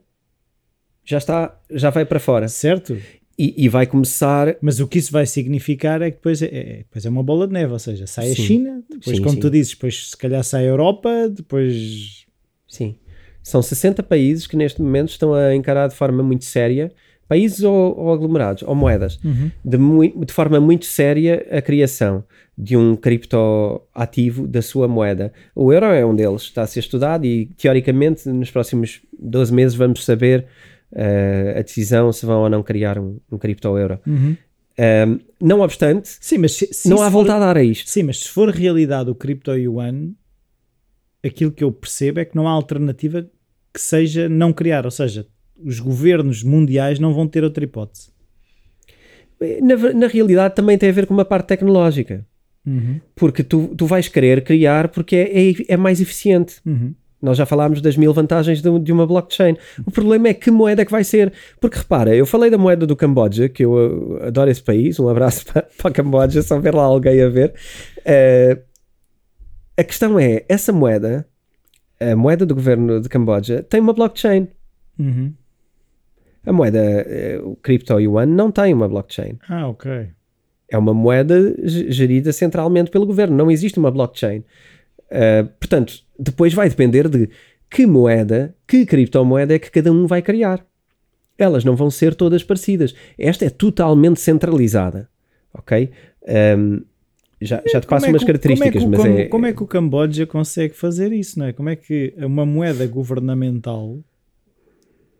já 1.04 1.18
está, 1.18 1.60
já 1.68 1.90
vai 1.90 2.04
para 2.04 2.20
fora. 2.20 2.46
Certo. 2.46 2.96
E, 3.42 3.54
e, 3.56 3.68
vai 3.70 3.86
começar. 3.86 4.54
Mas 4.60 4.80
o 4.80 4.86
que 4.86 4.98
isso 4.98 5.10
vai 5.10 5.24
significar 5.24 6.02
é 6.02 6.10
que 6.10 6.18
depois 6.18 6.42
é, 6.42 6.46
é, 6.46 6.76
depois 6.78 7.06
é 7.06 7.08
uma 7.08 7.22
bola 7.22 7.46
de 7.46 7.54
neve, 7.54 7.72
ou 7.72 7.78
seja, 7.78 8.06
sai 8.06 8.26
sim. 8.26 8.32
a 8.32 8.34
China, 8.34 8.82
depois, 8.90 9.16
sim, 9.16 9.22
como 9.22 9.34
sim. 9.36 9.40
tu 9.40 9.48
dizes, 9.48 9.72
depois 9.72 10.10
se 10.10 10.16
calhar 10.16 10.44
sai 10.44 10.64
a 10.64 10.68
Europa, 10.68 11.10
depois. 11.26 12.26
Sim. 12.68 12.96
São 13.42 13.62
60 13.62 14.02
países 14.02 14.46
que 14.46 14.58
neste 14.58 14.82
momento 14.82 15.08
estão 15.08 15.32
a 15.32 15.54
encarar 15.54 15.88
de 15.88 15.94
forma 15.94 16.22
muito 16.22 16.44
séria, 16.44 16.92
países 17.26 17.62
ou, 17.62 17.98
ou 17.98 18.12
aglomerados, 18.12 18.62
ou 18.62 18.74
moedas, 18.74 19.18
uhum. 19.24 19.50
de, 19.64 20.26
de, 20.26 20.32
forma 20.34 20.60
muito 20.60 20.84
séria 20.84 21.46
a 21.50 21.62
criação 21.62 22.22
de 22.58 22.76
um 22.76 22.94
criptoativo 22.94 24.46
da 24.46 24.60
sua 24.60 24.86
moeda. 24.86 25.32
O 25.54 25.72
euro 25.72 25.86
é 25.86 26.04
um 26.04 26.14
deles, 26.14 26.42
está 26.42 26.60
a 26.60 26.66
ser 26.66 26.80
estudado 26.80 27.24
e 27.24 27.46
teoricamente 27.56 28.28
nos 28.28 28.50
próximos 28.50 29.00
12 29.18 29.54
meses 29.54 29.74
vamos 29.74 30.04
saber 30.04 30.46
uh, 30.92 31.58
a 31.58 31.62
decisão 31.62 32.12
se 32.12 32.24
vão 32.26 32.42
ou 32.42 32.48
não 32.48 32.62
criar 32.62 32.98
um, 32.98 33.18
um 33.30 33.38
cripto-euro. 33.38 33.98
Uhum. 34.06 34.36
Um, 34.78 35.20
não 35.40 35.60
obstante, 35.60 36.08
sim, 36.20 36.38
mas 36.38 36.52
se, 36.52 36.72
se 36.72 36.88
não 36.88 37.02
há 37.02 37.08
volta 37.08 37.32
for, 37.32 37.36
a 37.36 37.40
dar 37.40 37.56
a 37.56 37.62
isto. 37.62 37.90
Sim, 37.90 38.04
mas 38.04 38.20
se 38.20 38.28
for 38.28 38.48
realidade 38.48 39.10
o 39.10 39.14
cripto-yuan, 39.14 40.12
aquilo 41.24 41.52
que 41.52 41.64
eu 41.64 41.70
percebo 41.70 42.20
é 42.20 42.24
que 42.24 42.34
não 42.34 42.48
há 42.48 42.50
alternativa 42.50 43.28
que 43.72 43.80
seja 43.80 44.28
não 44.28 44.52
criar, 44.52 44.84
ou 44.84 44.90
seja, 44.90 45.26
os 45.62 45.78
governos 45.78 46.42
mundiais 46.42 46.98
não 46.98 47.12
vão 47.12 47.26
ter 47.26 47.44
outra 47.44 47.62
hipótese. 47.62 48.10
Na, 49.62 49.76
na 49.94 50.06
realidade 50.06 50.54
também 50.54 50.76
tem 50.76 50.88
a 50.88 50.92
ver 50.92 51.06
com 51.06 51.14
uma 51.14 51.24
parte 51.24 51.48
tecnológica. 51.48 52.26
Uhum. 52.66 53.00
Porque 53.14 53.42
tu, 53.42 53.74
tu 53.76 53.86
vais 53.86 54.06
querer 54.08 54.44
criar 54.44 54.88
porque 54.88 55.16
é, 55.16 55.50
é, 55.50 55.54
é 55.68 55.76
mais 55.76 56.00
eficiente. 56.00 56.56
Uhum. 56.64 56.94
Nós 57.20 57.36
já 57.36 57.44
falámos 57.44 57.82
das 57.82 57.96
mil 57.96 58.14
vantagens 58.14 58.62
de, 58.62 58.92
uma 58.92 59.06
blockchain. 59.06 59.56
O 59.86 59.90
problema 59.90 60.28
é 60.28 60.34
que 60.34 60.50
moeda 60.50 60.84
que 60.84 60.90
vai 60.90 61.04
ser. 61.04 61.32
Porque 61.60 61.78
repara, 61.78 62.14
eu 62.14 62.24
falei 62.24 62.50
da 62.50 62.56
moeda 62.56 62.86
do 62.86 62.96
Camboja, 62.96 63.48
que 63.48 63.64
eu 63.64 63.72
uh, 63.72 64.24
adoro 64.24 64.50
esse 64.50 64.62
país. 64.62 64.98
Um 64.98 65.08
abraço 65.08 65.44
para, 65.52 65.62
para 65.76 65.90
Camboja, 65.90 66.42
só 66.42 66.58
ver 66.58 66.74
lá 66.74 66.82
alguém 66.82 67.22
a 67.22 67.28
ver. 67.28 67.52
Uh, 67.98 68.60
a 69.76 69.84
questão 69.84 70.18
é: 70.18 70.44
essa 70.48 70.72
moeda, 70.72 71.26
a 72.00 72.16
moeda 72.16 72.46
do 72.46 72.54
governo 72.54 73.00
de 73.00 73.08
Camboja, 73.08 73.62
tem 73.62 73.80
uma 73.80 73.92
blockchain. 73.92 74.48
Uhum. 74.98 75.34
A 76.46 76.52
moeda, 76.52 76.80
uh, 77.42 77.50
o 77.50 77.56
Crypto 77.56 78.00
Yuan, 78.00 78.26
não 78.26 78.50
tem 78.50 78.72
uma 78.72 78.88
blockchain. 78.88 79.38
Ah, 79.46 79.68
ok. 79.68 80.08
É 80.70 80.78
uma 80.78 80.94
moeda 80.94 81.54
gerida 81.64 82.32
centralmente 82.32 82.90
pelo 82.90 83.04
governo. 83.04 83.36
Não 83.36 83.50
existe 83.50 83.78
uma 83.78 83.90
blockchain. 83.90 84.44
Uh, 85.10 85.46
portanto, 85.58 86.04
depois 86.18 86.54
vai 86.54 86.68
depender 86.68 87.08
de 87.08 87.28
que 87.70 87.86
moeda, 87.86 88.54
que 88.66 88.84
criptomoeda 88.84 89.54
é 89.54 89.58
que 89.58 89.70
cada 89.70 89.92
um 89.92 90.06
vai 90.06 90.22
criar. 90.22 90.64
Elas 91.38 91.64
não 91.64 91.74
vão 91.74 91.90
ser 91.90 92.14
todas 92.14 92.42
parecidas. 92.42 92.94
Esta 93.18 93.46
é 93.46 93.50
totalmente 93.50 94.20
centralizada. 94.20 95.08
Ok? 95.54 95.90
Um, 96.58 96.82
já, 97.40 97.62
já 97.66 97.80
te 97.80 97.86
passo 97.86 98.06
é 98.06 98.10
umas 98.10 98.24
características, 98.24 98.82
como 98.82 98.94
é 98.94 98.98
mas 98.98 99.06
é... 99.06 99.24
Como 99.26 99.46
é 99.46 99.52
que 99.52 99.62
o 99.62 99.66
Camboja 99.66 100.26
consegue 100.26 100.74
fazer 100.74 101.10
isso, 101.12 101.38
não 101.38 101.46
é? 101.46 101.52
Como 101.52 101.70
é 101.70 101.76
que 101.76 102.12
uma 102.18 102.44
moeda 102.44 102.86
governamental 102.86 103.98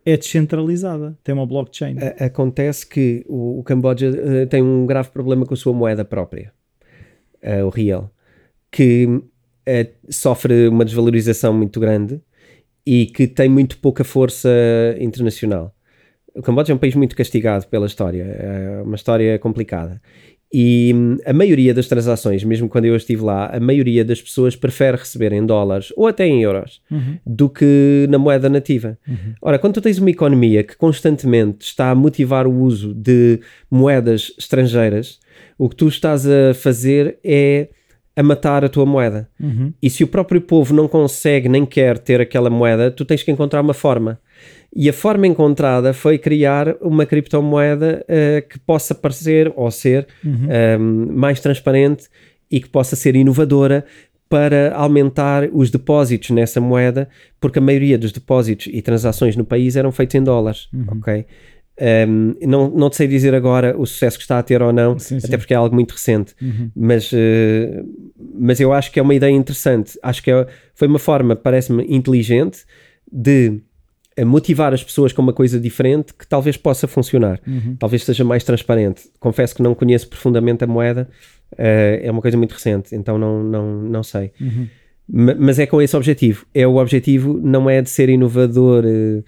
é 0.05 0.15
descentralizada, 0.15 1.17
tem 1.23 1.33
uma 1.33 1.47
blockchain? 1.47 1.95
acontece 2.19 2.85
que 2.85 3.25
o, 3.27 3.59
o 3.59 3.63
Camboja 3.63 4.09
uh, 4.09 4.47
tem 4.47 4.61
um 4.61 4.85
grave 4.85 5.09
problema 5.09 5.45
com 5.45 5.53
a 5.55 5.57
sua 5.57 5.73
moeda 5.73 6.05
própria, 6.05 6.53
uh, 7.43 7.65
o 7.65 7.69
real, 7.69 8.11
que 8.71 9.07
é, 9.65 9.91
sofre 10.09 10.67
uma 10.67 10.85
desvalorização 10.85 11.53
muito 11.53 11.79
grande 11.79 12.21
e 12.85 13.05
que 13.07 13.27
tem 13.27 13.49
muito 13.49 13.77
pouca 13.77 14.03
força 14.03 14.49
internacional. 14.99 15.73
O 16.35 16.41
Camboja 16.41 16.71
é 16.71 16.75
um 16.75 16.79
país 16.79 16.95
muito 16.95 17.15
castigado 17.15 17.67
pela 17.67 17.85
história, 17.85 18.23
é 18.23 18.81
uma 18.83 18.95
história 18.95 19.37
complicada. 19.37 20.01
E 20.53 20.91
hum, 20.93 21.17
a 21.25 21.31
maioria 21.31 21.73
das 21.73 21.87
transações, 21.87 22.43
mesmo 22.43 22.67
quando 22.67 22.85
eu 22.85 22.95
estive 22.95 23.23
lá, 23.23 23.49
a 23.55 23.59
maioria 23.59 24.03
das 24.03 24.21
pessoas 24.21 24.55
prefere 24.55 24.97
receber 24.97 25.31
em 25.31 25.45
dólares 25.45 25.93
ou 25.95 26.07
até 26.07 26.25
em 26.25 26.43
euros 26.43 26.81
uhum. 26.91 27.17
do 27.25 27.49
que 27.49 28.05
na 28.09 28.17
moeda 28.17 28.49
nativa. 28.49 28.97
Uhum. 29.07 29.33
Ora, 29.41 29.57
quando 29.57 29.75
tu 29.75 29.81
tens 29.81 29.97
uma 29.97 30.09
economia 30.09 30.63
que 30.63 30.75
constantemente 30.75 31.65
está 31.65 31.89
a 31.89 31.95
motivar 31.95 32.47
o 32.47 32.53
uso 32.53 32.93
de 32.93 33.39
moedas 33.69 34.33
estrangeiras, 34.37 35.19
o 35.57 35.69
que 35.69 35.75
tu 35.75 35.87
estás 35.87 36.27
a 36.27 36.53
fazer 36.53 37.17
é 37.23 37.69
a 38.21 38.23
matar 38.23 38.63
a 38.63 38.69
tua 38.69 38.85
moeda. 38.85 39.27
Uhum. 39.39 39.73
E 39.81 39.89
se 39.89 40.03
o 40.03 40.07
próprio 40.07 40.39
povo 40.39 40.73
não 40.73 40.87
consegue 40.87 41.49
nem 41.49 41.65
quer 41.65 41.97
ter 41.97 42.21
aquela 42.21 42.49
moeda, 42.49 42.89
tu 42.89 43.03
tens 43.03 43.23
que 43.23 43.31
encontrar 43.31 43.61
uma 43.61 43.73
forma. 43.73 44.19
E 44.73 44.87
a 44.87 44.93
forma 44.93 45.27
encontrada 45.27 45.93
foi 45.93 46.17
criar 46.17 46.75
uma 46.79 47.05
criptomoeda 47.05 48.05
uh, 48.05 48.47
que 48.47 48.57
possa 48.59 48.95
parecer 48.95 49.51
ou 49.55 49.69
ser 49.69 50.07
uhum. 50.23 50.31
um, 50.31 50.51
ehm, 50.51 51.11
mais 51.11 51.41
transparente 51.41 52.07
e 52.49 52.61
que 52.61 52.69
possa 52.69 52.95
ser 52.95 53.15
inovadora 53.15 53.85
para 54.29 54.73
aumentar 54.75 55.49
os 55.51 55.69
depósitos 55.69 56.29
nessa 56.29 56.61
moeda, 56.61 57.09
porque 57.37 57.59
a 57.59 57.61
maioria 57.61 57.97
dos 57.97 58.13
depósitos 58.13 58.69
e 58.71 58.81
transações 58.81 59.35
no 59.35 59.43
país 59.43 59.75
eram 59.75 59.91
feitos 59.91 60.15
em 60.15 60.23
dólares, 60.23 60.69
uhum. 60.73 60.99
ok? 60.99 61.25
Um, 61.81 62.35
não, 62.47 62.69
não 62.69 62.91
te 62.91 62.97
sei 62.97 63.07
dizer 63.07 63.33
agora 63.33 63.75
o 63.75 63.87
sucesso 63.87 64.15
que 64.15 64.23
está 64.23 64.37
a 64.37 64.43
ter 64.43 64.61
ou 64.61 64.71
não, 64.71 64.99
sim, 64.99 65.17
até 65.17 65.29
sim. 65.29 65.37
porque 65.37 65.51
é 65.51 65.57
algo 65.57 65.73
muito 65.73 65.93
recente, 65.93 66.35
uhum. 66.39 66.69
mas, 66.75 67.11
uh, 67.11 67.15
mas 68.35 68.59
eu 68.59 68.71
acho 68.71 68.91
que 68.91 68.99
é 68.99 69.01
uma 69.01 69.15
ideia 69.15 69.31
interessante. 69.31 69.97
Acho 70.03 70.21
que 70.21 70.29
é, 70.29 70.45
foi 70.75 70.87
uma 70.87 70.99
forma, 70.99 71.35
parece-me, 71.35 71.83
inteligente 71.85 72.65
de 73.11 73.61
eh, 74.15 74.23
motivar 74.23 74.75
as 74.75 74.83
pessoas 74.83 75.11
com 75.11 75.23
uma 75.23 75.33
coisa 75.33 75.59
diferente 75.59 76.13
que 76.13 76.27
talvez 76.27 76.55
possa 76.55 76.87
funcionar, 76.87 77.41
uhum. 77.47 77.75
talvez 77.79 78.03
seja 78.03 78.23
mais 78.23 78.43
transparente. 78.43 79.09
Confesso 79.19 79.55
que 79.55 79.63
não 79.63 79.73
conheço 79.73 80.07
profundamente 80.07 80.63
a 80.63 80.67
moeda, 80.67 81.09
uh, 81.53 81.57
é 81.57 82.11
uma 82.11 82.21
coisa 82.21 82.37
muito 82.37 82.51
recente, 82.51 82.95
então 82.95 83.17
não, 83.17 83.41
não, 83.43 83.81
não 83.81 84.03
sei. 84.03 84.31
Uhum. 84.39 84.67
Mas 85.13 85.59
é 85.59 85.65
com 85.65 85.81
esse 85.81 85.97
objetivo. 85.97 86.45
É 86.53 86.65
o 86.65 86.77
objetivo, 86.77 87.39
não 87.43 87.69
é 87.69 87.81
de 87.81 87.89
ser 87.89 88.07
inovador. 88.07 88.85
Uh, 88.85 89.23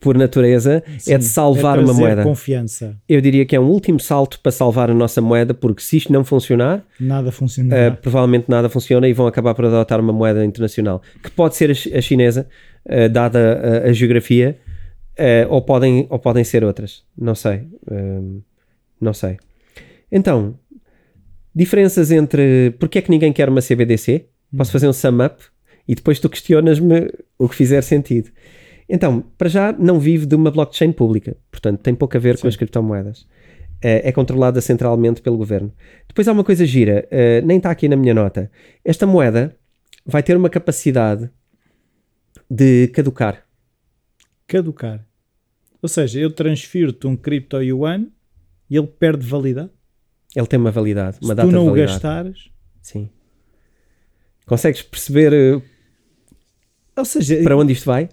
por 0.00 0.16
natureza, 0.16 0.82
Sim, 0.98 1.14
é 1.14 1.18
de 1.18 1.24
salvar 1.24 1.78
é 1.78 1.82
uma 1.82 1.92
moeda. 1.92 2.22
confiança. 2.22 2.96
Eu 3.08 3.20
diria 3.20 3.44
que 3.44 3.56
é 3.56 3.60
um 3.60 3.68
último 3.68 3.98
salto 3.98 4.38
para 4.40 4.52
salvar 4.52 4.90
a 4.90 4.94
nossa 4.94 5.20
moeda, 5.20 5.52
porque 5.52 5.82
se 5.82 5.96
isto 5.96 6.12
não 6.12 6.24
funcionar, 6.24 6.84
nada 7.00 7.32
funciona. 7.32 7.74
Uh, 7.74 7.96
provavelmente 7.96 8.44
nada 8.48 8.68
funciona 8.68 9.08
e 9.08 9.12
vão 9.12 9.26
acabar 9.26 9.54
por 9.54 9.64
adotar 9.64 10.00
uma 10.00 10.12
moeda 10.12 10.44
internacional, 10.44 11.02
que 11.22 11.30
pode 11.30 11.56
ser 11.56 11.70
a, 11.70 12.00
chinesa, 12.00 12.46
uh, 12.86 13.08
dada 13.08 13.82
a, 13.84 13.88
a 13.88 13.92
geografia, 13.92 14.56
uh, 15.18 15.52
ou, 15.52 15.62
podem, 15.62 16.06
ou 16.08 16.18
podem 16.18 16.44
ser 16.44 16.62
outras. 16.62 17.02
Não 17.16 17.34
sei. 17.34 17.62
não 19.00 19.12
sei. 19.12 19.36
Então, 20.12 20.54
diferenças 21.54 22.12
entre 22.12 22.74
porque 22.78 22.98
é 22.98 23.02
que 23.02 23.10
ninguém 23.10 23.32
quer 23.32 23.48
uma 23.48 23.60
CBDC? 23.60 24.26
Posso 24.56 24.70
hum. 24.70 24.72
fazer 24.72 24.88
um 24.88 24.92
sum 24.92 25.24
up 25.24 25.42
e 25.88 25.94
depois 25.94 26.20
tu 26.20 26.28
questionas-me 26.28 27.10
o 27.36 27.48
que 27.48 27.56
fizer 27.56 27.82
sentido. 27.82 28.30
Então, 28.88 29.22
para 29.36 29.48
já, 29.48 29.72
não 29.72 30.00
vive 30.00 30.24
de 30.24 30.34
uma 30.34 30.50
blockchain 30.50 30.92
pública, 30.92 31.36
portanto, 31.50 31.80
tem 31.80 31.94
pouco 31.94 32.16
a 32.16 32.20
ver 32.20 32.36
Sim. 32.36 32.42
com 32.42 32.48
as 32.48 32.56
criptomoedas. 32.56 33.26
É, 33.80 34.08
é, 34.08 34.12
controlada 34.12 34.60
centralmente 34.60 35.22
pelo 35.22 35.36
governo. 35.36 35.72
Depois 36.08 36.26
há 36.26 36.32
uma 36.32 36.42
coisa 36.42 36.66
gira, 36.66 37.06
uh, 37.12 37.46
nem 37.46 37.58
está 37.58 37.70
aqui 37.70 37.86
na 37.88 37.94
minha 37.94 38.12
nota. 38.12 38.50
Esta 38.84 39.06
moeda 39.06 39.56
vai 40.04 40.20
ter 40.20 40.36
uma 40.36 40.50
capacidade 40.50 41.30
de 42.50 42.88
caducar. 42.88 43.44
Caducar. 44.48 45.06
Ou 45.80 45.88
seja, 45.88 46.18
eu 46.18 46.32
transfiro-te 46.32 47.06
um 47.06 47.16
cripto 47.16 47.62
yuan 47.62 48.06
e 48.68 48.76
ele 48.76 48.86
perde 48.88 49.24
validade. 49.24 49.70
Ele 50.34 50.46
tem 50.46 50.58
uma 50.58 50.72
validade, 50.72 51.18
uma 51.22 51.30
Se 51.30 51.36
data 51.36 51.48
tu 51.48 51.52
não 51.52 51.64
de 51.64 51.68
o 51.68 51.70
validade. 51.70 51.92
gastares. 51.92 52.50
Sim. 52.82 53.08
Consegues 54.44 54.82
perceber 54.82 55.32
uh, 55.32 55.62
Ou 56.96 57.04
seja, 57.04 57.40
para 57.44 57.56
onde 57.56 57.74
isto 57.74 57.84
vai? 57.84 58.08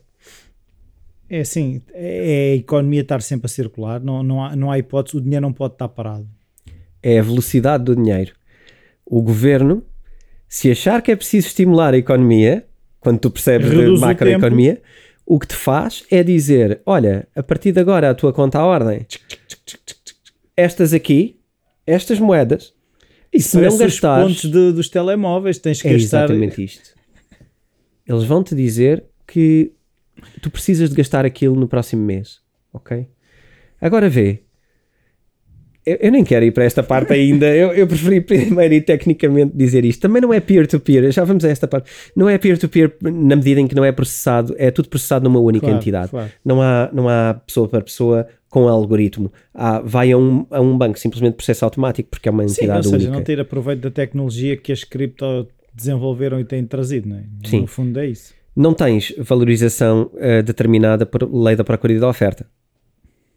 É 1.35 1.41
assim, 1.41 1.81
é 1.93 2.53
a 2.53 2.55
economia 2.55 3.01
estar 3.01 3.21
sempre 3.21 3.47
a 3.47 3.49
circular, 3.49 4.01
não, 4.01 4.23
não, 4.23 4.43
há, 4.43 4.55
não 4.55 4.71
há 4.71 4.79
hipótese, 4.79 5.17
o 5.17 5.21
dinheiro 5.21 5.41
não 5.41 5.51
pode 5.51 5.73
estar 5.73 5.89
parado. 5.89 6.27
É 7.03 7.19
a 7.19 7.21
velocidade 7.21 7.83
do 7.83 7.95
dinheiro. 7.95 8.33
O 9.05 9.21
governo, 9.21 9.83
se 10.47 10.71
achar 10.71 11.01
que 11.01 11.11
é 11.11 11.15
preciso 11.15 11.47
estimular 11.47 11.93
a 11.93 11.97
economia, 11.97 12.65
quando 12.99 13.19
tu 13.19 13.29
percebes 13.29 13.69
Reduz 13.69 13.99
de 13.99 14.05
macroeconomia, 14.05 14.81
o, 15.25 15.35
o 15.35 15.39
que 15.39 15.47
te 15.47 15.55
faz 15.55 16.05
é 16.09 16.23
dizer: 16.23 16.81
olha, 16.85 17.27
a 17.35 17.43
partir 17.43 17.71
de 17.71 17.79
agora 17.79 18.09
a 18.09 18.15
tua 18.15 18.31
conta 18.31 18.59
à 18.59 18.65
ordem, 18.65 19.05
estas 20.55 20.93
aqui 20.93 21.39
estas 21.85 22.19
moedas, 22.19 22.73
e 23.31 23.41
se 23.41 23.57
não 23.57 23.77
gastares... 23.77 24.25
os 24.25 24.41
pontos 24.41 24.51
de, 24.51 24.71
dos 24.71 24.89
telemóveis, 24.89 25.57
tens 25.59 25.81
que 25.81 25.87
é 25.87 25.93
gastar... 25.93 26.23
exatamente 26.23 26.63
isto. 26.63 26.95
Eles 28.07 28.23
vão-te 28.23 28.55
dizer 28.55 29.03
que 29.27 29.71
tu 30.41 30.49
precisas 30.49 30.89
de 30.89 30.95
gastar 30.95 31.25
aquilo 31.25 31.55
no 31.55 31.67
próximo 31.67 32.03
mês, 32.03 32.39
ok? 32.73 33.07
Agora 33.81 34.09
vê, 34.09 34.45
eu, 35.85 35.97
eu, 36.01 36.11
nem 36.11 36.23
quero 36.23 36.43
ir 36.43 36.51
para 36.51 36.63
esta 36.63 36.81
parte 36.81 37.13
ainda. 37.13 37.45
Eu, 37.45 37.71
eu 37.73 37.85
preferi 37.85 38.19
primeiro 38.19 38.73
ir 38.73 38.81
tecnicamente 38.81 39.55
dizer 39.55 39.85
isto. 39.85 40.01
Também 40.01 40.21
não 40.21 40.33
é 40.33 40.39
peer-to-peer, 40.39 41.03
-peer, 41.03 41.11
já 41.11 41.23
vamos 41.23 41.45
a 41.45 41.49
esta 41.49 41.67
parte. 41.67 41.91
Não 42.15 42.27
é 42.27 42.37
peer-to-peer 42.37 42.89
-peer 42.89 43.13
na 43.13 43.35
medida 43.35 43.61
em 43.61 43.67
que 43.67 43.75
não 43.75 43.85
é 43.85 43.91
processado, 43.91 44.55
é 44.57 44.71
tudo 44.71 44.89
processado 44.89 45.23
numa 45.23 45.39
única 45.39 45.67
claro, 45.67 45.77
entidade. 45.77 46.09
Claro. 46.09 46.31
Não, 46.43 46.61
há, 46.61 46.89
não 46.91 47.07
há 47.07 47.35
pessoa 47.45 47.69
para 47.69 47.81
pessoa 47.81 48.27
com 48.49 48.67
algoritmo. 48.67 49.31
Há, 49.53 49.79
vai 49.81 50.11
a 50.11 50.17
um, 50.17 50.47
a 50.49 50.59
um 50.59 50.75
banco 50.75 50.97
simplesmente 50.97 51.35
processo 51.35 51.63
automático 51.63 52.09
porque 52.09 52.29
é 52.29 52.31
uma 52.31 52.43
entidade 52.43 52.87
Sim, 52.87 52.93
ou 52.93 52.99
seja, 52.99 53.09
única. 53.09 53.11
não 53.11 53.23
ter 53.23 53.39
aproveito 53.39 53.81
da 53.81 53.91
tecnologia 53.91 54.57
que 54.57 54.71
as 54.71 54.83
cripto 54.83 55.47
desenvolveram 55.71 56.39
e 56.39 56.45
têm 56.45 56.65
trazido, 56.65 57.09
não 57.09 57.17
é? 57.17 57.23
Sim. 57.43 57.61
No 57.61 57.67
fundo 57.67 57.99
é 57.99 58.07
isso. 58.07 58.33
Não 58.55 58.73
tens 58.73 59.13
valorização 59.17 60.09
uh, 60.13 60.43
determinada 60.43 61.05
por 61.05 61.23
lei 61.23 61.55
da 61.55 61.63
procura 61.63 61.93
e 61.93 61.99
da 61.99 62.07
oferta 62.07 62.47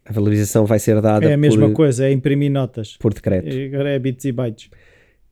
a 0.09 0.13
valorização 0.13 0.65
vai 0.65 0.79
ser 0.79 0.99
dada 1.01 1.29
É 1.29 1.33
a 1.33 1.37
mesma 1.37 1.67
por, 1.67 1.75
coisa, 1.75 2.07
é 2.07 2.11
imprimir 2.11 2.51
notas. 2.51 2.97
Por 2.97 3.13
decreto. 3.13 3.47
Agora 3.47 3.91
é 3.91 3.99
bits 3.99 4.25
e 4.25 4.31
bytes. 4.31 4.69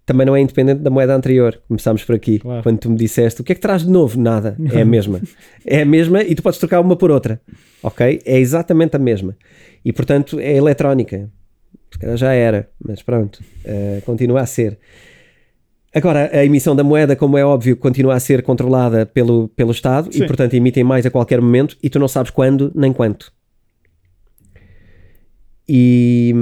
Também 0.05 0.25
não 0.25 0.35
é 0.35 0.39
independente 0.39 0.81
da 0.81 0.89
moeda 0.89 1.15
anterior. 1.15 1.59
Começámos 1.67 2.03
por 2.03 2.15
aqui. 2.15 2.37
Claro. 2.37 2.61
Quando 2.61 2.77
tu 2.77 2.89
me 2.91 2.95
disseste 2.95 3.41
o 3.41 3.43
que 3.43 3.53
é 3.53 3.55
que 3.55 3.61
traz 3.61 3.83
de 3.83 3.89
novo? 3.89 4.19
Nada. 4.19 4.55
É 4.71 4.81
a 4.81 4.85
mesma. 4.85 5.19
é 5.65 5.81
a 5.81 5.85
mesma 5.85 6.21
e 6.21 6.35
tu 6.35 6.43
podes 6.43 6.59
trocar 6.59 6.79
uma 6.79 6.95
por 6.95 7.09
outra. 7.09 7.41
Ok? 7.81 8.21
É 8.23 8.37
exatamente 8.37 8.95
a 8.95 8.99
mesma. 8.99 9.35
E 9.83 9.91
portanto 9.91 10.39
é 10.39 10.55
eletrónica. 10.55 11.29
Se 11.91 11.97
calhar 11.97 12.15
já 12.17 12.33
era, 12.33 12.69
mas 12.79 13.01
pronto. 13.01 13.41
Uh, 13.65 14.01
continua 14.05 14.41
a 14.41 14.45
ser. 14.45 14.77
Agora, 15.93 16.29
a 16.31 16.43
emissão 16.43 16.75
da 16.75 16.83
moeda, 16.83 17.15
como 17.15 17.37
é 17.37 17.45
óbvio, 17.45 17.75
continua 17.77 18.15
a 18.15 18.19
ser 18.19 18.43
controlada 18.43 19.05
pelo, 19.05 19.47
pelo 19.49 19.71
Estado 19.71 20.11
Sim. 20.11 20.23
e, 20.23 20.27
portanto, 20.27 20.53
emitem 20.53 20.83
mais 20.83 21.05
a 21.05 21.11
qualquer 21.11 21.41
momento 21.41 21.77
e 21.81 21.89
tu 21.89 21.97
não 21.97 22.07
sabes 22.07 22.29
quando 22.29 22.71
nem 22.75 22.91
quanto. 22.91 23.31
E, 25.67 26.33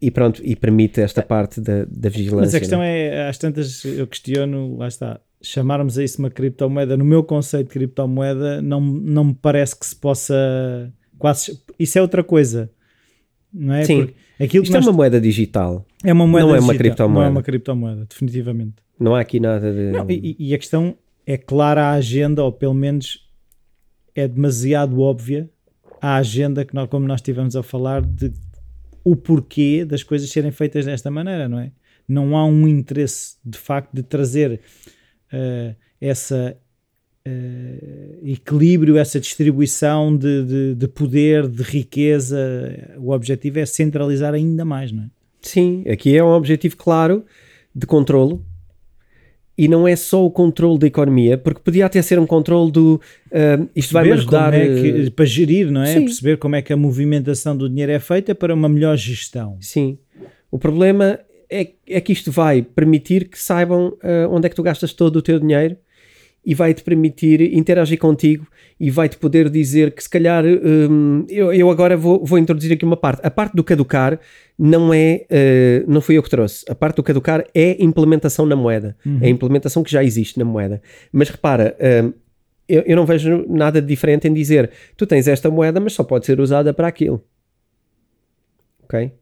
e 0.00 0.10
pronto, 0.10 0.40
e 0.44 0.56
permite 0.56 1.00
esta 1.00 1.22
parte 1.22 1.60
da, 1.60 1.84
da 1.84 2.08
vigilância. 2.08 2.46
Mas 2.46 2.54
a 2.54 2.58
questão 2.58 2.82
é? 2.82 3.06
é, 3.06 3.28
às 3.28 3.38
tantas, 3.38 3.84
eu 3.84 4.06
questiono, 4.06 4.76
lá 4.76 4.88
está, 4.88 5.20
chamarmos 5.42 5.98
a 5.98 6.04
isso 6.04 6.18
uma 6.18 6.30
criptomoeda, 6.30 6.96
no 6.96 7.04
meu 7.04 7.22
conceito 7.22 7.68
de 7.68 7.72
criptomoeda, 7.72 8.62
não, 8.62 8.80
não 8.80 9.24
me 9.26 9.34
parece 9.34 9.78
que 9.78 9.86
se 9.86 9.96
possa. 9.96 10.92
Quase, 11.18 11.58
isso 11.78 11.98
é 11.98 12.02
outra 12.02 12.24
coisa. 12.24 12.70
Não 13.52 13.74
é? 13.74 13.84
Sim. 13.84 14.08
Aquilo 14.40 14.64
Isto 14.64 14.74
é 14.74 14.78
nós... 14.78 14.86
é 14.86 14.90
uma 14.90 14.96
moeda 14.96 15.20
digital. 15.20 15.86
É 16.04 16.12
uma 16.12 16.26
moeda 16.26 16.48
não 16.48 16.56
é 16.56 16.60
uma 16.60 16.74
criptomoeda. 16.74 17.20
Não 17.20 17.26
é 17.26 17.28
uma 17.28 17.42
criptomoeda, 17.42 18.06
definitivamente. 18.08 18.76
Não 18.98 19.14
há 19.14 19.20
aqui 19.20 19.40
nada 19.40 19.72
de. 19.72 19.92
Não, 19.92 20.06
e, 20.10 20.36
e 20.38 20.54
a 20.54 20.58
questão 20.58 20.96
é 21.26 21.36
clara 21.36 21.86
a 21.86 21.92
agenda, 21.92 22.42
ou 22.42 22.52
pelo 22.52 22.74
menos 22.74 23.28
é 24.14 24.28
demasiado 24.28 25.00
óbvia 25.00 25.48
a 26.00 26.16
agenda 26.16 26.64
que 26.64 26.74
nós, 26.74 26.88
como 26.88 27.06
nós 27.06 27.18
estivemos 27.18 27.56
a 27.56 27.62
falar, 27.62 28.02
de 28.02 28.32
o 29.04 29.16
porquê 29.16 29.84
das 29.84 30.02
coisas 30.02 30.30
serem 30.30 30.50
feitas 30.50 30.84
desta 30.84 31.10
maneira, 31.10 31.48
não 31.48 31.58
é? 31.58 31.72
Não 32.06 32.36
há 32.36 32.44
um 32.44 32.66
interesse 32.68 33.36
de 33.44 33.58
facto 33.58 33.92
de 33.92 34.02
trazer 34.02 34.60
uh, 35.32 35.74
essa 36.00 36.56
uh, 37.26 38.28
equilíbrio, 38.28 38.96
essa 38.96 39.18
distribuição 39.18 40.16
de, 40.16 40.44
de, 40.44 40.74
de, 40.74 40.88
poder, 40.88 41.48
de 41.48 41.62
riqueza. 41.62 42.38
O 42.98 43.12
objetivo 43.12 43.58
é 43.58 43.66
centralizar 43.66 44.34
ainda 44.34 44.64
mais, 44.64 44.92
não 44.92 45.04
é? 45.04 45.10
Sim, 45.42 45.84
aqui 45.88 46.16
é 46.16 46.22
um 46.22 46.32
objetivo 46.32 46.76
claro 46.76 47.24
de 47.74 47.86
controlo 47.86 48.44
e 49.56 49.68
não 49.68 49.86
é 49.86 49.94
só 49.94 50.24
o 50.24 50.30
controle 50.30 50.78
da 50.78 50.86
economia, 50.86 51.36
porque 51.36 51.60
podia 51.60 51.86
até 51.86 52.00
ser 52.00 52.18
um 52.18 52.26
controle 52.26 52.72
do 52.72 53.00
uh, 53.26 53.68
isto 53.76 53.92
vai-me 53.92 54.12
ajudar 54.12 54.54
é 54.54 54.66
que, 54.66 55.10
para 55.10 55.24
gerir, 55.24 55.70
não 55.70 55.82
é? 55.82 55.94
Sim. 55.94 56.04
Perceber 56.04 56.38
como 56.38 56.56
é 56.56 56.62
que 56.62 56.72
a 56.72 56.76
movimentação 56.76 57.56
do 57.56 57.68
dinheiro 57.68 57.92
é 57.92 57.98
feita 57.98 58.34
para 58.34 58.54
uma 58.54 58.68
melhor 58.68 58.96
gestão. 58.96 59.58
Sim. 59.60 59.98
O 60.50 60.58
problema 60.58 61.18
é, 61.50 61.68
é 61.86 62.00
que 62.00 62.12
isto 62.12 62.32
vai 62.32 62.62
permitir 62.62 63.28
que 63.28 63.38
saibam 63.38 63.88
uh, 63.88 64.28
onde 64.30 64.46
é 64.46 64.48
que 64.48 64.56
tu 64.56 64.62
gastas 64.62 64.92
todo 64.92 65.16
o 65.16 65.22
teu 65.22 65.38
dinheiro 65.38 65.76
e 66.44 66.54
vai-te 66.54 66.82
permitir 66.82 67.54
interagir 67.54 67.98
contigo 67.98 68.46
e 68.78 68.90
vai-te 68.90 69.16
poder 69.16 69.48
dizer 69.48 69.92
que 69.92 70.02
se 70.02 70.10
calhar 70.10 70.44
um, 70.44 71.24
eu, 71.28 71.52
eu 71.52 71.70
agora 71.70 71.96
vou, 71.96 72.24
vou 72.24 72.36
introduzir 72.36 72.72
aqui 72.72 72.84
uma 72.84 72.96
parte. 72.96 73.20
A 73.24 73.30
parte 73.30 73.54
do 73.54 73.62
caducar 73.62 74.18
não 74.58 74.92
é, 74.92 75.24
uh, 75.30 75.90
não 75.90 76.00
fui 76.00 76.16
eu 76.18 76.22
que 76.22 76.28
trouxe. 76.28 76.64
A 76.68 76.74
parte 76.74 76.96
do 76.96 77.02
caducar 77.02 77.44
é 77.54 77.80
implementação 77.82 78.44
na 78.44 78.56
moeda. 78.56 78.96
Uhum. 79.06 79.20
É 79.22 79.26
a 79.26 79.28
implementação 79.28 79.84
que 79.84 79.90
já 79.90 80.02
existe 80.02 80.36
na 80.36 80.44
moeda. 80.44 80.82
Mas 81.12 81.28
repara, 81.28 81.76
uh, 81.78 82.12
eu, 82.68 82.82
eu 82.82 82.96
não 82.96 83.06
vejo 83.06 83.46
nada 83.48 83.80
de 83.80 83.86
diferente 83.86 84.26
em 84.26 84.34
dizer 84.34 84.70
tu 84.96 85.06
tens 85.06 85.28
esta 85.28 85.48
moeda, 85.48 85.78
mas 85.78 85.92
só 85.92 86.02
pode 86.02 86.26
ser 86.26 86.40
usada 86.40 86.74
para 86.74 86.88
aquilo. 86.88 87.24
Ok? 88.82 89.12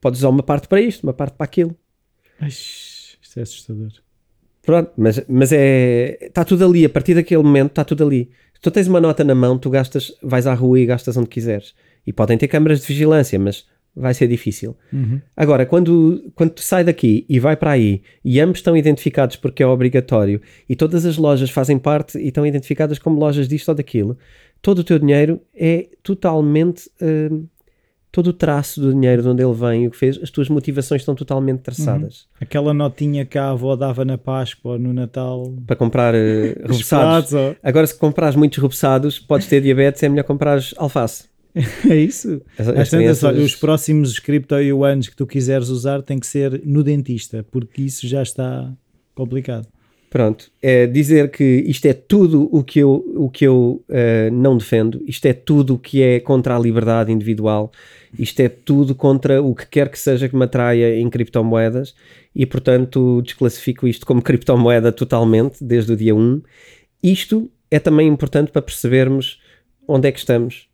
Podes 0.00 0.20
usar 0.20 0.28
uma 0.28 0.42
parte 0.42 0.66
para 0.66 0.80
isto, 0.80 1.04
uma 1.04 1.12
parte 1.12 1.36
para 1.36 1.44
aquilo. 1.44 1.76
Ai, 2.40 2.48
isto 2.48 3.38
é 3.38 3.42
assustador. 3.42 3.92
Pronto, 4.68 4.92
mas, 4.98 5.24
mas 5.26 5.50
é. 5.50 6.18
Está 6.20 6.44
tudo 6.44 6.62
ali, 6.62 6.84
a 6.84 6.90
partir 6.90 7.14
daquele 7.14 7.42
momento 7.42 7.70
está 7.70 7.84
tudo 7.86 8.04
ali. 8.04 8.28
Se 8.52 8.60
tu 8.60 8.70
tens 8.70 8.86
uma 8.86 9.00
nota 9.00 9.24
na 9.24 9.34
mão, 9.34 9.56
tu 9.56 9.70
gastas, 9.70 10.12
vais 10.22 10.46
à 10.46 10.52
rua 10.52 10.78
e 10.78 10.84
gastas 10.84 11.16
onde 11.16 11.26
quiseres. 11.26 11.74
E 12.06 12.12
podem 12.12 12.36
ter 12.36 12.48
câmaras 12.48 12.82
de 12.82 12.86
vigilância, 12.86 13.38
mas 13.38 13.64
vai 13.96 14.12
ser 14.12 14.28
difícil. 14.28 14.76
Uhum. 14.92 15.22
Agora, 15.34 15.64
quando, 15.64 16.30
quando 16.34 16.50
tu 16.50 16.60
sai 16.60 16.84
daqui 16.84 17.24
e 17.30 17.40
vai 17.40 17.56
para 17.56 17.70
aí 17.70 18.02
e 18.22 18.38
ambos 18.40 18.58
estão 18.58 18.76
identificados 18.76 19.36
porque 19.36 19.62
é 19.62 19.66
obrigatório 19.66 20.38
e 20.68 20.76
todas 20.76 21.06
as 21.06 21.16
lojas 21.16 21.48
fazem 21.48 21.78
parte 21.78 22.18
e 22.18 22.28
estão 22.28 22.44
identificadas 22.44 22.98
como 22.98 23.18
lojas 23.18 23.48
disto 23.48 23.70
ou 23.70 23.74
daquilo, 23.74 24.18
todo 24.60 24.80
o 24.80 24.84
teu 24.84 24.98
dinheiro 24.98 25.40
é 25.56 25.88
totalmente 26.02 26.90
uh, 27.00 27.48
todo 28.18 28.28
o 28.28 28.32
traço 28.32 28.80
do 28.80 28.92
dinheiro 28.92 29.22
de 29.22 29.28
onde 29.28 29.44
ele 29.44 29.54
vem, 29.54 29.86
o 29.86 29.92
que 29.92 29.96
fez, 29.96 30.18
as 30.20 30.28
tuas 30.28 30.48
motivações 30.48 31.02
estão 31.02 31.14
totalmente 31.14 31.60
traçadas. 31.60 32.22
Uhum. 32.22 32.38
Aquela 32.40 32.74
notinha 32.74 33.24
que 33.24 33.38
a 33.38 33.50
avó 33.50 33.76
dava 33.76 34.04
na 34.04 34.18
Páscoa 34.18 34.72
ou 34.72 34.78
no 34.78 34.92
Natal 34.92 35.54
para 35.64 35.76
comprar 35.76 36.14
uh, 37.32 37.56
Agora, 37.62 37.86
se 37.86 37.96
comprares 37.96 38.34
muitos 38.34 38.60
repousados, 38.60 39.20
podes 39.20 39.46
ter 39.46 39.60
diabetes, 39.60 40.02
é 40.02 40.08
melhor 40.08 40.24
comprares 40.24 40.74
alface. 40.76 41.26
é 41.88 41.94
isso. 41.94 42.42
As, 42.58 42.66
as 42.66 42.90
crianças... 42.90 43.22
olha, 43.22 43.40
os 43.40 43.54
próximos 43.54 44.18
cripto 44.18 44.56
yuans 44.56 45.08
que 45.08 45.14
tu 45.14 45.24
quiseres 45.24 45.68
usar 45.68 46.02
tem 46.02 46.18
que 46.18 46.26
ser 46.26 46.60
no 46.64 46.82
dentista, 46.82 47.46
porque 47.52 47.82
isso 47.82 48.08
já 48.08 48.20
está 48.20 48.72
complicado. 49.14 49.68
Pronto, 50.10 50.50
é 50.62 50.86
dizer 50.86 51.30
que 51.30 51.44
isto 51.66 51.84
é 51.84 51.92
tudo 51.92 52.48
o 52.50 52.64
que 52.64 52.78
eu, 52.78 53.04
o 53.14 53.28
que 53.28 53.46
eu 53.46 53.84
uh, 53.88 54.32
não 54.32 54.56
defendo, 54.56 55.02
isto 55.06 55.26
é 55.26 55.34
tudo 55.34 55.74
o 55.74 55.78
que 55.78 56.02
é 56.02 56.18
contra 56.18 56.56
a 56.56 56.58
liberdade 56.58 57.12
individual, 57.12 57.70
isto 58.18 58.40
é 58.40 58.48
tudo 58.48 58.94
contra 58.94 59.42
o 59.42 59.54
que 59.54 59.66
quer 59.66 59.90
que 59.90 59.98
seja 59.98 60.26
que 60.26 60.34
me 60.34 60.44
atraia 60.44 60.98
em 60.98 61.10
criptomoedas 61.10 61.94
e, 62.34 62.46
portanto, 62.46 63.20
desclassifico 63.22 63.86
isto 63.86 64.06
como 64.06 64.22
criptomoeda 64.22 64.90
totalmente 64.90 65.62
desde 65.62 65.92
o 65.92 65.96
dia 65.96 66.14
1. 66.14 66.40
Isto 67.02 67.50
é 67.70 67.78
também 67.78 68.08
importante 68.08 68.50
para 68.50 68.62
percebermos 68.62 69.38
onde 69.86 70.08
é 70.08 70.12
que 70.12 70.18
estamos 70.18 70.68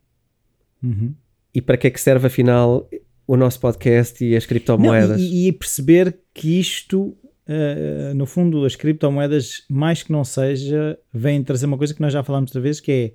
uhum. 0.81 1.13
e 1.53 1.61
para 1.61 1.75
que 1.75 1.87
é 1.87 1.89
que 1.89 1.99
serve, 1.99 2.27
afinal, 2.27 2.87
o 3.27 3.35
nosso 3.35 3.59
podcast 3.59 4.23
e 4.23 4.33
as 4.33 4.45
criptomoedas. 4.45 5.19
Não, 5.19 5.27
e, 5.27 5.49
e 5.49 5.51
perceber 5.51 6.17
que 6.33 6.57
isto 6.57 7.17
uh, 7.47 8.13
no 8.15 8.25
fundo, 8.25 8.65
as 8.65 8.75
criptomoedas, 8.75 9.63
mais 9.69 10.03
que 10.03 10.11
não 10.11 10.23
seja, 10.23 10.97
vêm 11.13 11.43
trazer 11.43 11.65
uma 11.65 11.77
coisa 11.77 11.93
que 11.93 12.01
nós 12.01 12.13
já 12.13 12.23
falámos 12.23 12.51
outra 12.51 12.61
vez, 12.61 12.79
que 12.79 12.91
é 12.91 13.11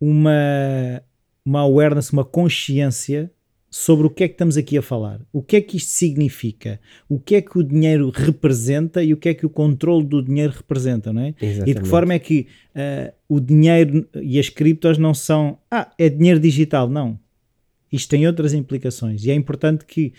uma, 0.00 1.02
uma 1.44 1.60
awareness, 1.60 2.12
uma 2.12 2.24
consciência 2.24 3.30
sobre 3.72 4.06
o 4.06 4.10
que 4.10 4.24
é 4.24 4.28
que 4.28 4.34
estamos 4.34 4.58
aqui 4.58 4.76
a 4.76 4.82
falar. 4.82 5.20
O 5.32 5.42
que 5.42 5.56
é 5.56 5.60
que 5.62 5.78
isto 5.78 5.88
significa? 5.88 6.78
O 7.08 7.18
que 7.18 7.36
é 7.36 7.40
que 7.40 7.58
o 7.58 7.62
dinheiro 7.62 8.10
representa 8.10 9.02
e 9.02 9.14
o 9.14 9.16
que 9.16 9.30
é 9.30 9.34
que 9.34 9.46
o 9.46 9.50
controle 9.50 10.04
do 10.04 10.22
dinheiro 10.22 10.52
representa, 10.52 11.10
não 11.10 11.22
é? 11.22 11.34
Exatamente. 11.40 11.70
E 11.70 11.74
de 11.74 11.80
que 11.80 11.88
forma 11.88 12.12
é 12.12 12.18
que 12.18 12.46
uh, 12.76 13.12
o 13.26 13.40
dinheiro 13.40 14.06
e 14.20 14.38
as 14.38 14.50
criptos 14.50 14.98
não 14.98 15.14
são, 15.14 15.58
ah, 15.70 15.90
é 15.98 16.10
dinheiro 16.10 16.38
digital, 16.38 16.86
não. 16.86 17.18
Isto 17.90 18.10
tem 18.10 18.26
outras 18.26 18.52
implicações 18.52 19.24
e 19.24 19.30
é 19.30 19.34
importante 19.34 19.86
que 19.86 20.12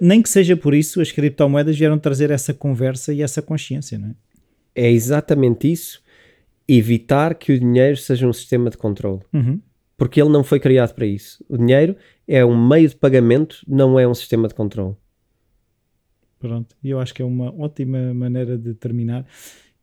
nem 0.00 0.20
que 0.20 0.28
seja 0.28 0.56
por 0.56 0.74
isso, 0.74 1.00
as 1.00 1.12
criptomoedas 1.12 1.78
vieram 1.78 1.96
trazer 1.98 2.30
essa 2.30 2.52
conversa 2.52 3.12
e 3.12 3.22
essa 3.22 3.40
consciência, 3.40 3.96
não 3.98 4.08
é? 4.08 4.14
É 4.74 4.90
exatamente 4.90 5.70
isso. 5.70 6.02
Evitar 6.68 7.36
que 7.36 7.52
o 7.52 7.58
dinheiro 7.58 7.96
seja 7.96 8.26
um 8.26 8.32
sistema 8.32 8.68
de 8.68 8.76
controle. 8.76 9.20
Uhum. 9.32 9.60
Porque 9.96 10.20
ele 10.20 10.30
não 10.30 10.42
foi 10.44 10.60
criado 10.60 10.94
para 10.94 11.06
isso. 11.06 11.42
O 11.48 11.56
dinheiro 11.56 11.96
é 12.28 12.44
um 12.44 12.68
meio 12.68 12.86
de 12.88 12.96
pagamento, 12.96 13.64
não 13.66 13.98
é 13.98 14.06
um 14.06 14.14
sistema 14.14 14.46
de 14.48 14.54
controle. 14.54 14.94
Pronto, 16.38 16.76
e 16.84 16.90
eu 16.90 17.00
acho 17.00 17.14
que 17.14 17.22
é 17.22 17.24
uma 17.24 17.50
ótima 17.58 18.12
maneira 18.12 18.58
de 18.58 18.74
terminar. 18.74 19.24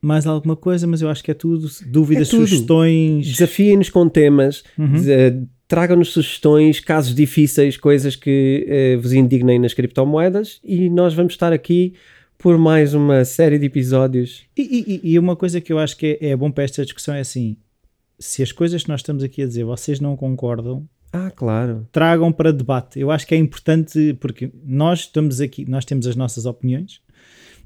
mais 0.02 0.26
alguma 0.26 0.54
coisa, 0.54 0.86
mas 0.86 1.00
eu 1.00 1.08
acho 1.08 1.24
que 1.24 1.30
é 1.30 1.34
tudo. 1.34 1.66
Dúvidas, 1.86 2.28
É 2.28 2.30
tudo. 2.30 2.46
sugestões. 2.46 3.26
Desafiem-nos 3.26 3.88
com 3.88 4.06
temas, 4.08 4.62
Uhum. 4.78 5.46
tragam-nos 5.66 6.10
sugestões, 6.12 6.78
casos 6.80 7.14
difíceis, 7.14 7.78
coisas 7.78 8.14
que 8.14 8.66
eh, 8.68 8.96
vos 8.96 9.12
indignem 9.14 9.58
nas 9.58 9.72
criptomoedas 9.72 10.60
e 10.62 10.90
nós 10.90 11.14
vamos 11.14 11.32
estar 11.32 11.52
aqui 11.54 11.94
por 12.36 12.58
mais 12.58 12.92
uma 12.92 13.24
série 13.24 13.58
de 13.58 13.64
episódios. 13.66 14.42
E, 14.58 14.62
e- 15.04 15.12
e 15.12 15.18
uma 15.18 15.34
coisa 15.36 15.60
que 15.60 15.72
eu 15.72 15.78
acho 15.78 15.96
que 15.96 16.18
é, 16.20 16.30
é 16.30 16.36
bom 16.36 16.50
para 16.50 16.64
esta 16.64 16.84
discussão 16.84 17.14
é 17.14 17.20
assim: 17.20 17.56
se 18.18 18.42
as 18.42 18.52
coisas 18.52 18.82
que 18.82 18.88
nós 18.90 19.00
estamos 19.00 19.22
aqui 19.22 19.40
a 19.42 19.46
dizer 19.46 19.64
vocês 19.64 19.98
não 20.00 20.16
concordam, 20.16 20.86
Ah, 21.12 21.30
claro. 21.30 21.86
tragam 21.92 22.32
para 22.32 22.52
debate. 22.52 22.98
Eu 22.98 23.10
acho 23.10 23.26
que 23.26 23.34
é 23.34 23.38
importante 23.38 24.14
porque 24.20 24.50
nós 24.64 25.00
estamos 25.00 25.40
aqui, 25.40 25.64
nós 25.70 25.84
temos 25.84 26.06
as 26.06 26.16
nossas 26.16 26.44
opiniões 26.44 27.00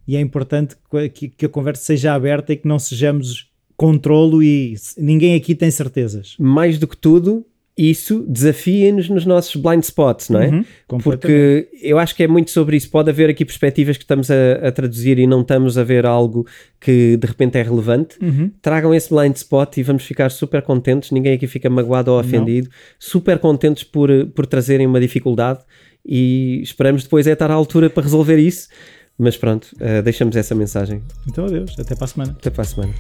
e 0.07 0.17
é 0.17 0.21
importante 0.21 0.77
que, 1.13 1.29
que 1.29 1.47
a 1.47 1.49
conversa 1.49 1.83
seja 1.83 2.15
aberta 2.15 2.53
e 2.53 2.57
que 2.57 2.69
não 2.69 2.79
sejamos 2.79 3.51
controlo 3.77 4.43
e 4.43 4.75
ninguém 4.97 5.35
aqui 5.35 5.55
tem 5.55 5.71
certezas. 5.71 6.35
Mais 6.39 6.79
do 6.79 6.87
que 6.87 6.97
tudo, 6.97 7.45
isso 7.77 8.25
desafiem-nos 8.27 9.11
nos 9.11 9.27
nossos 9.27 9.55
blind 9.55 9.83
spots, 9.83 10.31
não 10.31 10.41
é? 10.41 10.49
Uhum. 10.49 10.99
Porque 10.99 11.69
eu 11.83 11.99
acho 11.99 12.15
que 12.17 12.23
é 12.23 12.27
muito 12.27 12.51
sobre 12.51 12.77
isso. 12.77 12.91
Pode 12.91 13.11
haver 13.11 13.29
aqui 13.29 13.45
perspectivas 13.45 13.99
que 13.99 14.05
estamos 14.05 14.31
a, 14.31 14.67
a 14.67 14.73
traduzir 14.73 15.19
e 15.19 15.27
não 15.27 15.43
estamos 15.43 15.77
a 15.77 15.85
ver 15.85 16.07
algo 16.07 16.47
que 16.81 17.19
de 17.19 17.27
repente 17.27 17.59
é 17.59 17.63
relevante. 17.63 18.17
Uhum. 18.23 18.51
Tragam 18.63 18.95
esse 18.95 19.11
blind 19.11 19.37
spot 19.37 19.77
e 19.77 19.83
vamos 19.83 20.05
ficar 20.05 20.31
super 20.31 20.63
contentes. 20.63 21.11
Ninguém 21.11 21.35
aqui 21.35 21.47
fica 21.47 21.69
magoado 21.69 22.13
ou 22.13 22.19
ofendido. 22.19 22.71
Super 22.99 23.39
contentes 23.39 23.85
por, 23.85 24.09
por 24.35 24.47
trazerem 24.47 24.87
uma 24.87 24.99
dificuldade 24.99 25.61
e 26.03 26.61
esperamos 26.63 27.03
depois 27.03 27.27
é 27.27 27.33
estar 27.33 27.51
à 27.51 27.55
altura 27.55 27.91
para 27.91 28.05
resolver 28.05 28.39
isso. 28.39 28.69
Mas 29.19 29.37
pronto, 29.37 29.69
eh, 29.81 30.03
deixamos 30.03 30.37
essa 30.37 30.55
mensagem. 30.55 31.03
Então 31.27 31.47
adeus, 31.47 31.79
até 31.79 31.95
para 31.95 32.05
a 32.05 32.09
semana. 32.09 32.33
Até 32.39 32.51
para 32.51 32.63
a 32.63 32.67
semana. 32.67 32.95